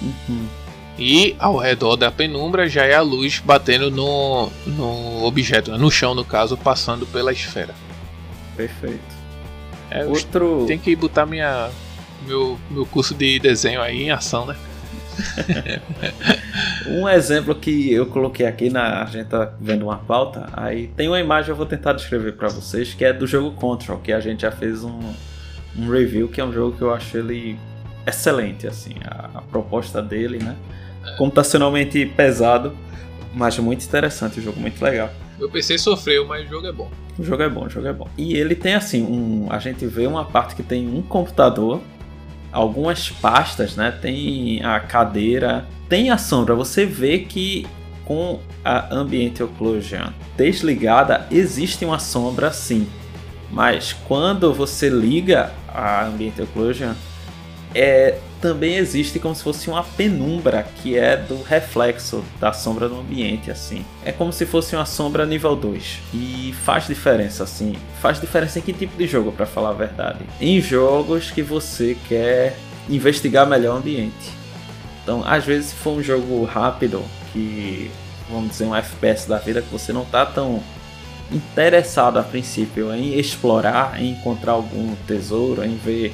[0.00, 0.46] Uhum.
[0.98, 6.14] E ao redor da penumbra já é a luz batendo no, no objeto, no chão
[6.14, 7.74] no caso, passando pela esfera.
[8.56, 9.00] Perfeito.
[9.90, 10.64] É, Outro...
[10.66, 11.70] Tem que botar minha,
[12.26, 14.56] meu, meu curso de desenho aí em ação, né?
[16.88, 21.08] um exemplo que eu coloquei aqui na a gente tá vendo uma pauta, aí tem
[21.08, 24.20] uma imagem eu vou tentar descrever para vocês que é do jogo Control, que a
[24.20, 25.00] gente já fez um,
[25.76, 27.58] um review que é um jogo que eu acho ele
[28.06, 30.56] excelente assim, a, a proposta dele, né?
[31.16, 32.76] Computacionalmente pesado,
[33.34, 35.10] mas muito interessante, o jogo muito legal.
[35.38, 36.90] Meu PC sofreu, mas o jogo é bom.
[37.18, 38.08] O jogo é bom, o jogo é bom.
[38.16, 41.80] E ele tem assim, um, a gente vê uma parte que tem um computador
[42.52, 43.90] algumas pastas, né?
[43.90, 46.54] Tem a cadeira, tem a sombra.
[46.54, 47.66] Você vê que
[48.04, 52.86] com a Ambient Occlusion desligada existe uma sombra sim.
[53.50, 56.92] Mas quando você liga a Ambient Occlusion,
[57.74, 63.00] é, também existe como se fosse uma penumbra que é do reflexo da sombra no
[63.00, 63.84] ambiente, assim.
[64.04, 65.98] É como se fosse uma sombra nível 2.
[66.14, 67.76] E faz diferença, assim.
[68.00, 70.20] Faz diferença em que tipo de jogo, para falar a verdade.
[70.40, 72.56] Em jogos que você quer
[72.88, 74.40] investigar melhor o ambiente.
[75.02, 77.02] Então, às vezes, se for um jogo rápido,
[77.32, 77.90] que
[78.28, 80.62] vamos dizer um FPS da vida, que você não tá tão
[81.30, 86.12] interessado a princípio em explorar, em encontrar algum tesouro, em ver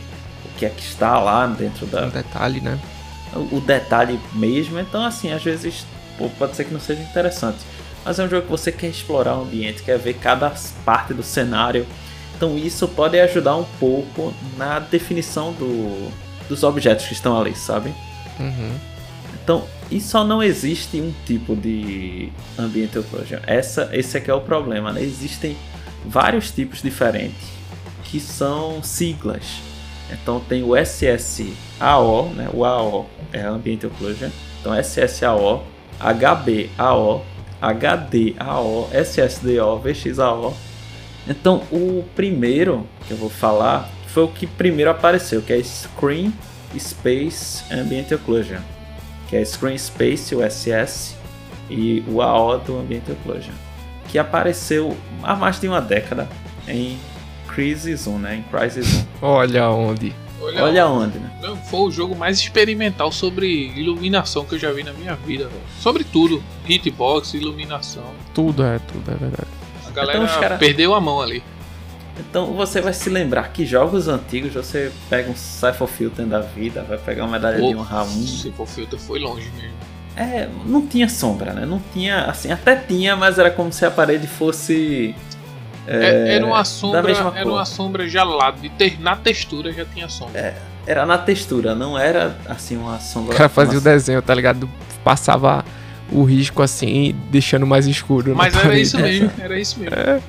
[0.57, 2.07] que é que está lá dentro da.
[2.07, 2.79] Um detalhe, né?
[3.35, 4.79] O, o detalhe mesmo.
[4.79, 7.59] Então, assim, às vezes pô, pode ser que não seja interessante.
[8.05, 10.53] Mas é um jogo que você quer explorar o ambiente, quer ver cada
[10.85, 11.87] parte do cenário.
[12.37, 16.13] Então, isso pode ajudar um pouco na definição do,
[16.49, 17.93] dos objetos que estão ali, sabe?
[18.39, 18.73] Uhum.
[19.43, 23.41] Então, e só não existe um tipo de ambiente occlusion.
[23.47, 25.03] Essa, esse aqui é o problema, né?
[25.03, 25.57] Existem
[26.05, 27.49] vários tipos diferentes
[28.05, 29.61] que são siglas
[30.11, 32.49] então tem o SSAO, né?
[32.53, 34.31] o AO é Ambient Occlusion.
[34.61, 35.65] Então SSAO,
[36.01, 37.25] HBAO,
[37.61, 40.55] HDAO, SSDO, VXAO.
[41.29, 46.33] Então o primeiro que eu vou falar foi o que primeiro apareceu, que é Screen
[46.79, 48.61] Space Ambient Occlusion,
[49.29, 51.17] que é Screen Space, o SS,
[51.69, 53.55] e o AO do Ambient Occlusion,
[54.09, 56.29] que apareceu há mais de uma década
[56.69, 56.99] em
[57.57, 58.37] Crisis 1, né?
[58.37, 59.27] Em Crisis 1.
[59.27, 60.15] Olha onde.
[60.43, 61.31] Olha, Olha onde, né?
[61.71, 65.63] Foi o jogo mais experimental sobre iluminação que eu já vi na minha vida, velho.
[65.81, 66.43] Sobre tudo.
[66.69, 68.05] Hitbox, iluminação.
[68.35, 69.49] Tudo é, tudo é verdade.
[69.87, 70.59] A galera então, cara...
[70.59, 71.43] perdeu a mão ali.
[72.21, 76.83] Então você vai se lembrar que jogos antigos você pega um Cypher Filter da vida,
[76.83, 78.07] vai pegar uma medalha Pô, de honra 1.
[78.27, 79.77] Cypher Filter foi longe mesmo.
[80.17, 81.67] É, não tinha sombra, né?
[81.67, 85.15] Não tinha, assim, até tinha, mas era como se a parede fosse.
[85.87, 90.41] É, era uma sombra, era uma sombra lá, de ter, na textura já tinha sombra.
[90.41, 90.55] É,
[90.87, 93.35] era na textura, não era assim uma sombra.
[93.35, 94.69] O cara fazia o desenho, tá ligado?
[95.05, 95.65] Passava
[96.11, 98.35] o risco assim, deixando mais escuro.
[98.35, 98.83] Mas era parede.
[98.83, 99.97] isso mesmo, era isso mesmo.
[99.97, 100.21] É.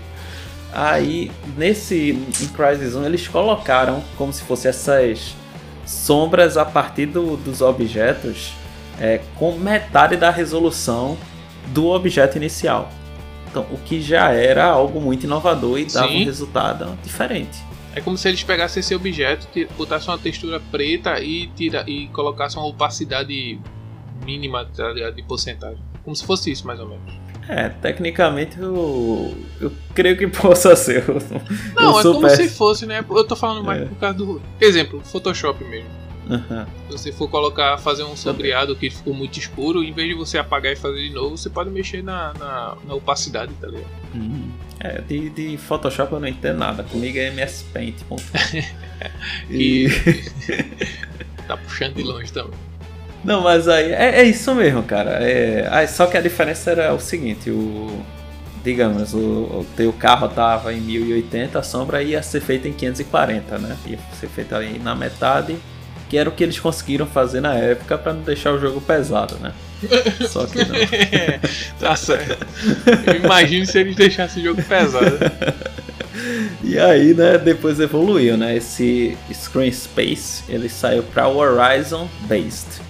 [0.74, 5.36] Aí, nesse em Crysis 1, eles colocaram como se fossem essas
[5.86, 8.54] sombras a partir do, dos objetos
[9.00, 11.18] é, com metade da resolução
[11.68, 12.92] do objeto inicial.
[13.62, 16.22] O que já era algo muito inovador e dava Sim.
[16.22, 17.58] um resultado diferente.
[17.96, 22.60] É como se eles pegassem esse objeto, botassem uma textura preta e, tira, e colocassem
[22.60, 23.60] uma opacidade
[24.24, 25.80] mínima tá de porcentagem.
[26.04, 27.14] Como se fosse isso, mais ou menos.
[27.50, 31.06] É, tecnicamente eu, eu creio que possa ser.
[31.76, 33.04] Não, é como se fosse, né?
[33.10, 33.86] Eu tô falando mais é.
[33.86, 34.42] por causa do.
[34.60, 35.90] Exemplo, Photoshop mesmo.
[36.30, 36.66] Uhum.
[36.90, 40.38] Se você for colocar, fazer um sombreado que ficou muito escuro, em vez de você
[40.38, 43.88] apagar e fazer de novo, você pode mexer na, na, na opacidade, tá ligado?
[44.14, 44.52] Uhum.
[44.80, 46.84] É, de, de Photoshop eu não entendo nada.
[46.84, 47.96] Comigo é MS Paint.
[49.50, 49.88] e.
[51.48, 52.58] tá puxando de longe também.
[53.24, 55.20] Não, mas aí é, é isso mesmo, cara.
[55.22, 58.06] É, só que a diferença era o seguinte, o
[58.64, 63.58] digamos, o, o teu carro tava em 1080, a sombra ia ser feita em 540,
[63.60, 63.78] né?
[63.86, 65.58] Ia ser feita aí na metade,
[66.10, 69.36] que era o que eles conseguiram fazer na época para não deixar o jogo pesado,
[69.40, 69.54] né?
[70.28, 70.76] Só que não.
[71.80, 72.46] tá certo.
[73.24, 75.18] Imagine se eles deixassem o jogo pesado.
[76.64, 78.56] E aí, né, depois evoluiu, né?
[78.56, 82.88] Esse Screen Space, ele saiu para o Horizon Based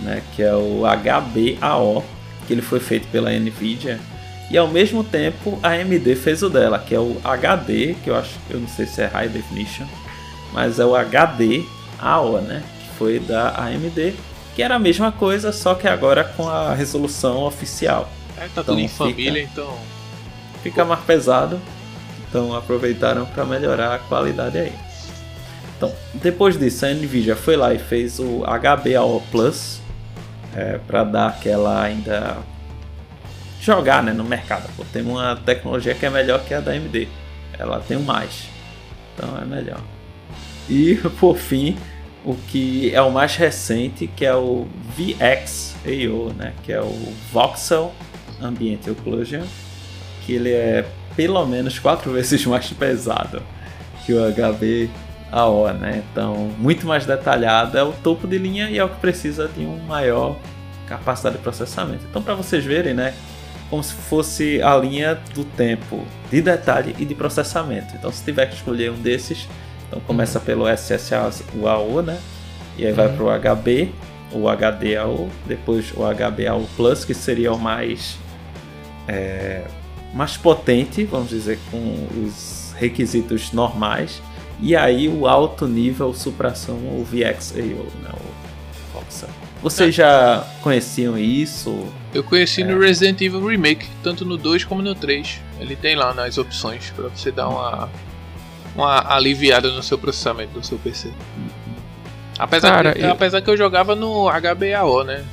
[0.00, 2.04] né, que é o HBAO,
[2.46, 3.98] que ele foi feito pela Nvidia.
[4.50, 8.16] E ao mesmo tempo a AMD fez o dela, que é o HD, que eu
[8.16, 9.86] acho, eu não sei se é High Definition,
[10.52, 10.96] mas é o
[11.98, 14.14] HDAO, né, que foi da AMD,
[14.54, 18.08] que era a mesma coisa, só que agora com a resolução oficial.
[18.36, 19.76] É, tá então, tudo em família, então
[20.62, 21.60] fica mais pesado.
[22.28, 24.72] Então aproveitaram para melhorar a qualidade aí.
[25.76, 29.80] Então, depois disso, a Nvidia foi lá e fez o HBAO Plus,
[30.54, 32.36] é, para dar aquela ainda
[33.60, 34.68] jogar né, no mercado.
[34.76, 37.08] Pô, tem uma tecnologia que é melhor que a da AMD.
[37.58, 38.48] Ela tem um mais.
[39.14, 39.80] Então é melhor.
[40.68, 41.76] E por fim,
[42.24, 44.66] o que é o mais recente, que é o
[44.96, 47.92] VX-AO, né, que é o Voxel
[48.40, 49.44] Ambient Occlusion,
[50.24, 50.86] que ele é
[51.16, 53.42] pelo menos quatro vezes mais pesado
[54.04, 54.90] que o HB
[55.30, 56.02] AO, né?
[56.10, 59.60] Então, muito mais detalhado, é o topo de linha e é o que precisa de
[59.60, 60.36] um maior
[60.86, 62.04] capacidade de processamento.
[62.08, 63.12] Então, para vocês verem, né,
[63.68, 67.94] como se fosse a linha do tempo de detalhe e de processamento.
[67.94, 69.46] Então, se tiver que escolher um desses,
[69.88, 70.44] então começa uhum.
[70.44, 72.20] pelo SSA, o AO, né?
[72.76, 72.96] E aí uhum.
[72.96, 73.92] vai para o HB,
[74.32, 78.18] o HDAO, depois o HBAO Plus, que seria o mais
[79.08, 79.64] é,
[80.14, 84.22] mais potente, vamos dizer, com os requisitos normais
[84.60, 88.10] e aí o alto nível supração, o VXAO, né?
[88.12, 89.28] O Voxel.
[89.62, 91.86] Vocês já conheciam isso?
[92.14, 92.64] Eu conheci é.
[92.64, 95.40] no Resident Evil Remake, tanto no 2 como no 3.
[95.60, 97.88] Ele tem lá nas opções para você dar uma,
[98.78, 101.12] uma aliviada no seu processamento do seu PC.
[102.38, 103.10] Apesar, Cara, que, eu...
[103.10, 105.24] apesar que eu jogava no HBAO, né?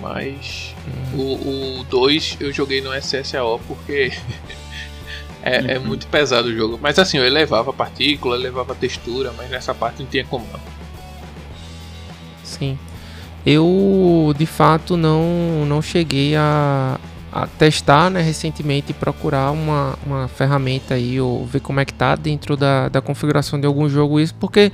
[0.00, 0.74] Mas
[1.14, 1.80] uhum.
[1.80, 4.12] o 2 eu joguei no SSAO porque
[5.42, 5.70] É, uhum.
[5.70, 6.78] é, muito pesado o jogo.
[6.80, 10.60] Mas assim, eu elevava partícula, elevava textura, mas nessa parte não tinha como não.
[12.42, 12.78] Sim.
[13.46, 16.98] Eu de fato não, não cheguei a
[17.58, 22.16] testar né, recentemente e procurar uma, uma ferramenta aí ou ver como é que tá
[22.16, 24.72] dentro da, da configuração de algum jogo isso, porque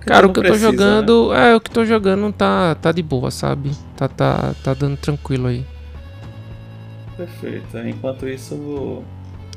[0.00, 1.50] Cara, o que precisa, eu tô jogando, né?
[1.50, 3.70] é, o que tô jogando tá, tá de boa, sabe?
[3.96, 5.64] Tá, tá, tá dando tranquilo aí.
[7.16, 7.76] Perfeito.
[7.78, 9.02] Enquanto isso,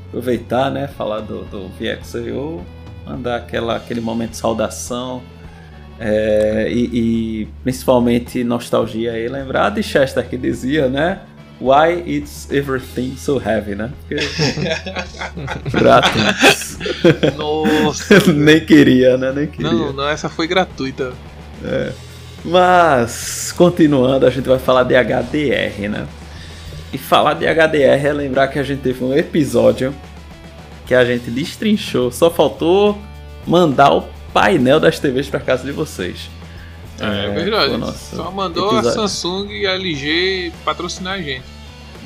[0.07, 0.87] aproveitar, né?
[0.87, 2.61] Falar do, do VXIO,
[3.05, 5.21] mandar aquela, aquele momento de saudação
[6.03, 6.89] é, e,
[7.43, 11.21] e, principalmente nostalgia aí, lembrar de Chester que dizia, né?
[11.61, 13.91] Why it's everything so heavy, né?
[14.07, 14.15] Porque...
[15.69, 16.79] Grátis.
[17.37, 18.19] Nossa.
[18.33, 19.31] Nem queria, né?
[19.31, 19.71] Nem queria.
[19.71, 21.13] Não, não, essa foi gratuita.
[21.63, 21.91] É.
[22.43, 26.07] Mas, continuando, a gente vai falar de HDR, né?
[26.91, 29.93] E falar de HDR é lembrar que a gente teve um episódio
[30.87, 32.97] que a gente destrinchou, só faltou
[33.45, 36.27] mandar o painel das TVs para casa de vocês.
[36.99, 37.97] É, é verdade.
[37.97, 38.89] Só mandou episódio.
[38.89, 41.50] a Samsung e a LG patrocinar a gente.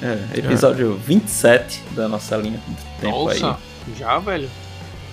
[0.06, 1.08] É, episódio é.
[1.08, 3.58] 27 da nossa linha do tempo Nossa,
[3.88, 3.96] aí.
[3.98, 4.48] já, velho.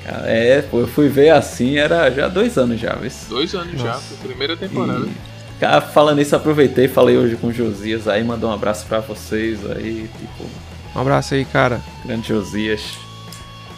[0.05, 3.10] É, eu fui ver assim, era já dois anos já, viu?
[3.28, 4.14] Dois anos Nossa.
[4.14, 5.06] já, primeira temporada.
[5.06, 9.01] E, cara, falando isso, aproveitei, falei hoje com o Josias aí, mandou um abraço para
[9.01, 10.44] vocês aí, tipo.
[10.94, 11.81] Um abraço aí, cara.
[12.05, 12.98] Grande Josias.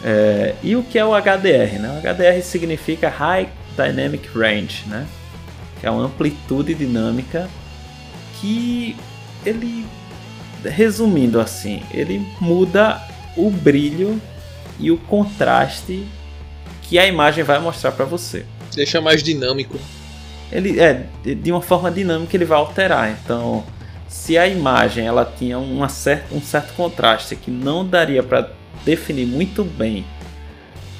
[0.03, 2.01] É, e o que é o HDR, né?
[2.03, 5.07] O HDR significa High Dynamic Range, né?
[5.79, 7.47] Que é uma amplitude dinâmica
[8.41, 8.95] que
[9.45, 9.85] ele,
[10.69, 13.01] resumindo assim, ele muda
[13.35, 14.21] o brilho
[14.79, 16.05] e o contraste
[16.83, 18.45] que a imagem vai mostrar para você.
[18.73, 19.79] Deixa mais dinâmico.
[20.51, 23.11] Ele é de uma forma dinâmica ele vai alterar.
[23.11, 23.63] Então,
[24.07, 28.49] se a imagem ela tinha uma certa, um certo contraste que não daria para
[28.85, 30.05] definir muito bem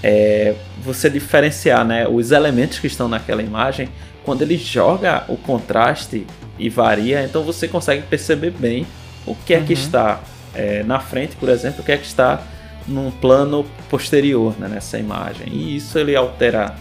[0.03, 3.89] é, você diferenciar né, os elementos que estão naquela imagem,
[4.23, 6.27] quando ele joga o contraste
[6.59, 8.85] e varia, então você consegue perceber bem
[9.25, 9.79] o que é que uhum.
[9.79, 10.19] está
[10.53, 12.41] é, na frente, por exemplo, o que é que está
[12.87, 15.47] num plano posterior né, nessa imagem.
[15.47, 16.75] E isso ele altera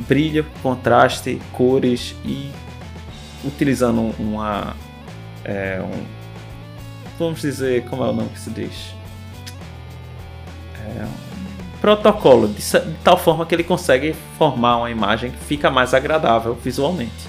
[0.00, 2.50] brilho, contraste, cores e
[3.44, 4.74] utilizando uma.
[5.44, 6.04] É, um,
[7.18, 8.94] vamos dizer, como é o nome que se diz?
[10.98, 11.32] É um
[11.80, 16.54] protocolo, de, de, tal forma que ele consegue formar uma imagem que fica mais agradável
[16.54, 17.28] visualmente.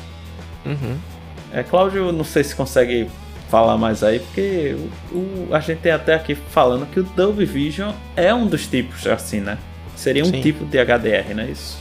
[0.65, 0.98] Uhum.
[1.52, 3.10] É, Cláudio, não sei se consegue
[3.54, 4.76] falar mais aí, porque
[5.12, 8.66] o, o, a gente tem até aqui falando que o Dolby Vision é um dos
[8.66, 9.60] tipos, assim, né?
[9.96, 10.42] Seria um Sim.
[10.42, 11.78] tipo de HDR, não é isso?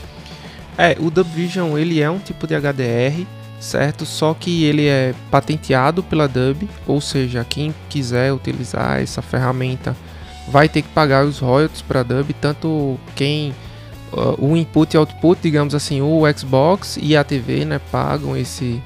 [0.77, 3.25] É, o Dolby Vision ele é um tipo de HDR,
[3.59, 4.05] certo?
[4.05, 9.97] Só que ele é patenteado pela Dub, ou seja, quem quiser utilizar essa ferramenta
[10.49, 13.49] vai ter que pagar os royalties para a Dub, tanto quem
[14.11, 18.79] uh, o input e output, digamos assim, o Xbox e a TV, né, pagam esse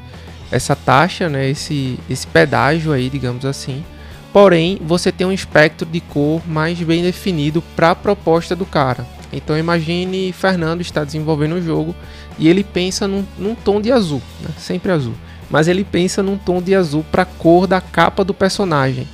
[0.52, 3.84] essa taxa, né, esse, esse pedágio aí, digamos assim.
[4.32, 9.06] Porém, você tem um espectro de cor mais bem definido para a proposta do cara.
[9.32, 11.96] Então imagine Fernando está desenvolvendo um jogo
[12.40, 14.50] e ele pensa num, num tom de azul, né?
[14.58, 15.16] sempre azul.
[15.50, 19.08] Mas ele pensa num tom de azul para a cor da capa do personagem.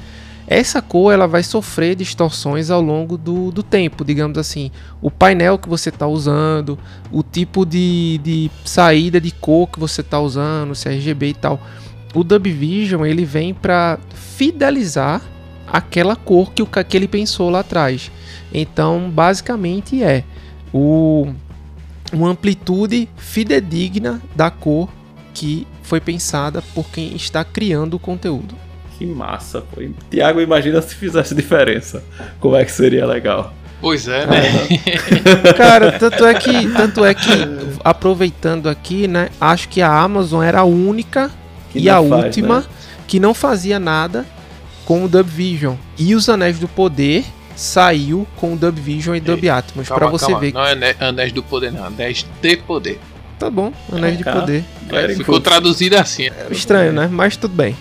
[0.45, 4.71] Essa cor ela vai sofrer distorções ao longo do, do tempo, digamos assim.
[5.01, 6.77] O painel que você está usando,
[7.11, 11.33] o tipo de, de saída de cor que você está usando, se é RGB e
[11.33, 11.61] tal.
[12.13, 15.21] O Dub Vision ele vem para fidelizar
[15.65, 18.11] aquela cor que, o, que ele pensou lá atrás.
[18.53, 20.23] Então, basicamente é
[20.73, 21.27] o,
[22.11, 24.89] uma amplitude fidedigna da cor
[25.33, 28.55] que foi pensada por quem está criando o conteúdo.
[29.03, 29.81] Que massa, pô.
[30.09, 32.01] Tiago, imagina se fizesse diferença.
[32.39, 33.53] Como é que seria legal?
[33.81, 34.41] Pois é, né?
[35.57, 37.29] Cara, tanto é que, tanto é que
[37.83, 41.29] aproveitando aqui, né, acho que a Amazon era a única
[41.69, 42.65] que e a faz, última né?
[43.05, 44.25] que não fazia nada
[44.85, 45.75] com o Dub Vision.
[45.97, 47.25] E os Anéis do Poder
[47.57, 50.39] saiu com o Dub Vision e Dub Atmos para você calma.
[50.39, 50.53] ver.
[50.53, 53.01] Não é Anéis do Poder, não, Anéis de Poder.
[53.37, 54.63] Tá bom, Anéis é, de Poder.
[54.89, 56.27] É, ficou traduzido assim.
[56.27, 57.09] É estranho, né?
[57.11, 57.75] Mas tudo bem.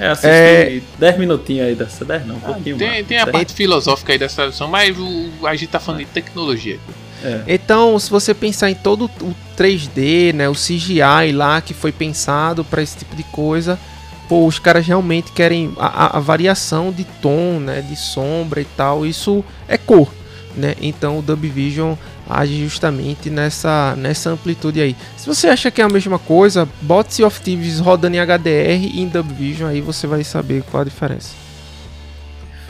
[0.00, 0.80] É, assisti é...
[0.98, 3.06] 10 minutinhos aí dessa 10 não, um ah, pouquinho tem, mais.
[3.06, 6.78] Tem a parte filosófica aí dessa tradução, mas o, a gente tá falando de tecnologia
[7.22, 7.42] É.
[7.46, 12.64] Então, se você pensar em todo o 3D, né, o CGI lá que foi pensado
[12.64, 13.78] para esse tipo de coisa,
[14.26, 19.04] pô, os caras realmente querem a, a, variação de tom, né, de sombra e tal,
[19.04, 20.08] isso é cor,
[20.56, 20.74] né?
[20.80, 21.94] Então o Dub Vision
[22.30, 24.96] age justamente nessa, nessa amplitude aí.
[25.16, 28.84] Se você acha que é a mesma coisa, bote Sea of Thieves rodando em HDR
[28.84, 31.34] e em Dub Vision, aí você vai saber qual a diferença.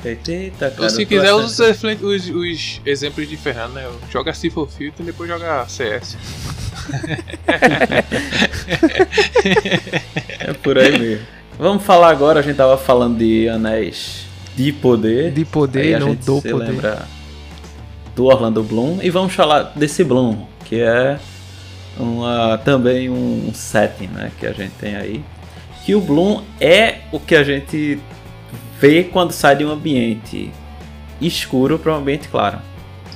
[0.02, 3.86] Eita, cara, se quiser, usa os, os, os, exemplos de Fernando, né?
[4.10, 6.16] Joga Cifo Filter e depois joga CS.
[10.40, 11.26] é por aí mesmo.
[11.58, 14.24] Vamos falar agora, a gente tava falando de anéis
[14.56, 15.32] de poder.
[15.32, 16.54] De poder, não do poder.
[16.54, 17.06] Lembra
[18.20, 21.18] do Orlando Bloom e vamos falar desse Bloom, que é
[21.98, 25.24] uma, também um setting né, que a gente tem aí.
[25.86, 27.98] Que o Bloom é o que a gente
[28.78, 30.52] vê quando sai de um ambiente
[31.18, 32.58] escuro para um ambiente claro.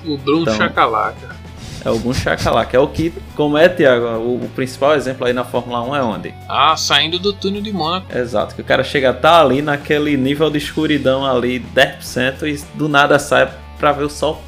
[0.06, 1.36] O Bloom então, chacalaca.
[1.84, 2.74] É o Bloom chacalaca.
[2.74, 6.02] É o que, como é, Tiago, o, o, principal exemplo aí na Fórmula 1 é
[6.02, 6.34] onde?
[6.48, 8.06] Ah, saindo do túnel de Mônaco.
[8.16, 12.48] Exato, que o cara chega a estar tá ali naquele nível de escuridão ali, 10%
[12.48, 14.42] e do nada sai para ver o sol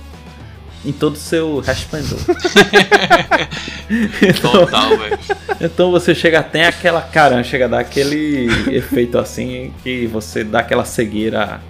[0.87, 2.19] em todo o seu resplendor.
[4.23, 5.19] então, Total, velho.
[5.61, 10.61] Então você chega até aquela caramba, chega a dar aquele efeito assim que você dá
[10.61, 11.61] aquela cegueira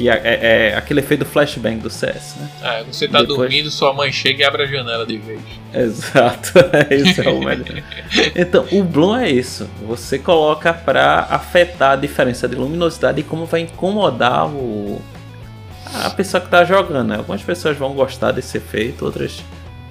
[0.00, 0.38] que é, é,
[0.70, 2.50] é, aquele efeito do flashbang do CS, né?
[2.62, 3.38] É, você tá Depois...
[3.38, 5.40] dormindo, sua mãe chega e abre a janela de vez.
[5.74, 6.54] Exato,
[6.90, 7.82] isso é o melhor.
[8.34, 9.68] então, o Bloom é isso.
[9.86, 15.02] Você coloca para afetar a diferença de luminosidade e como vai incomodar o,
[15.94, 17.08] a pessoa que está jogando.
[17.08, 17.16] Né?
[17.16, 19.42] Algumas pessoas vão gostar desse efeito, outras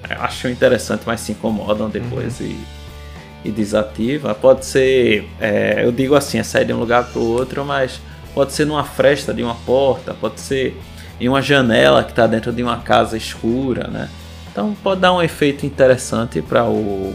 [0.08, 2.46] acham interessante, mas se incomodam depois uhum.
[2.46, 4.34] e, e desativam.
[4.34, 8.00] Pode ser, é, eu digo assim, é sair de um lugar para o outro, mas
[8.34, 10.80] pode ser numa fresta de uma porta, pode ser
[11.20, 14.08] em uma janela que está dentro de uma casa escura, né?
[14.50, 17.14] Então pode dar um efeito interessante para o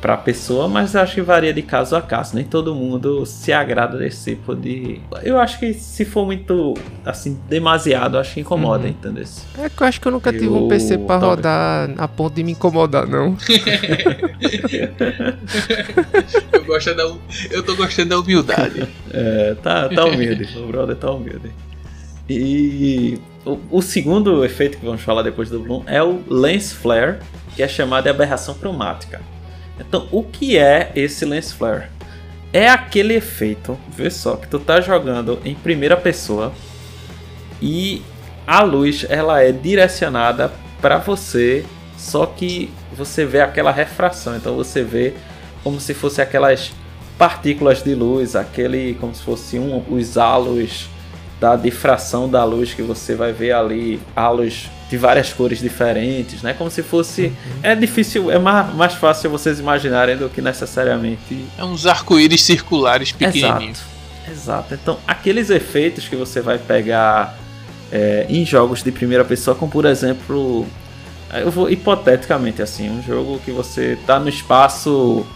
[0.00, 2.36] para a pessoa, mas acho que varia de caso a caso.
[2.36, 5.00] Nem todo mundo se agrada desse tipo de.
[5.22, 8.90] Eu acho que se for muito, assim, demasiado, acho que incomoda, uhum.
[8.90, 9.24] entendeu?
[9.58, 12.44] É que eu acho que eu nunca tive um PC para rodar a ponto de
[12.44, 13.36] me incomodar, não.
[16.52, 17.02] eu, gosto da,
[17.50, 18.88] eu tô gostando da humildade.
[19.12, 21.50] É, tá, tá humilde, o brother tá humilde.
[22.28, 27.16] E o, o, segundo efeito que vamos falar depois do Bloom é o Lens Flare,
[27.56, 29.20] que é chamado de aberração cromática.
[29.78, 31.86] Então, o que é esse lens flare?
[32.52, 36.52] É aquele efeito, vê só, que tu tá jogando em primeira pessoa
[37.60, 38.02] e
[38.46, 40.50] a luz ela é direcionada
[40.80, 41.64] para você,
[41.98, 44.36] só que você vê aquela refração.
[44.36, 45.14] Então você vê
[45.62, 46.72] como se fosse aquelas
[47.18, 50.88] partículas de luz, aquele como se fosse um, os halos
[51.38, 56.54] da difração da luz que você vai ver ali, halos de várias cores diferentes, né?
[56.54, 57.26] Como se fosse.
[57.26, 57.32] Uhum.
[57.62, 61.44] É difícil, é mais, mais fácil vocês imaginarem do que necessariamente.
[61.56, 63.78] É uns arco-íris circulares pequenininhos.
[63.78, 63.98] Exato.
[64.30, 64.74] Exato.
[64.74, 67.38] Então, aqueles efeitos que você vai pegar
[67.90, 70.66] é, em jogos de primeira pessoa, como por exemplo.
[71.30, 75.26] Eu vou hipoteticamente assim, um jogo que você tá no espaço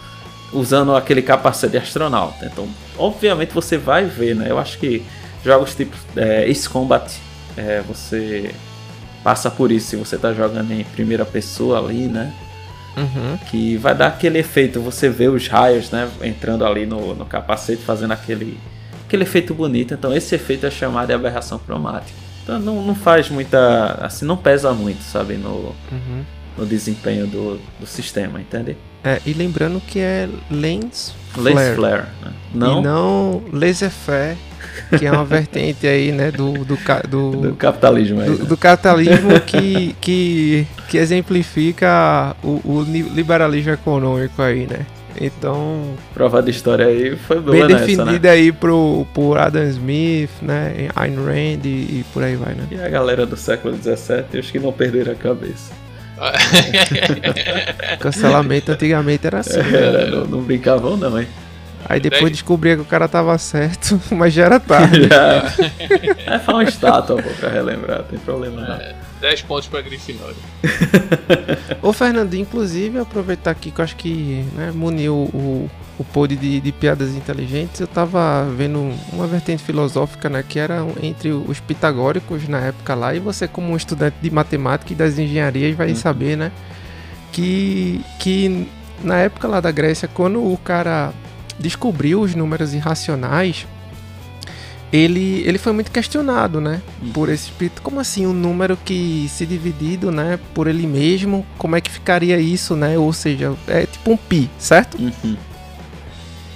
[0.51, 2.47] usando aquele capacete de astronauta.
[2.51, 2.67] Então,
[2.97, 4.47] obviamente você vai ver, né?
[4.49, 5.03] Eu acho que
[5.45, 7.13] jogos tipo é, Ace Combat,
[7.55, 8.55] é, você
[9.23, 12.33] passa por isso se você tá jogando em primeira pessoa ali, né?
[12.95, 13.37] Uhum.
[13.49, 16.09] Que vai dar aquele efeito, você vê os raios, né?
[16.21, 18.59] Entrando ali no, no capacete, fazendo aquele,
[19.05, 19.93] aquele efeito bonito.
[19.93, 22.17] Então esse efeito é chamado de aberração cromática.
[22.43, 23.99] Então não, não faz muita.
[24.01, 26.23] assim, não pesa muito, sabe, no, uhum.
[26.57, 28.77] no desempenho do, do sistema, entende?
[29.03, 31.55] É, e lembrando que é lens flare.
[31.55, 32.33] Lens flare, né?
[32.53, 34.37] Não, e não laser flare
[34.97, 36.77] que é uma vertente aí, né, do, do,
[37.07, 38.21] do, do capitalismo.
[38.21, 38.45] Aí, do, né?
[38.45, 44.85] do, capitalismo que, que, que exemplifica o, o, liberalismo econômico aí, né?
[45.19, 45.93] Então.
[46.13, 48.33] Prova de história aí foi boa Bem nessa, definida né?
[48.33, 50.89] aí pro, por Adam Smith, né?
[50.95, 52.65] Ayn Rand e, e, por aí vai, né?
[52.71, 55.71] E a galera do século XVII, os que não perderam a cabeça.
[57.99, 59.59] Cancelamento antigamente era assim.
[59.59, 61.27] Era, não, não brincavam não, hein?
[61.87, 65.07] Aí depois descobria que o cara tava certo, mas já era tarde.
[65.09, 65.43] já.
[66.25, 68.75] É, foi uma estátua pô, pra relembrar, não tem problema não.
[68.75, 70.35] É, 10 pontos pra Grifinória.
[71.81, 75.69] Ô Fernando, inclusive aproveitar aqui que eu acho que né, muniu o,
[75.99, 80.85] o pod de, de, piadas inteligentes, eu tava vendo uma vertente filosófica, né, que era
[81.01, 85.19] entre os pitagóricos na época lá, e você como um estudante de matemática e das
[85.19, 85.95] engenharias vai uhum.
[85.95, 86.51] saber, né,
[87.31, 88.67] que, que
[89.03, 91.13] na época lá da Grécia, quando o cara
[91.59, 93.65] descobriu os números irracionais,
[94.93, 96.79] ele, ele foi muito questionado, né?
[97.01, 97.11] Uhum.
[97.13, 97.81] Por esse espírito.
[97.81, 100.39] Como assim um número que se dividido, né?
[100.53, 102.95] Por ele mesmo, como é que ficaria isso, né?
[102.95, 105.01] Ou seja, é tipo um pi, certo?
[105.01, 105.35] Uhum.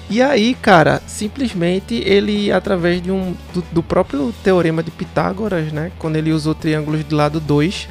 [0.10, 5.92] E aí, cara, simplesmente ele, através de um do, do, próprio teorema de Pitágoras, né?
[5.98, 7.90] Quando ele usou triângulos de lado 2,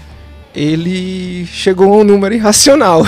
[0.57, 3.05] ele chegou a um número irracional,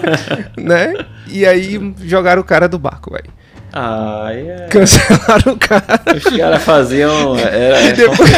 [0.58, 0.92] né?
[1.26, 3.32] E aí jogaram o cara do barco, velho.
[3.72, 4.66] Ah, é...
[4.68, 6.02] Cancelaram o cara.
[6.14, 7.38] Os caras faziam.
[7.38, 8.30] Era, e, depois...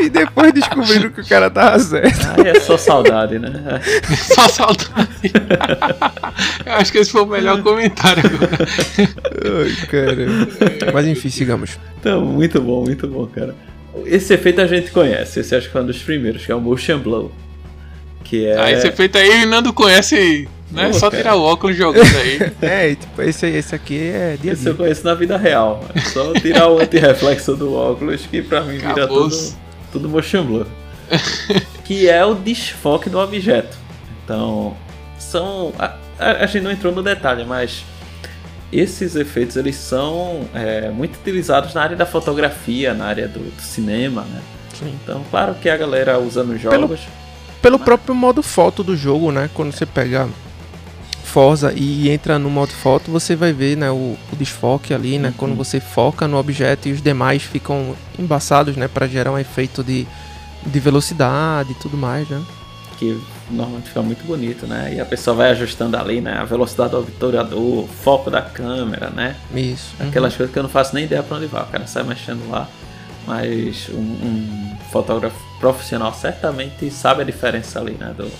[0.00, 2.40] e depois descobriram que o cara tava certo.
[2.40, 3.52] Aí é só saudade, né?
[4.16, 5.32] só saudade.
[6.64, 8.66] Eu acho que esse foi o melhor comentário agora.
[9.60, 10.92] Ai, cara.
[10.94, 11.78] Mas enfim, sigamos.
[12.00, 13.54] Então, muito bom, muito bom, cara.
[14.06, 16.60] Esse efeito a gente conhece, esse acho que foi um dos primeiros, que é o
[16.60, 17.32] Motion Blow.
[18.24, 18.58] Que é...
[18.58, 22.40] Ah, esse efeito aí o Nando conhece não é só tirar o óculos jogando aí.
[22.62, 25.84] é, tipo, esse, esse aqui é dia Esse eu conheço na vida real.
[25.94, 29.36] É só tirar o antirreflexo do óculos que pra mim vira tudo,
[29.92, 30.66] tudo motion blur.
[31.84, 33.76] que é o desfoque do objeto.
[34.24, 34.74] Então,
[35.18, 35.74] são.
[35.78, 37.84] A, a, a, gente não entrou no detalhe, mas
[38.72, 43.62] esses efeitos eles são é, muito utilizados na área da fotografia, na área do, do
[43.62, 44.40] cinema, né?
[44.78, 44.94] Sim.
[45.02, 47.00] Então, claro que a galera usa nos jogos.
[47.00, 47.12] Pelo,
[47.60, 47.84] pelo mas...
[47.84, 49.50] próprio modo foto do jogo, né?
[49.52, 50.28] Quando você pega
[51.32, 55.28] Forza e entra no modo foto, você vai ver né, o, o desfoque ali, né?
[55.28, 55.34] Uhum.
[55.38, 58.86] Quando você foca no objeto e os demais ficam embaçados, né?
[58.86, 60.06] Para gerar um efeito de,
[60.66, 62.42] de velocidade e tudo mais, né?
[62.98, 63.18] Que
[63.50, 64.94] normalmente fica muito bonito, né?
[64.94, 66.34] E a pessoa vai ajustando ali, né?
[66.34, 69.36] A velocidade do obturador, o foco da câmera, né?
[69.54, 69.94] Isso.
[70.00, 70.38] Aquelas uhum.
[70.38, 71.62] coisas que eu não faço nem ideia pra onde vai.
[71.62, 72.68] O cara sai mexendo lá.
[73.26, 78.14] mas um, um, fotógrafo profissional certamente sabe a diferença ali, né?
[78.16, 78.30] Do,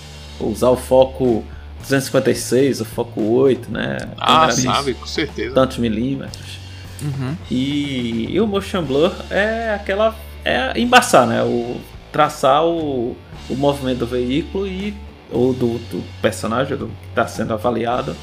[0.40, 1.44] usar o foco
[1.82, 3.98] 256, o foco 8, né?
[4.18, 5.54] Ah, sabe, com certeza.
[5.54, 6.58] Tantos milímetros.
[7.02, 7.36] Uhum.
[7.50, 10.14] E, e, o motion blur é aquela.
[10.44, 11.42] É embaçar, né?
[11.42, 11.80] O,
[12.12, 13.16] traçar o,
[13.48, 14.94] o movimento do veículo e
[15.32, 18.14] ou do, do personagem do, que está sendo avaliado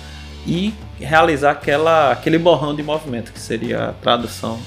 [0.46, 4.60] e realizar aquela, aquele borrão de movimento, que seria a tradução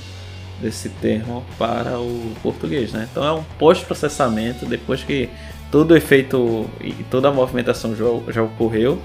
[0.61, 2.93] desse termo para o português.
[2.93, 3.09] Né?
[3.11, 5.31] Então é um pós-processamento, depois que
[5.71, 9.01] todo o efeito e toda a movimentação já, já ocorreu,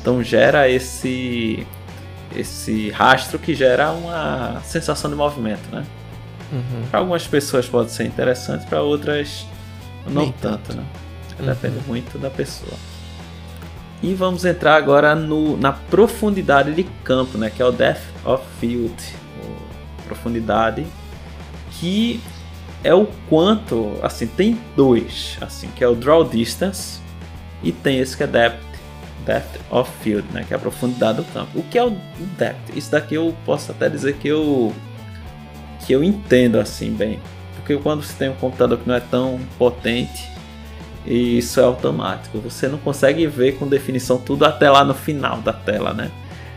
[0.00, 1.66] então gera esse,
[2.34, 5.68] esse rastro que gera uma sensação de movimento.
[5.70, 5.84] Né?
[6.52, 6.82] Uhum.
[6.90, 9.46] Para algumas pessoas pode ser interessante, para outras
[10.08, 10.68] não Nem tanto.
[10.68, 10.76] tanto.
[10.76, 10.84] Né?
[11.40, 11.46] Uhum.
[11.46, 12.72] Depende muito da pessoa.
[14.02, 17.50] E vamos entrar agora no, na profundidade de campo, né?
[17.50, 18.94] Que é o Depth of Field.
[20.06, 20.86] Profundidade.
[21.72, 22.20] Que
[22.84, 27.00] é o quanto, assim, tem dois, assim, que é o Draw Distance
[27.62, 28.62] e tem esse que é Depth,
[29.26, 30.44] depth of Field, né?
[30.46, 31.58] Que é a profundidade do campo.
[31.58, 31.90] O que é o
[32.38, 32.76] Depth?
[32.76, 34.72] Isso daqui eu posso até dizer que eu
[35.84, 37.18] que eu entendo assim bem.
[37.68, 40.26] Porque quando você tem um computador que não é tão potente,
[41.04, 42.38] e isso é automático.
[42.38, 46.10] Você não consegue ver com definição tudo até lá no final da tela, né?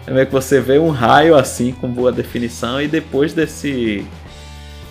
[0.08, 4.08] É meio que você vê um raio assim com boa definição e depois desse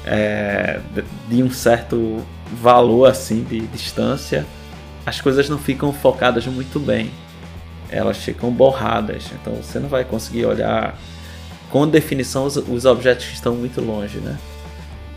[0.05, 0.81] é,
[1.27, 2.23] de um certo
[2.53, 4.45] valor assim de distância,
[5.07, 7.11] as coisas não ficam focadas muito bem.
[7.89, 10.99] Elas ficam borradas, então você não vai conseguir olhar
[11.71, 14.39] com definição os, os objetos que estão muito longe, né?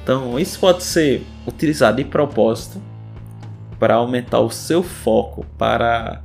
[0.04, 2.80] Então isso pode ser utilizado de propósito
[3.80, 6.22] para aumentar o seu foco para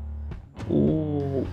[0.68, 1.46] o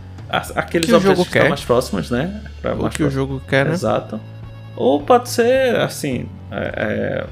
[0.56, 2.42] aqueles que objetos que estão mais próximos, né?
[2.62, 3.74] Para o que o jogo quer, né?
[3.74, 4.20] Exato.
[4.76, 7.26] Ou pode ser assim, é, é,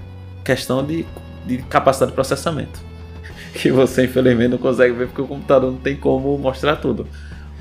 [0.45, 1.05] questão de,
[1.45, 2.79] de capacidade de processamento,
[3.53, 7.07] que você infelizmente não consegue ver porque o computador não tem como mostrar tudo.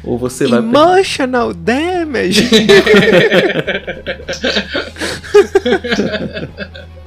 [0.04, 0.58] Ou você vai.
[0.58, 2.50] Emotional damage!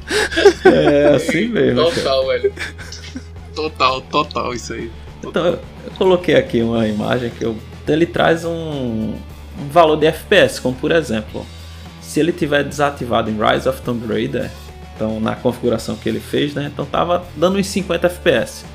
[0.65, 1.83] é assim mesmo.
[1.83, 2.53] Total, velho.
[3.55, 4.91] Total, total, isso aí.
[5.23, 5.59] Então, eu
[5.97, 7.55] coloquei aqui uma imagem que eu,
[7.87, 9.15] ele traz um,
[9.59, 11.45] um valor de FPS, como por exemplo,
[12.01, 14.51] se ele tiver desativado em Rise of Tomb Raider,
[14.95, 18.65] então na configuração que ele fez, né, então tava dando uns 50 FPS.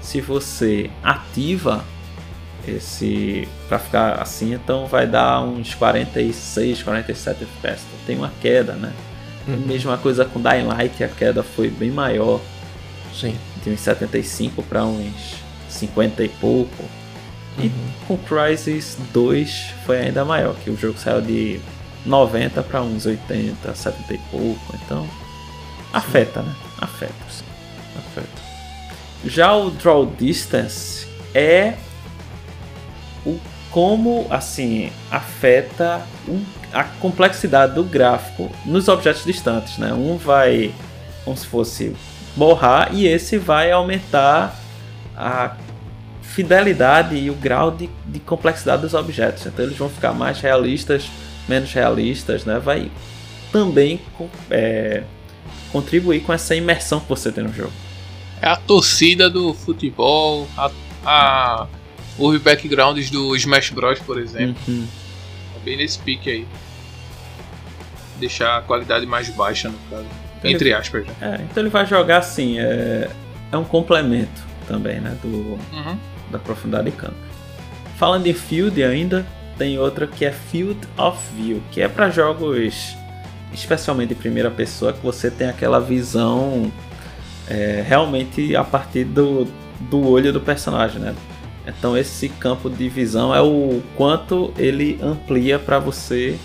[0.00, 1.84] Se você ativa
[2.66, 7.84] esse para ficar assim, então vai dar uns 46, 47 FPS.
[7.86, 8.92] Então tem uma queda, né?
[9.48, 9.66] Uhum.
[9.66, 12.40] Mesma coisa com Dying Light, a queda foi bem maior.
[13.12, 15.36] Sim de uns 75 para uns
[15.68, 16.82] 50 e pouco.
[17.58, 17.64] Uhum.
[17.64, 17.72] E
[18.06, 21.60] com Crysis 2 foi ainda maior, que o jogo saiu de
[22.06, 24.74] 90 para uns 80, 70 e pouco.
[24.74, 25.08] Então
[25.92, 26.54] afeta, né?
[26.80, 27.12] Afeta.
[27.30, 27.44] Sim.
[27.96, 28.48] Afeta.
[29.24, 31.74] Já o Draw Distance é
[33.26, 33.38] o
[33.70, 36.06] como assim afeta
[36.72, 39.92] a complexidade do gráfico nos objetos distantes, né?
[39.92, 40.72] Um vai
[41.24, 41.94] como se fosse
[42.36, 44.58] borrar e esse vai aumentar
[45.16, 45.56] a
[46.22, 49.44] fidelidade e o grau de, de complexidade dos objetos.
[49.46, 51.08] Então eles vão ficar mais realistas,
[51.48, 52.58] menos realistas, né?
[52.58, 52.90] Vai
[53.50, 54.00] também
[54.50, 55.02] é,
[55.72, 57.72] contribuir com essa imersão que você tem no jogo.
[58.40, 60.70] É a torcida do futebol, a,
[61.04, 61.66] a
[62.18, 64.56] os backgrounds do Smash Bros, por exemplo.
[64.66, 64.86] Uhum.
[65.60, 66.46] É bem nesse pique aí.
[68.18, 70.06] Deixar a qualidade mais baixa no caso.
[70.44, 71.06] Entre aspas.
[71.06, 71.14] Né?
[71.20, 73.10] É, então ele vai jogar assim, é,
[73.50, 75.16] é um complemento também, né?
[75.22, 75.98] Do, uhum.
[76.30, 77.16] Da profundidade de campo.
[77.96, 79.26] Falando em Field ainda,
[79.56, 82.96] tem outra que é Field of View, que é para jogos
[83.52, 86.70] especialmente de primeira pessoa, que você tem aquela visão
[87.48, 89.48] é, realmente a partir do,
[89.80, 91.14] do olho do personagem, né?
[91.76, 96.38] Então esse campo de visão é o quanto ele amplia para você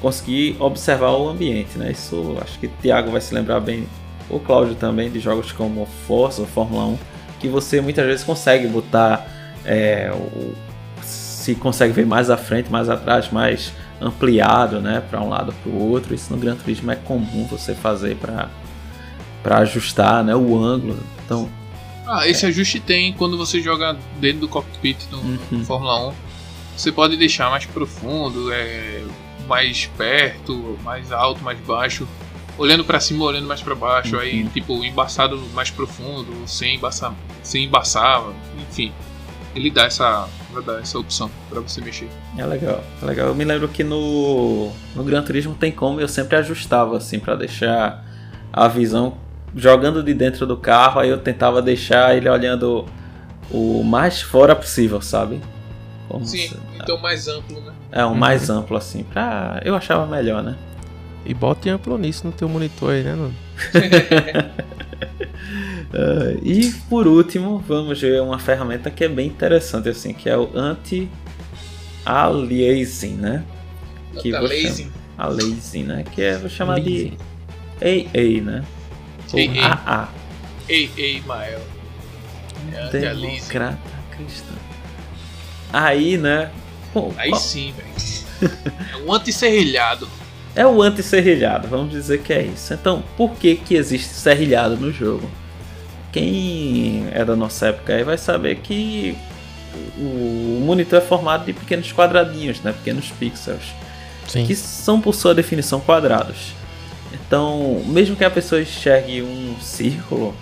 [0.00, 1.92] conseguir observar o ambiente, né?
[1.92, 3.86] Isso acho que o Thiago vai se lembrar bem,
[4.28, 6.98] o Cláudio também, de jogos como Forza Fórmula 1,
[7.38, 9.26] que você muitas vezes consegue botar
[9.64, 10.54] é, o,
[11.02, 15.72] se consegue ver mais à frente, mais atrás, mais ampliado, né, para um lado para
[15.72, 16.14] o outro.
[16.14, 18.48] Isso no Gran Turismo é comum você fazer para
[19.42, 20.96] para ajustar, né, o ângulo.
[21.24, 21.48] Então,
[22.12, 22.48] ah, esse é.
[22.48, 25.64] ajuste tem quando você joga dentro do cockpit no, uhum.
[25.64, 26.14] Fórmula 1.
[26.76, 29.02] Você pode deixar mais profundo, é,
[29.48, 32.06] mais perto, mais alto, mais baixo,
[32.58, 34.20] olhando para cima, olhando mais para baixo, uhum.
[34.20, 38.22] aí tipo embaçado mais profundo, sem embaçar, sem embaçar,
[38.60, 38.92] enfim.
[39.54, 40.28] Ele dá essa,
[40.66, 42.08] dá essa opção para você mexer.
[42.36, 43.28] É legal, é legal.
[43.28, 47.36] Eu me lembro que no no Gran Turismo tem como eu sempre ajustava assim para
[47.36, 48.04] deixar
[48.52, 49.16] a visão
[49.54, 52.86] jogando de dentro do carro, aí eu tentava deixar ele olhando
[53.50, 55.40] o mais fora possível, sabe?
[56.08, 56.56] Como Sim, se...
[56.80, 57.72] então mais amplo, né?
[57.90, 58.14] É, um uhum.
[58.14, 59.60] mais amplo assim, pra...
[59.64, 60.56] eu achava melhor, né?
[61.24, 63.32] E bote amplo nisso no teu monitor aí, né, Nuno?
[65.92, 70.36] uh, e por último, vamos ver uma ferramenta que é bem interessante, assim, que é
[70.36, 73.44] o anti-aliasing, né?
[74.20, 74.90] Que Anti-aliasing.
[75.16, 76.04] Aliasing, né?
[76.10, 77.12] Que é, vou chamar de
[77.80, 78.64] AA, né?
[79.32, 80.08] Ou AA.
[80.68, 81.60] AA, Mael.
[82.72, 84.56] É Democrata cristão.
[85.72, 86.50] Aí, né?
[86.92, 87.40] Pô, Aí qual...
[87.40, 88.52] sim, velho.
[88.92, 90.08] É um anti-serrilhado.
[90.54, 92.74] É o anti-serrilhado, vamos dizer que é isso.
[92.74, 95.30] Então, por que que existe serrilhado no jogo?
[96.12, 99.16] Quem é da nossa época aí vai saber que
[99.96, 102.72] o monitor é formado de pequenos quadradinhos, né?
[102.72, 103.72] pequenos pixels,
[104.28, 104.44] Sim.
[104.46, 106.52] que são por sua definição quadrados.
[107.32, 110.34] Então, mesmo que a pessoa enxergue um círculo,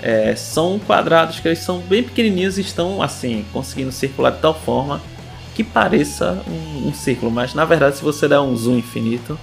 [0.00, 4.54] é, são quadrados que eles são bem pequenininhos e estão assim conseguindo circular de tal
[4.54, 5.02] forma
[5.54, 9.38] que pareça um, um círculo, mas na verdade se você der um zoom infinito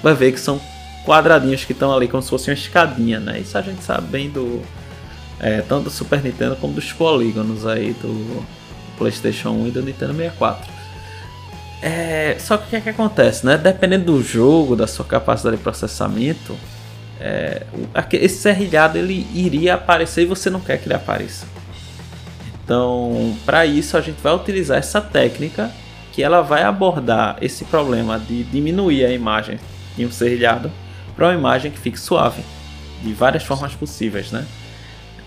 [0.00, 0.60] vai ver que são
[1.04, 3.40] quadradinhos que estão ali como se fosse uma escadinha, né?
[3.40, 4.62] Isso a gente sabe bem do.
[5.40, 8.46] É, tanto do Super Nintendo como dos polígonos aí do
[8.96, 10.75] PlayStation 1 e do Nintendo 64.
[11.82, 13.58] É, só que o que, é que acontece, né?
[13.58, 16.56] Dependendo do jogo, da sua capacidade de processamento,
[17.20, 17.62] é,
[18.12, 21.46] esse serrilhado ele iria aparecer e você não quer que ele apareça.
[22.64, 25.70] Então, para isso a gente vai utilizar essa técnica
[26.12, 29.60] que ela vai abordar esse problema de diminuir a imagem
[29.98, 30.72] em um serrilhado
[31.14, 32.42] para uma imagem que fique suave,
[33.02, 34.44] de várias formas possíveis, né?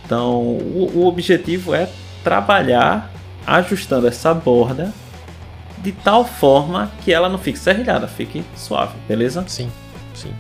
[0.04, 1.88] Então, o, o objetivo é
[2.24, 3.12] trabalhar
[3.46, 4.92] ajustando essa borda
[5.82, 9.44] de tal forma que ela não fique serrilhada, fique suave, beleza?
[9.48, 9.72] Sim,
[10.14, 10.34] sim.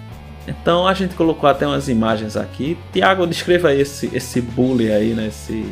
[0.48, 2.78] Então a gente colocou até umas imagens aqui.
[2.91, 5.28] Tiago, descreva aí esse, esse bully aí, né?
[5.28, 5.66] Esse...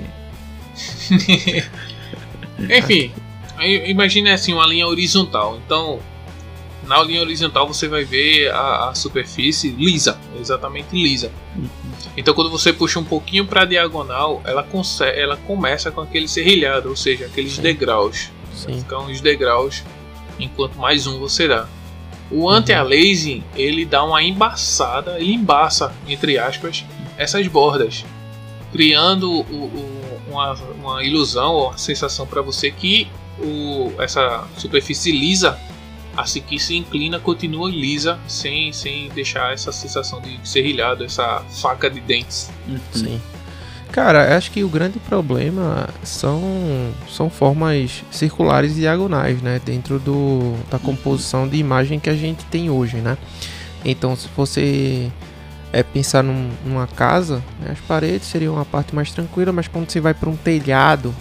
[2.59, 3.11] Enfim,
[3.85, 5.59] imagine assim uma linha horizontal.
[5.65, 5.99] Então
[6.85, 11.31] na linha horizontal você vai ver a, a superfície lisa, exatamente lisa.
[12.15, 14.65] Então quando você puxa um pouquinho para a diagonal, ela,
[15.15, 17.61] ela começa com aquele serrilhado, ou seja, aqueles Sim.
[17.61, 18.31] degraus.
[18.57, 18.73] Sim.
[18.77, 19.83] Então os degraus,
[20.39, 21.67] enquanto mais um você dá.
[22.29, 22.49] O uhum.
[22.49, 26.83] anti-aliasing ele dá uma embaçada, ele embaça, entre aspas,
[27.17, 28.05] essas bordas,
[28.71, 33.07] criando o, o, uma, uma ilusão ou uma sensação para você que
[33.39, 35.57] o, essa superfície lisa
[36.17, 41.89] assim que se inclina continua lisa, sem, sem deixar essa sensação de serrilhado, essa faca
[41.89, 42.49] de dentes.
[42.67, 42.79] Uhum.
[42.91, 43.21] Sim.
[43.91, 46.41] Cara, acho que o grande problema são,
[47.09, 49.59] são formas circulares e diagonais, né?
[49.63, 53.17] Dentro do, da composição de imagem que a gente tem hoje, né?
[53.83, 55.11] Então, se você
[55.71, 59.89] é, pensar num, numa casa, né, as paredes seriam a parte mais tranquila, mas quando
[59.89, 61.13] você vai para um telhado,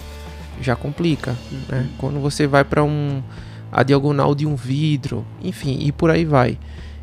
[0.61, 1.35] já complica,
[1.69, 1.79] né?
[1.79, 1.87] Uhum.
[1.97, 3.21] Quando você vai para um
[3.71, 6.57] a diagonal de um vidro, enfim, e por aí vai.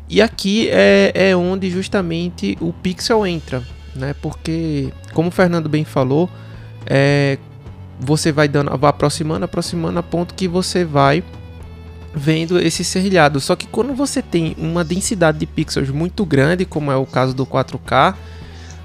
[0.09, 3.63] E aqui é, é onde justamente o pixel entra,
[3.95, 4.15] né?
[4.21, 6.29] Porque, como o Fernando bem falou,
[6.85, 7.37] é,
[7.99, 11.23] você vai dando, vai aproximando, aproximando a ponto que você vai
[12.13, 13.39] vendo esse serrilhado.
[13.39, 17.33] Só que quando você tem uma densidade de pixels muito grande, como é o caso
[17.33, 18.15] do 4K,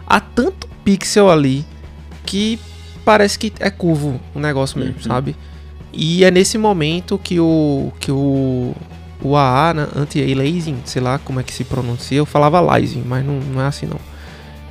[0.07, 1.65] há tanto pixel ali
[2.25, 2.59] que
[3.05, 5.03] parece que é curvo o negócio mesmo, uhum.
[5.03, 5.37] sabe?
[5.93, 8.75] E é nesse momento que o que o
[9.23, 13.25] o AA, né, anti-aliasing, sei lá como é que se pronuncia, eu falava aliasing, mas
[13.25, 14.01] não, não é assim não.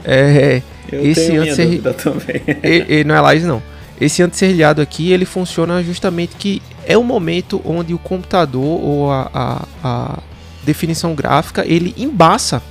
[0.03, 0.61] É,
[0.91, 2.41] eu esse anti também.
[2.63, 3.63] e, e, não é aliasing não.
[3.99, 9.29] Esse anti-serrilhado aqui, ele funciona justamente que é o momento onde o computador ou a,
[9.33, 10.19] a, a
[10.63, 12.63] definição gráfica, ele embaça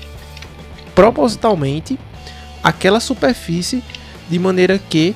[0.95, 1.99] propositalmente
[2.63, 3.83] aquela superfície
[4.29, 5.15] de maneira que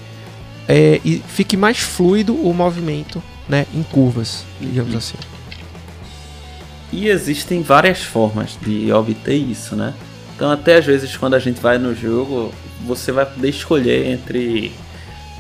[0.69, 5.17] é, fique mais fluido o movimento né, em curvas, digamos assim.
[6.93, 9.95] E existem várias formas de obter isso, né?
[10.35, 12.53] Então até às vezes quando a gente vai no jogo,
[12.87, 14.73] você vai poder escolher entre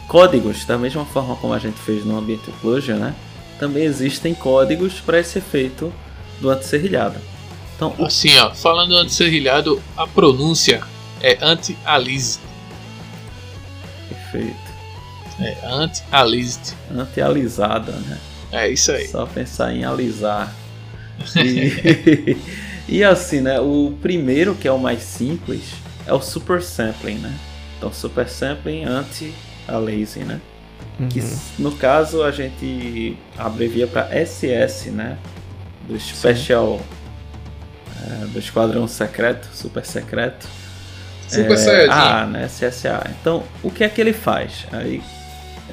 [0.09, 3.15] códigos, da mesma forma como a gente fez no Ambiente Occlusion, né?
[3.59, 5.93] Também existem códigos para esse efeito
[6.41, 7.19] do antisserrilhado.
[7.77, 10.83] Então, assim, ó, falando antisserrilhado, a pronúncia
[11.21, 12.41] é anti-aliased.
[14.09, 14.73] Perfeito.
[15.41, 16.75] É, anti-alised.
[16.95, 18.19] Anti-alisada, né?
[18.53, 19.09] É isso aí.
[19.09, 20.55] Só pensar em alisar.
[21.37, 22.37] E,
[22.89, 23.61] e assim, né?
[23.61, 25.75] O primeiro, que é o mais simples,
[26.07, 27.35] é o super sampling, né?
[27.77, 30.41] Então, super sampling anti-aliasing, né?
[30.99, 31.09] Uhum.
[31.09, 31.23] Que
[31.59, 35.19] no caso a gente abrevia para SS, né?
[35.89, 36.81] Do Special.
[38.05, 40.47] É, do Esquadrão Secreto, Super Secreto.
[41.29, 41.91] Super é, Saiyajin.
[41.91, 42.49] Ah, né?
[42.49, 43.11] CSA.
[43.21, 44.67] Então, o que é que ele faz?
[44.73, 45.01] Aí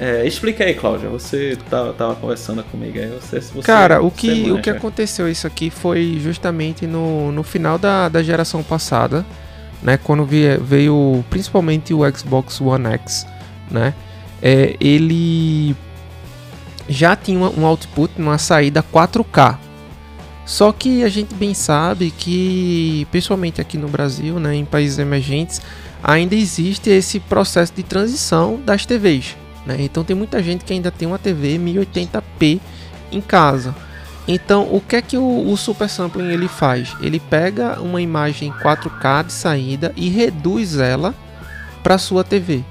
[0.00, 1.10] é, explica aí, Cláudia.
[1.10, 3.08] Você tava, tava conversando comigo aí.
[3.08, 7.76] Você, você, Cara, o que, o que aconteceu isso aqui foi justamente no, no final
[7.76, 9.26] da, da geração passada,
[9.82, 9.98] né?
[10.02, 13.26] Quando veio, veio principalmente o Xbox One X,
[13.70, 13.92] né?
[14.40, 15.76] É, ele
[16.88, 19.58] já tinha um output, uma saída 4K.
[20.46, 25.60] Só que a gente bem sabe que, principalmente aqui no Brasil, né, em países emergentes,
[26.02, 29.36] ainda existe esse processo de transição das TVs.
[29.70, 29.76] Né?
[29.80, 32.60] Então tem muita gente que ainda tem uma TV 1080p
[33.12, 33.74] em casa.
[34.26, 36.94] Então o que é que o, o Super Sampling ele faz?
[37.00, 41.14] Ele pega uma imagem 4K de saída e reduz ela
[41.82, 42.62] para sua TV,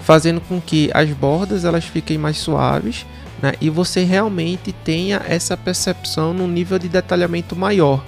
[0.00, 3.04] fazendo com que as bordas elas fiquem mais suaves
[3.42, 3.54] né?
[3.60, 8.04] e você realmente tenha essa percepção no nível de detalhamento maior.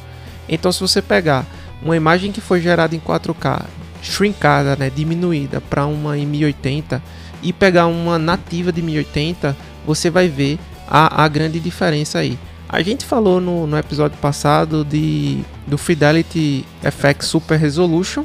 [0.49, 1.45] Então se você pegar
[1.83, 3.65] uma imagem que foi gerada em 4K,
[4.03, 7.03] shrinkada, né, diminuída para uma em 1080
[7.43, 9.57] e pegar uma nativa de 1080,
[9.87, 12.39] você vai ver a, a grande diferença aí.
[12.69, 18.25] A gente falou no, no episódio passado de, do Fidelity FX Super Resolution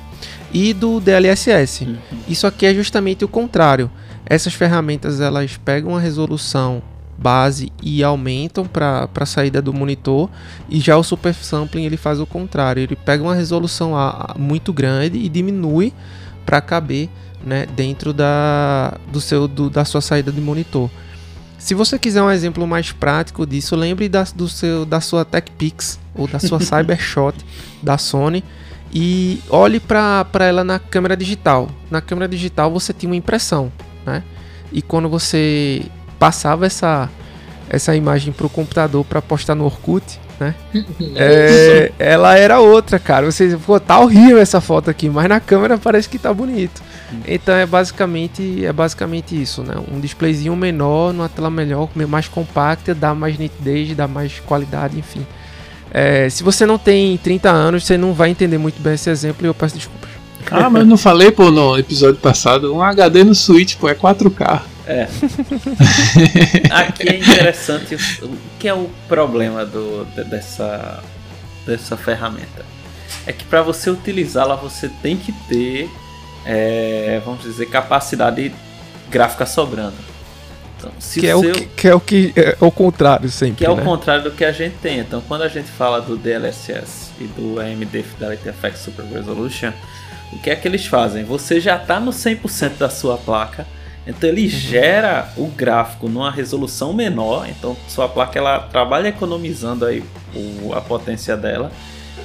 [0.51, 1.85] e do DLSS.
[1.85, 1.97] Uhum.
[2.27, 3.89] Isso aqui é justamente o contrário.
[4.25, 6.81] Essas ferramentas elas pegam a resolução
[7.17, 10.27] base e aumentam para a saída do monitor
[10.67, 12.81] e já o Super Sampling ele faz o contrário.
[12.81, 15.93] Ele pega uma resolução a, a muito grande e diminui
[16.45, 17.09] para caber
[17.43, 20.89] né, dentro da, do seu, do, da sua saída de monitor.
[21.57, 25.99] Se você quiser um exemplo mais prático disso, lembre da, do seu, da sua TechPix
[26.15, 27.37] ou da sua Cybershot
[27.81, 28.43] da Sony
[28.93, 31.69] e olhe para ela na câmera digital.
[31.89, 33.71] Na câmera digital você tinha uma impressão,
[34.05, 34.23] né?
[34.71, 35.83] E quando você
[36.17, 37.09] passava essa,
[37.69, 40.55] essa imagem para o computador para postar no Orkut, né?
[41.15, 43.31] é, ela era outra, cara.
[43.31, 46.81] Você, pô, tá horrível essa foto aqui, mas na câmera parece que tá bonito.
[47.27, 49.75] Então é basicamente, é basicamente isso, né?
[49.91, 55.25] Um displayzinho menor, numa tela melhor, mais compacta, dá mais nitidez, dá mais qualidade, enfim.
[55.93, 59.45] É, se você não tem 30 anos, você não vai entender muito bem esse exemplo
[59.45, 60.09] e eu peço desculpas.
[60.49, 64.61] Ah, mas não falei, pô, no episódio passado, um HD no Switch, pô, é 4K.
[64.87, 65.07] É.
[66.71, 71.03] Aqui é interessante o que é o problema do, dessa,
[71.65, 72.65] dessa ferramenta.
[73.25, 75.89] É que para você utilizá-la você tem que ter
[76.45, 78.53] é, vamos dizer, capacidade
[79.09, 80.11] gráfica sobrando.
[80.77, 81.39] Então, que, é seu...
[81.39, 83.57] o que, que, é o que é o contrário sempre.
[83.57, 83.81] Que é né?
[83.81, 84.99] o contrário do que a gente tem.
[84.99, 89.71] Então, quando a gente fala do DLSS e do AMD Fidelity FX Super Resolution,
[90.33, 91.23] o que é que eles fazem?
[91.23, 93.67] Você já está no 100% da sua placa,
[94.07, 94.49] então ele uhum.
[94.49, 97.47] gera o gráfico numa resolução menor.
[97.47, 100.03] Então, sua placa ela trabalha economizando aí
[100.33, 101.71] o, a potência dela.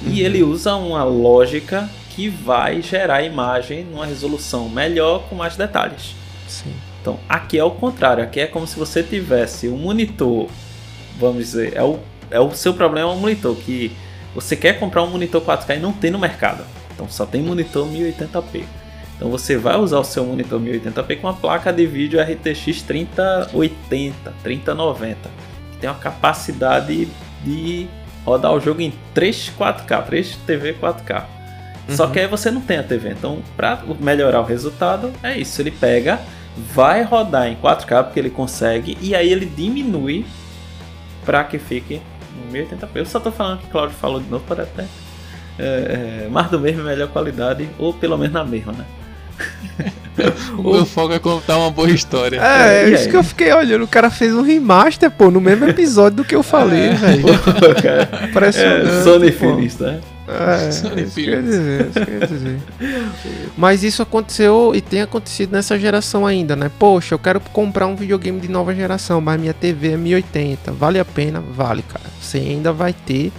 [0.01, 0.11] Uhum.
[0.11, 1.87] E ele usa uma lógica
[2.17, 6.15] que vai gerar a imagem numa resolução melhor com mais detalhes.
[6.47, 6.73] Sim.
[6.99, 10.49] Então aqui é o contrário, aqui é como se você tivesse um monitor,
[11.19, 11.99] vamos dizer, é o,
[12.31, 13.95] é o seu problema é o monitor, que
[14.33, 16.65] você quer comprar um monitor 4K e não tem no mercado.
[16.91, 18.63] Então só tem monitor 1080p.
[19.15, 24.33] Então você vai usar o seu monitor 1080p com uma placa de vídeo RTX 3080,
[24.41, 25.29] 3090,
[25.71, 27.07] que tem uma capacidade
[27.43, 27.87] de
[28.25, 31.36] rodar o jogo em 3 4K, 3 TV 4K.
[31.89, 32.11] Só uhum.
[32.11, 33.11] que aí você não tem a TV.
[33.11, 35.61] Então, para melhorar o resultado, é isso.
[35.61, 36.19] Ele pega,
[36.73, 40.25] vai rodar em 4K porque ele consegue, e aí ele diminui
[41.25, 42.01] para que fique
[42.49, 42.89] em 1080p.
[42.95, 44.85] Eu só tô falando que o Claudio falou de novo para até
[45.59, 48.85] é, é, mais do mesmo, melhor qualidade, ou pelo menos na mesma, né?
[50.57, 52.41] o meu foco é contar uma boa história.
[52.41, 53.83] É, é isso que eu fiquei olhando.
[53.83, 56.93] O cara fez um remaster, pô, no mesmo episódio do que eu falei, é.
[56.93, 57.23] velho.
[58.33, 59.99] Parece é, Sony Feliz, né?
[60.27, 62.59] É, isso quer dizer, isso quer dizer.
[63.57, 66.69] Mas isso aconteceu e tem acontecido nessa geração ainda, né?
[66.77, 70.73] Poxa, eu quero comprar um videogame de nova geração, mas minha TV é 1080.
[70.73, 71.39] Vale a pena?
[71.39, 72.05] Vale, cara.
[72.19, 73.31] Você ainda vai ter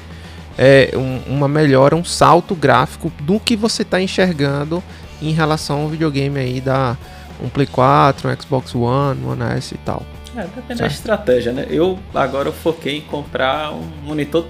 [0.56, 4.82] é, um, uma melhora, um salto gráfico do que você está enxergando
[5.20, 6.97] em relação ao videogame aí da
[7.40, 10.05] um Play 4, um Xbox One, One S e tal.
[10.35, 11.66] É, depende da estratégia, né?
[11.69, 14.47] Eu agora eu foquei em comprar um monitor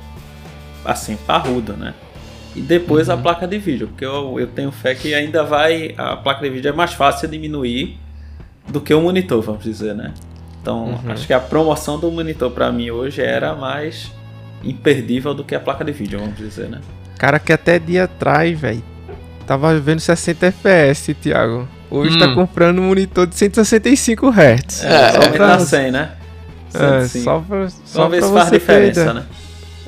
[0.84, 1.94] assim, parrudo, né?
[2.58, 3.14] E depois uhum.
[3.14, 5.94] a placa de vídeo, porque eu, eu tenho fé que ainda vai.
[5.96, 7.98] A placa de vídeo é mais fácil diminuir
[8.66, 10.12] do que o monitor, vamos dizer, né?
[10.60, 11.12] Então, uhum.
[11.12, 14.10] acho que a promoção do monitor para mim hoje era mais
[14.62, 16.80] imperdível do que a placa de vídeo, vamos dizer, né?
[17.16, 18.82] Cara, que até dia atrás, velho,
[19.46, 21.68] tava vendo 60 FPS, Thiago.
[21.90, 22.28] Hoje tá hum.
[22.28, 24.84] tá comprando um monitor de 165 Hz.
[24.84, 26.10] É, só pra 100, né?
[26.74, 29.24] É, só pra, só Vamos ver se faz diferença, né?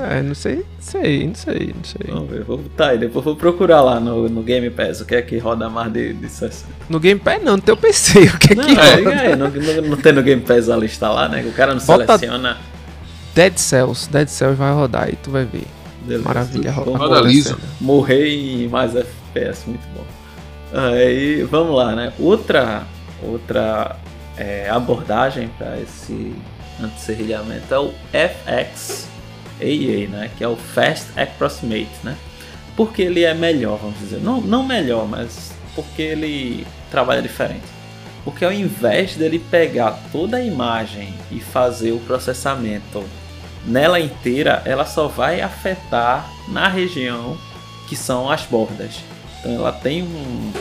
[0.02, 2.12] É, não sei, não sei, não sei, não sei.
[2.12, 5.14] Vamos ver, vou botar aí, depois vou procurar lá no, no Game Pass o que
[5.14, 6.72] é que roda mais de, de 60.
[6.88, 9.14] No Game Pass não, no teu PC, o que é não, que roda?
[9.14, 11.44] É, não, não, não tem no Game Pass a lista lá, né?
[11.46, 12.58] O cara não Bota seleciona.
[13.34, 15.66] Dead Cells, Dead Cells vai rodar aí, tu vai ver.
[16.02, 16.24] Beleza.
[16.24, 17.58] Maravilha, roda, roda liso.
[17.80, 20.04] Morrer em mais FPS, muito bom.
[20.72, 22.12] Aí, vamos lá, né?
[22.18, 22.84] Outra,
[23.22, 23.96] outra
[24.36, 26.34] é, abordagem para esse
[26.82, 27.92] anti-serrilhamento é o
[29.60, 30.30] FXAA, né?
[30.36, 32.16] Que é o Fast Approximate, né?
[32.76, 34.20] Porque ele é melhor, vamos dizer.
[34.20, 37.66] Não, não melhor, mas porque ele trabalha diferente.
[38.24, 43.02] Porque ao invés dele pegar toda a imagem e fazer o processamento
[43.66, 47.36] nela inteira, ela só vai afetar na região
[47.88, 49.00] que são as bordas.
[49.38, 50.52] Então ela tem um,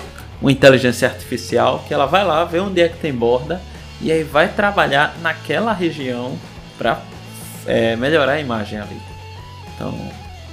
[0.42, 3.62] uma inteligência artificial que ela vai lá ver onde é que tem borda
[4.02, 6.38] e aí vai trabalhar naquela região
[6.78, 7.02] para
[7.70, 9.00] é, melhorar a imagem ali.
[9.76, 9.94] Então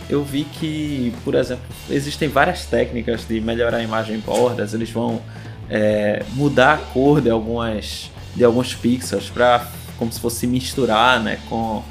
[0.08, 4.74] eu vi que, por exemplo, existem várias técnicas de melhorar a imagem em bordas.
[4.74, 5.20] Eles vão
[5.68, 9.66] é, mudar a cor de algumas de alguns pixels para
[9.96, 11.82] como se fosse misturar, né, com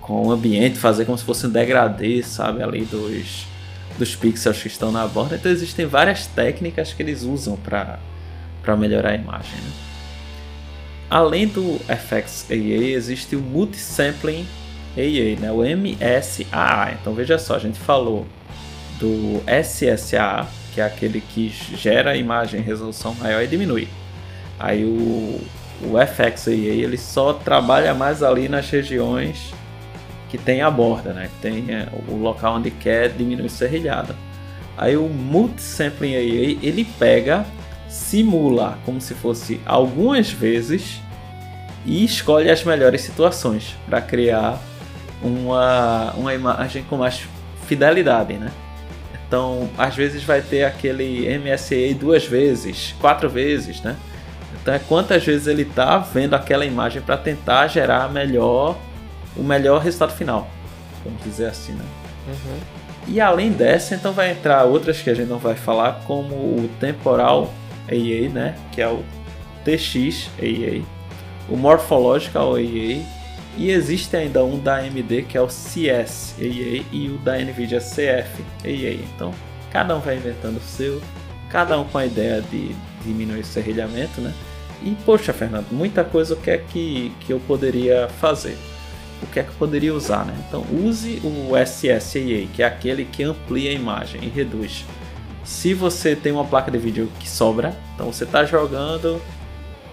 [0.00, 3.46] com o ambiente, fazer como se fosse um degradê, sabe, ali dos
[3.98, 5.36] dos pixels que estão na borda.
[5.36, 7.98] Então existem várias técnicas que eles usam para
[8.62, 9.52] para melhorar a imagem.
[9.60, 9.83] Né?
[11.14, 12.56] Além do FXAA,
[12.96, 14.44] existe o Multisampling
[14.96, 15.52] AA, né?
[15.52, 16.98] o MSAA.
[17.00, 18.26] Então veja só, a gente falou
[18.98, 23.86] do SSAA, que é aquele que gera a imagem em resolução maior e diminui.
[24.58, 25.40] Aí o,
[25.82, 29.54] o FXAA ele só trabalha mais ali nas regiões
[30.28, 31.30] que tem a borda, né?
[31.32, 34.16] que tem é, o local onde quer diminuir serrilhada.
[34.76, 37.46] Aí o Multisampling AA ele pega,
[37.88, 41.03] simula como se fosse algumas vezes
[41.84, 44.58] e escolhe as melhores situações para criar
[45.22, 47.26] uma, uma imagem com mais
[47.66, 48.50] fidelidade, né?
[49.26, 53.96] Então, às vezes vai ter aquele MSA duas vezes, quatro vezes, né?
[54.60, 58.76] Então, é quantas vezes ele está vendo aquela imagem para tentar gerar melhor,
[59.36, 60.48] o melhor resultado final,
[61.04, 61.84] vamos dizer assim, né?
[62.28, 62.58] Uhum.
[63.06, 66.70] E além dessa, então vai entrar outras que a gente não vai falar, como o
[66.80, 67.52] Temporal
[67.88, 68.54] AA, né?
[68.72, 69.02] Que é o
[69.64, 70.82] TX AA,
[71.48, 73.04] o Morphological AA
[73.56, 77.78] e existe ainda um da AMD que é o CS AA e o da Nvidia
[77.78, 79.04] CF AA.
[79.14, 79.32] Então,
[79.70, 81.00] cada um vai inventando o seu,
[81.50, 84.32] cada um com a ideia de diminuir o serrilhamento, né?
[84.82, 88.56] E poxa, Fernando, muita coisa o que é que, que eu poderia fazer?
[89.22, 90.34] O que é que eu poderia usar, né?
[90.46, 94.84] Então, use o SSAA, que é aquele que amplia a imagem e reduz.
[95.44, 99.20] Se você tem uma placa de vídeo que sobra, então você está jogando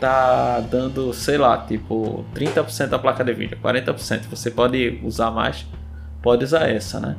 [0.01, 4.23] tá dando, sei lá, tipo 30% da placa de vídeo, 40%.
[4.31, 5.65] Você pode usar mais,
[6.23, 7.15] pode usar essa, né?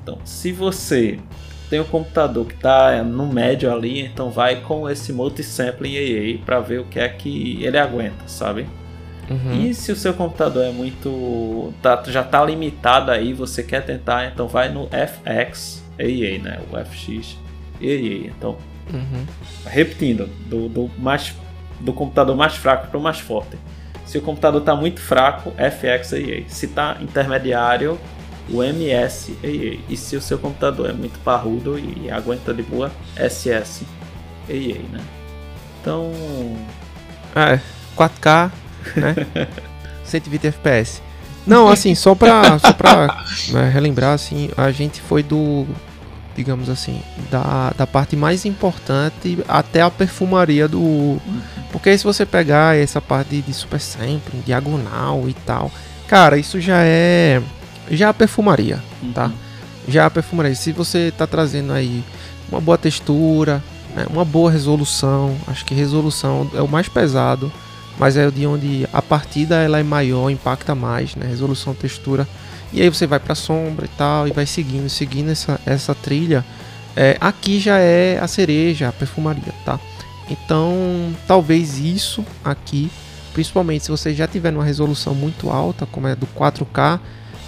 [0.00, 1.18] Então, se você
[1.68, 6.60] tem um computador que está no médio ali, então vai com esse multisampling AA para
[6.60, 8.68] ver o que é que ele aguenta, sabe?
[9.28, 9.60] Uhum.
[9.60, 11.72] E se o seu computador é muito.
[11.82, 16.60] Tá, já está limitado aí, você quer tentar, então vai no FX AA, né?
[16.70, 17.36] O FX
[17.80, 18.28] AA.
[18.28, 18.56] Então,
[18.92, 19.24] uhum.
[19.66, 21.34] repetindo, do, do mais
[21.82, 23.56] do computador mais fraco para o mais forte.
[24.06, 26.44] Se o computador está muito fraco, FXAA.
[26.48, 27.98] Se está intermediário,
[28.48, 29.78] o MSAA.
[29.88, 33.84] E se o seu computador é muito parrudo e aguenta de boa, SSAA,
[34.48, 35.00] né?
[35.80, 36.12] Então...
[37.34, 37.58] É,
[37.96, 38.50] 4K,
[38.96, 39.48] né?
[40.04, 41.02] 120 FPS.
[41.46, 45.66] Não, assim, só pra, só pra né, relembrar, assim, a gente foi do
[46.34, 47.00] digamos assim,
[47.30, 51.20] da, da parte mais importante até a perfumaria do.
[51.70, 55.70] Porque se você pegar essa parte de super sampling, diagonal e tal,
[56.08, 57.42] cara, isso já é.
[57.90, 58.82] Já é a perfumaria,
[59.14, 59.26] tá?
[59.26, 59.32] Uhum.
[59.88, 60.54] Já é a perfumaria.
[60.54, 62.02] Se você tá trazendo aí
[62.48, 63.62] uma boa textura,
[63.94, 67.52] né, uma boa resolução, acho que resolução é o mais pesado,
[67.98, 71.26] mas é de onde a partida ela é maior, impacta mais, né?
[71.26, 72.26] Resolução, textura
[72.72, 76.44] e aí você vai para sombra e tal, e vai seguindo, seguindo essa, essa trilha.
[76.96, 79.78] É, aqui já é a cereja, a perfumaria, tá?
[80.30, 80.74] Então,
[81.26, 82.90] talvez isso aqui,
[83.34, 87.00] principalmente se você já tiver uma resolução muito alta, como é do 4K,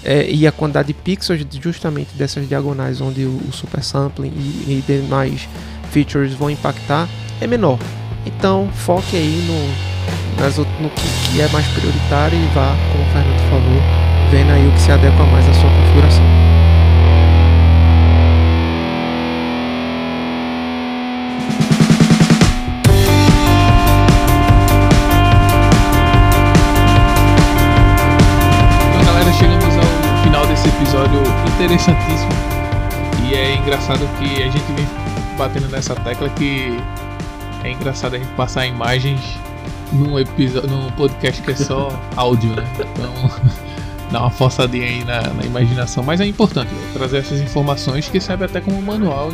[0.05, 4.72] é, e a quantidade de pixels justamente dessas diagonais onde o, o super sampling e,
[4.72, 5.48] e demais
[5.90, 7.09] features vão impactar,
[7.40, 7.78] é menor.
[8.26, 13.12] Então, foque aí no, nas, no que, que é mais prioritário e vá, como o
[13.12, 16.24] Fernando falou, vendo aí o que se adequa mais à sua configuração.
[28.90, 31.23] Então, galera, chegamos ao final desse episódio
[33.31, 34.86] E é engraçado que a gente vem
[35.39, 36.77] batendo nessa tecla que
[37.62, 39.20] é engraçado a gente passar imagens
[39.93, 42.65] num episódio, num podcast que é só áudio, né?
[42.81, 43.63] Então
[44.14, 48.44] dá uma forçadinha aí na, na imaginação, mas é importante trazer essas informações que serve
[48.44, 49.32] até como manual,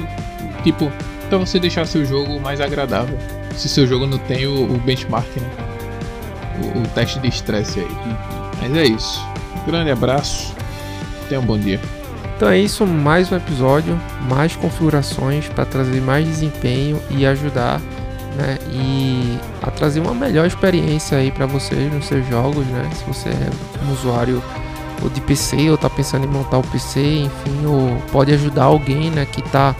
[0.64, 0.90] tipo,
[1.28, 3.18] para você deixar seu jogo mais agradável.
[3.54, 5.50] Se seu jogo não tem o, o benchmark, né?
[6.62, 8.16] O, o, teste de estresse aí.
[8.62, 9.20] Mas é isso.
[9.62, 10.54] Um grande abraço.
[11.28, 11.78] Tenha um bom dia.
[12.36, 14.00] Então é isso, mais um episódio,
[14.30, 17.82] mais configurações para trazer mais desempenho e ajudar
[18.36, 22.88] né, e a trazer uma melhor experiência aí para vocês nos seus jogos, né?
[22.94, 24.42] Se você é um usuário
[25.02, 29.10] ou de PC ou está pensando em montar o PC, enfim, ou pode ajudar alguém,
[29.10, 29.74] né, que está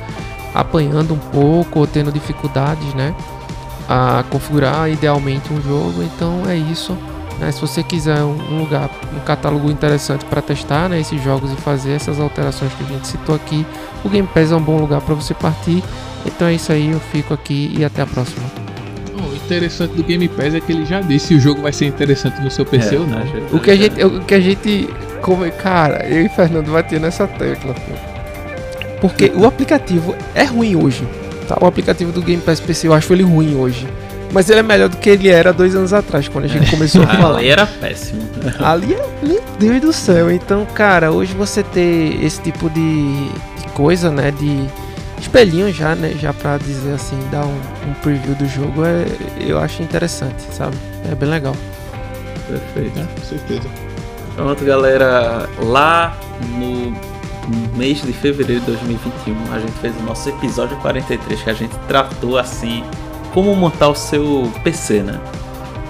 [0.55, 3.15] apanhando um pouco ou tendo dificuldades, né,
[3.89, 6.03] a configurar idealmente um jogo.
[6.03, 6.97] Então é isso.
[7.41, 7.51] Né?
[7.51, 11.93] Se você quiser um lugar, um catálogo interessante para testar né, esses jogos e fazer
[11.93, 13.67] essas alterações que a gente citou aqui,
[14.05, 15.83] o Game Pass é um bom lugar para você partir.
[16.25, 18.45] Então é isso aí, eu fico aqui e até a próxima.
[19.17, 21.87] O interessante do Game Pass é que ele já disse se o jogo vai ser
[21.87, 23.23] interessante no seu PC é, ou não.
[23.53, 24.89] O que a gente, o que a gente,
[25.21, 29.01] como, cara, eu e Fernando bater nessa tecla, pô.
[29.01, 31.07] porque o aplicativo é ruim hoje.
[31.47, 31.57] Tá?
[31.61, 33.87] O aplicativo do Game Pass PC eu acho ele ruim hoje.
[34.33, 37.03] Mas ele é melhor do que ele era dois anos atrás, quando a gente começou
[37.03, 37.39] a falar.
[37.39, 38.23] Ali era péssimo.
[38.61, 40.31] Ali é, meu Deus do céu.
[40.31, 43.29] Então, cara, hoje você ter esse tipo de,
[43.61, 44.31] de coisa, né?
[44.31, 44.67] De
[45.21, 46.15] espelhinho já, né?
[46.21, 49.05] Já pra dizer assim, dar um, um, preview do jogo, é,
[49.41, 50.77] eu acho interessante, sabe?
[51.11, 51.57] É bem legal.
[52.47, 52.99] Perfeito.
[52.99, 53.69] É, com certeza.
[54.43, 55.49] Pronto, galera.
[55.59, 56.17] Lá
[56.57, 56.97] no
[57.77, 61.75] mês de fevereiro de 2021, a gente fez o nosso episódio 43, que a gente
[61.89, 62.85] tratou assim
[63.33, 65.21] como montar o seu PC, né?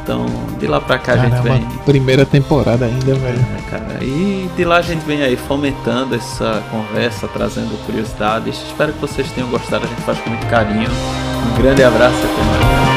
[0.02, 0.26] Então,
[0.58, 1.78] de lá pra cá Caramba, a gente vem.
[1.84, 3.46] Primeira temporada ainda, velho.
[3.58, 4.02] É, cara.
[4.02, 8.56] E de lá a gente vem aí fomentando essa conversa, trazendo curiosidades.
[8.66, 9.84] Espero que vocês tenham gostado.
[9.84, 10.88] A gente faz com muito carinho.
[11.52, 12.89] Um grande abraço e até mais.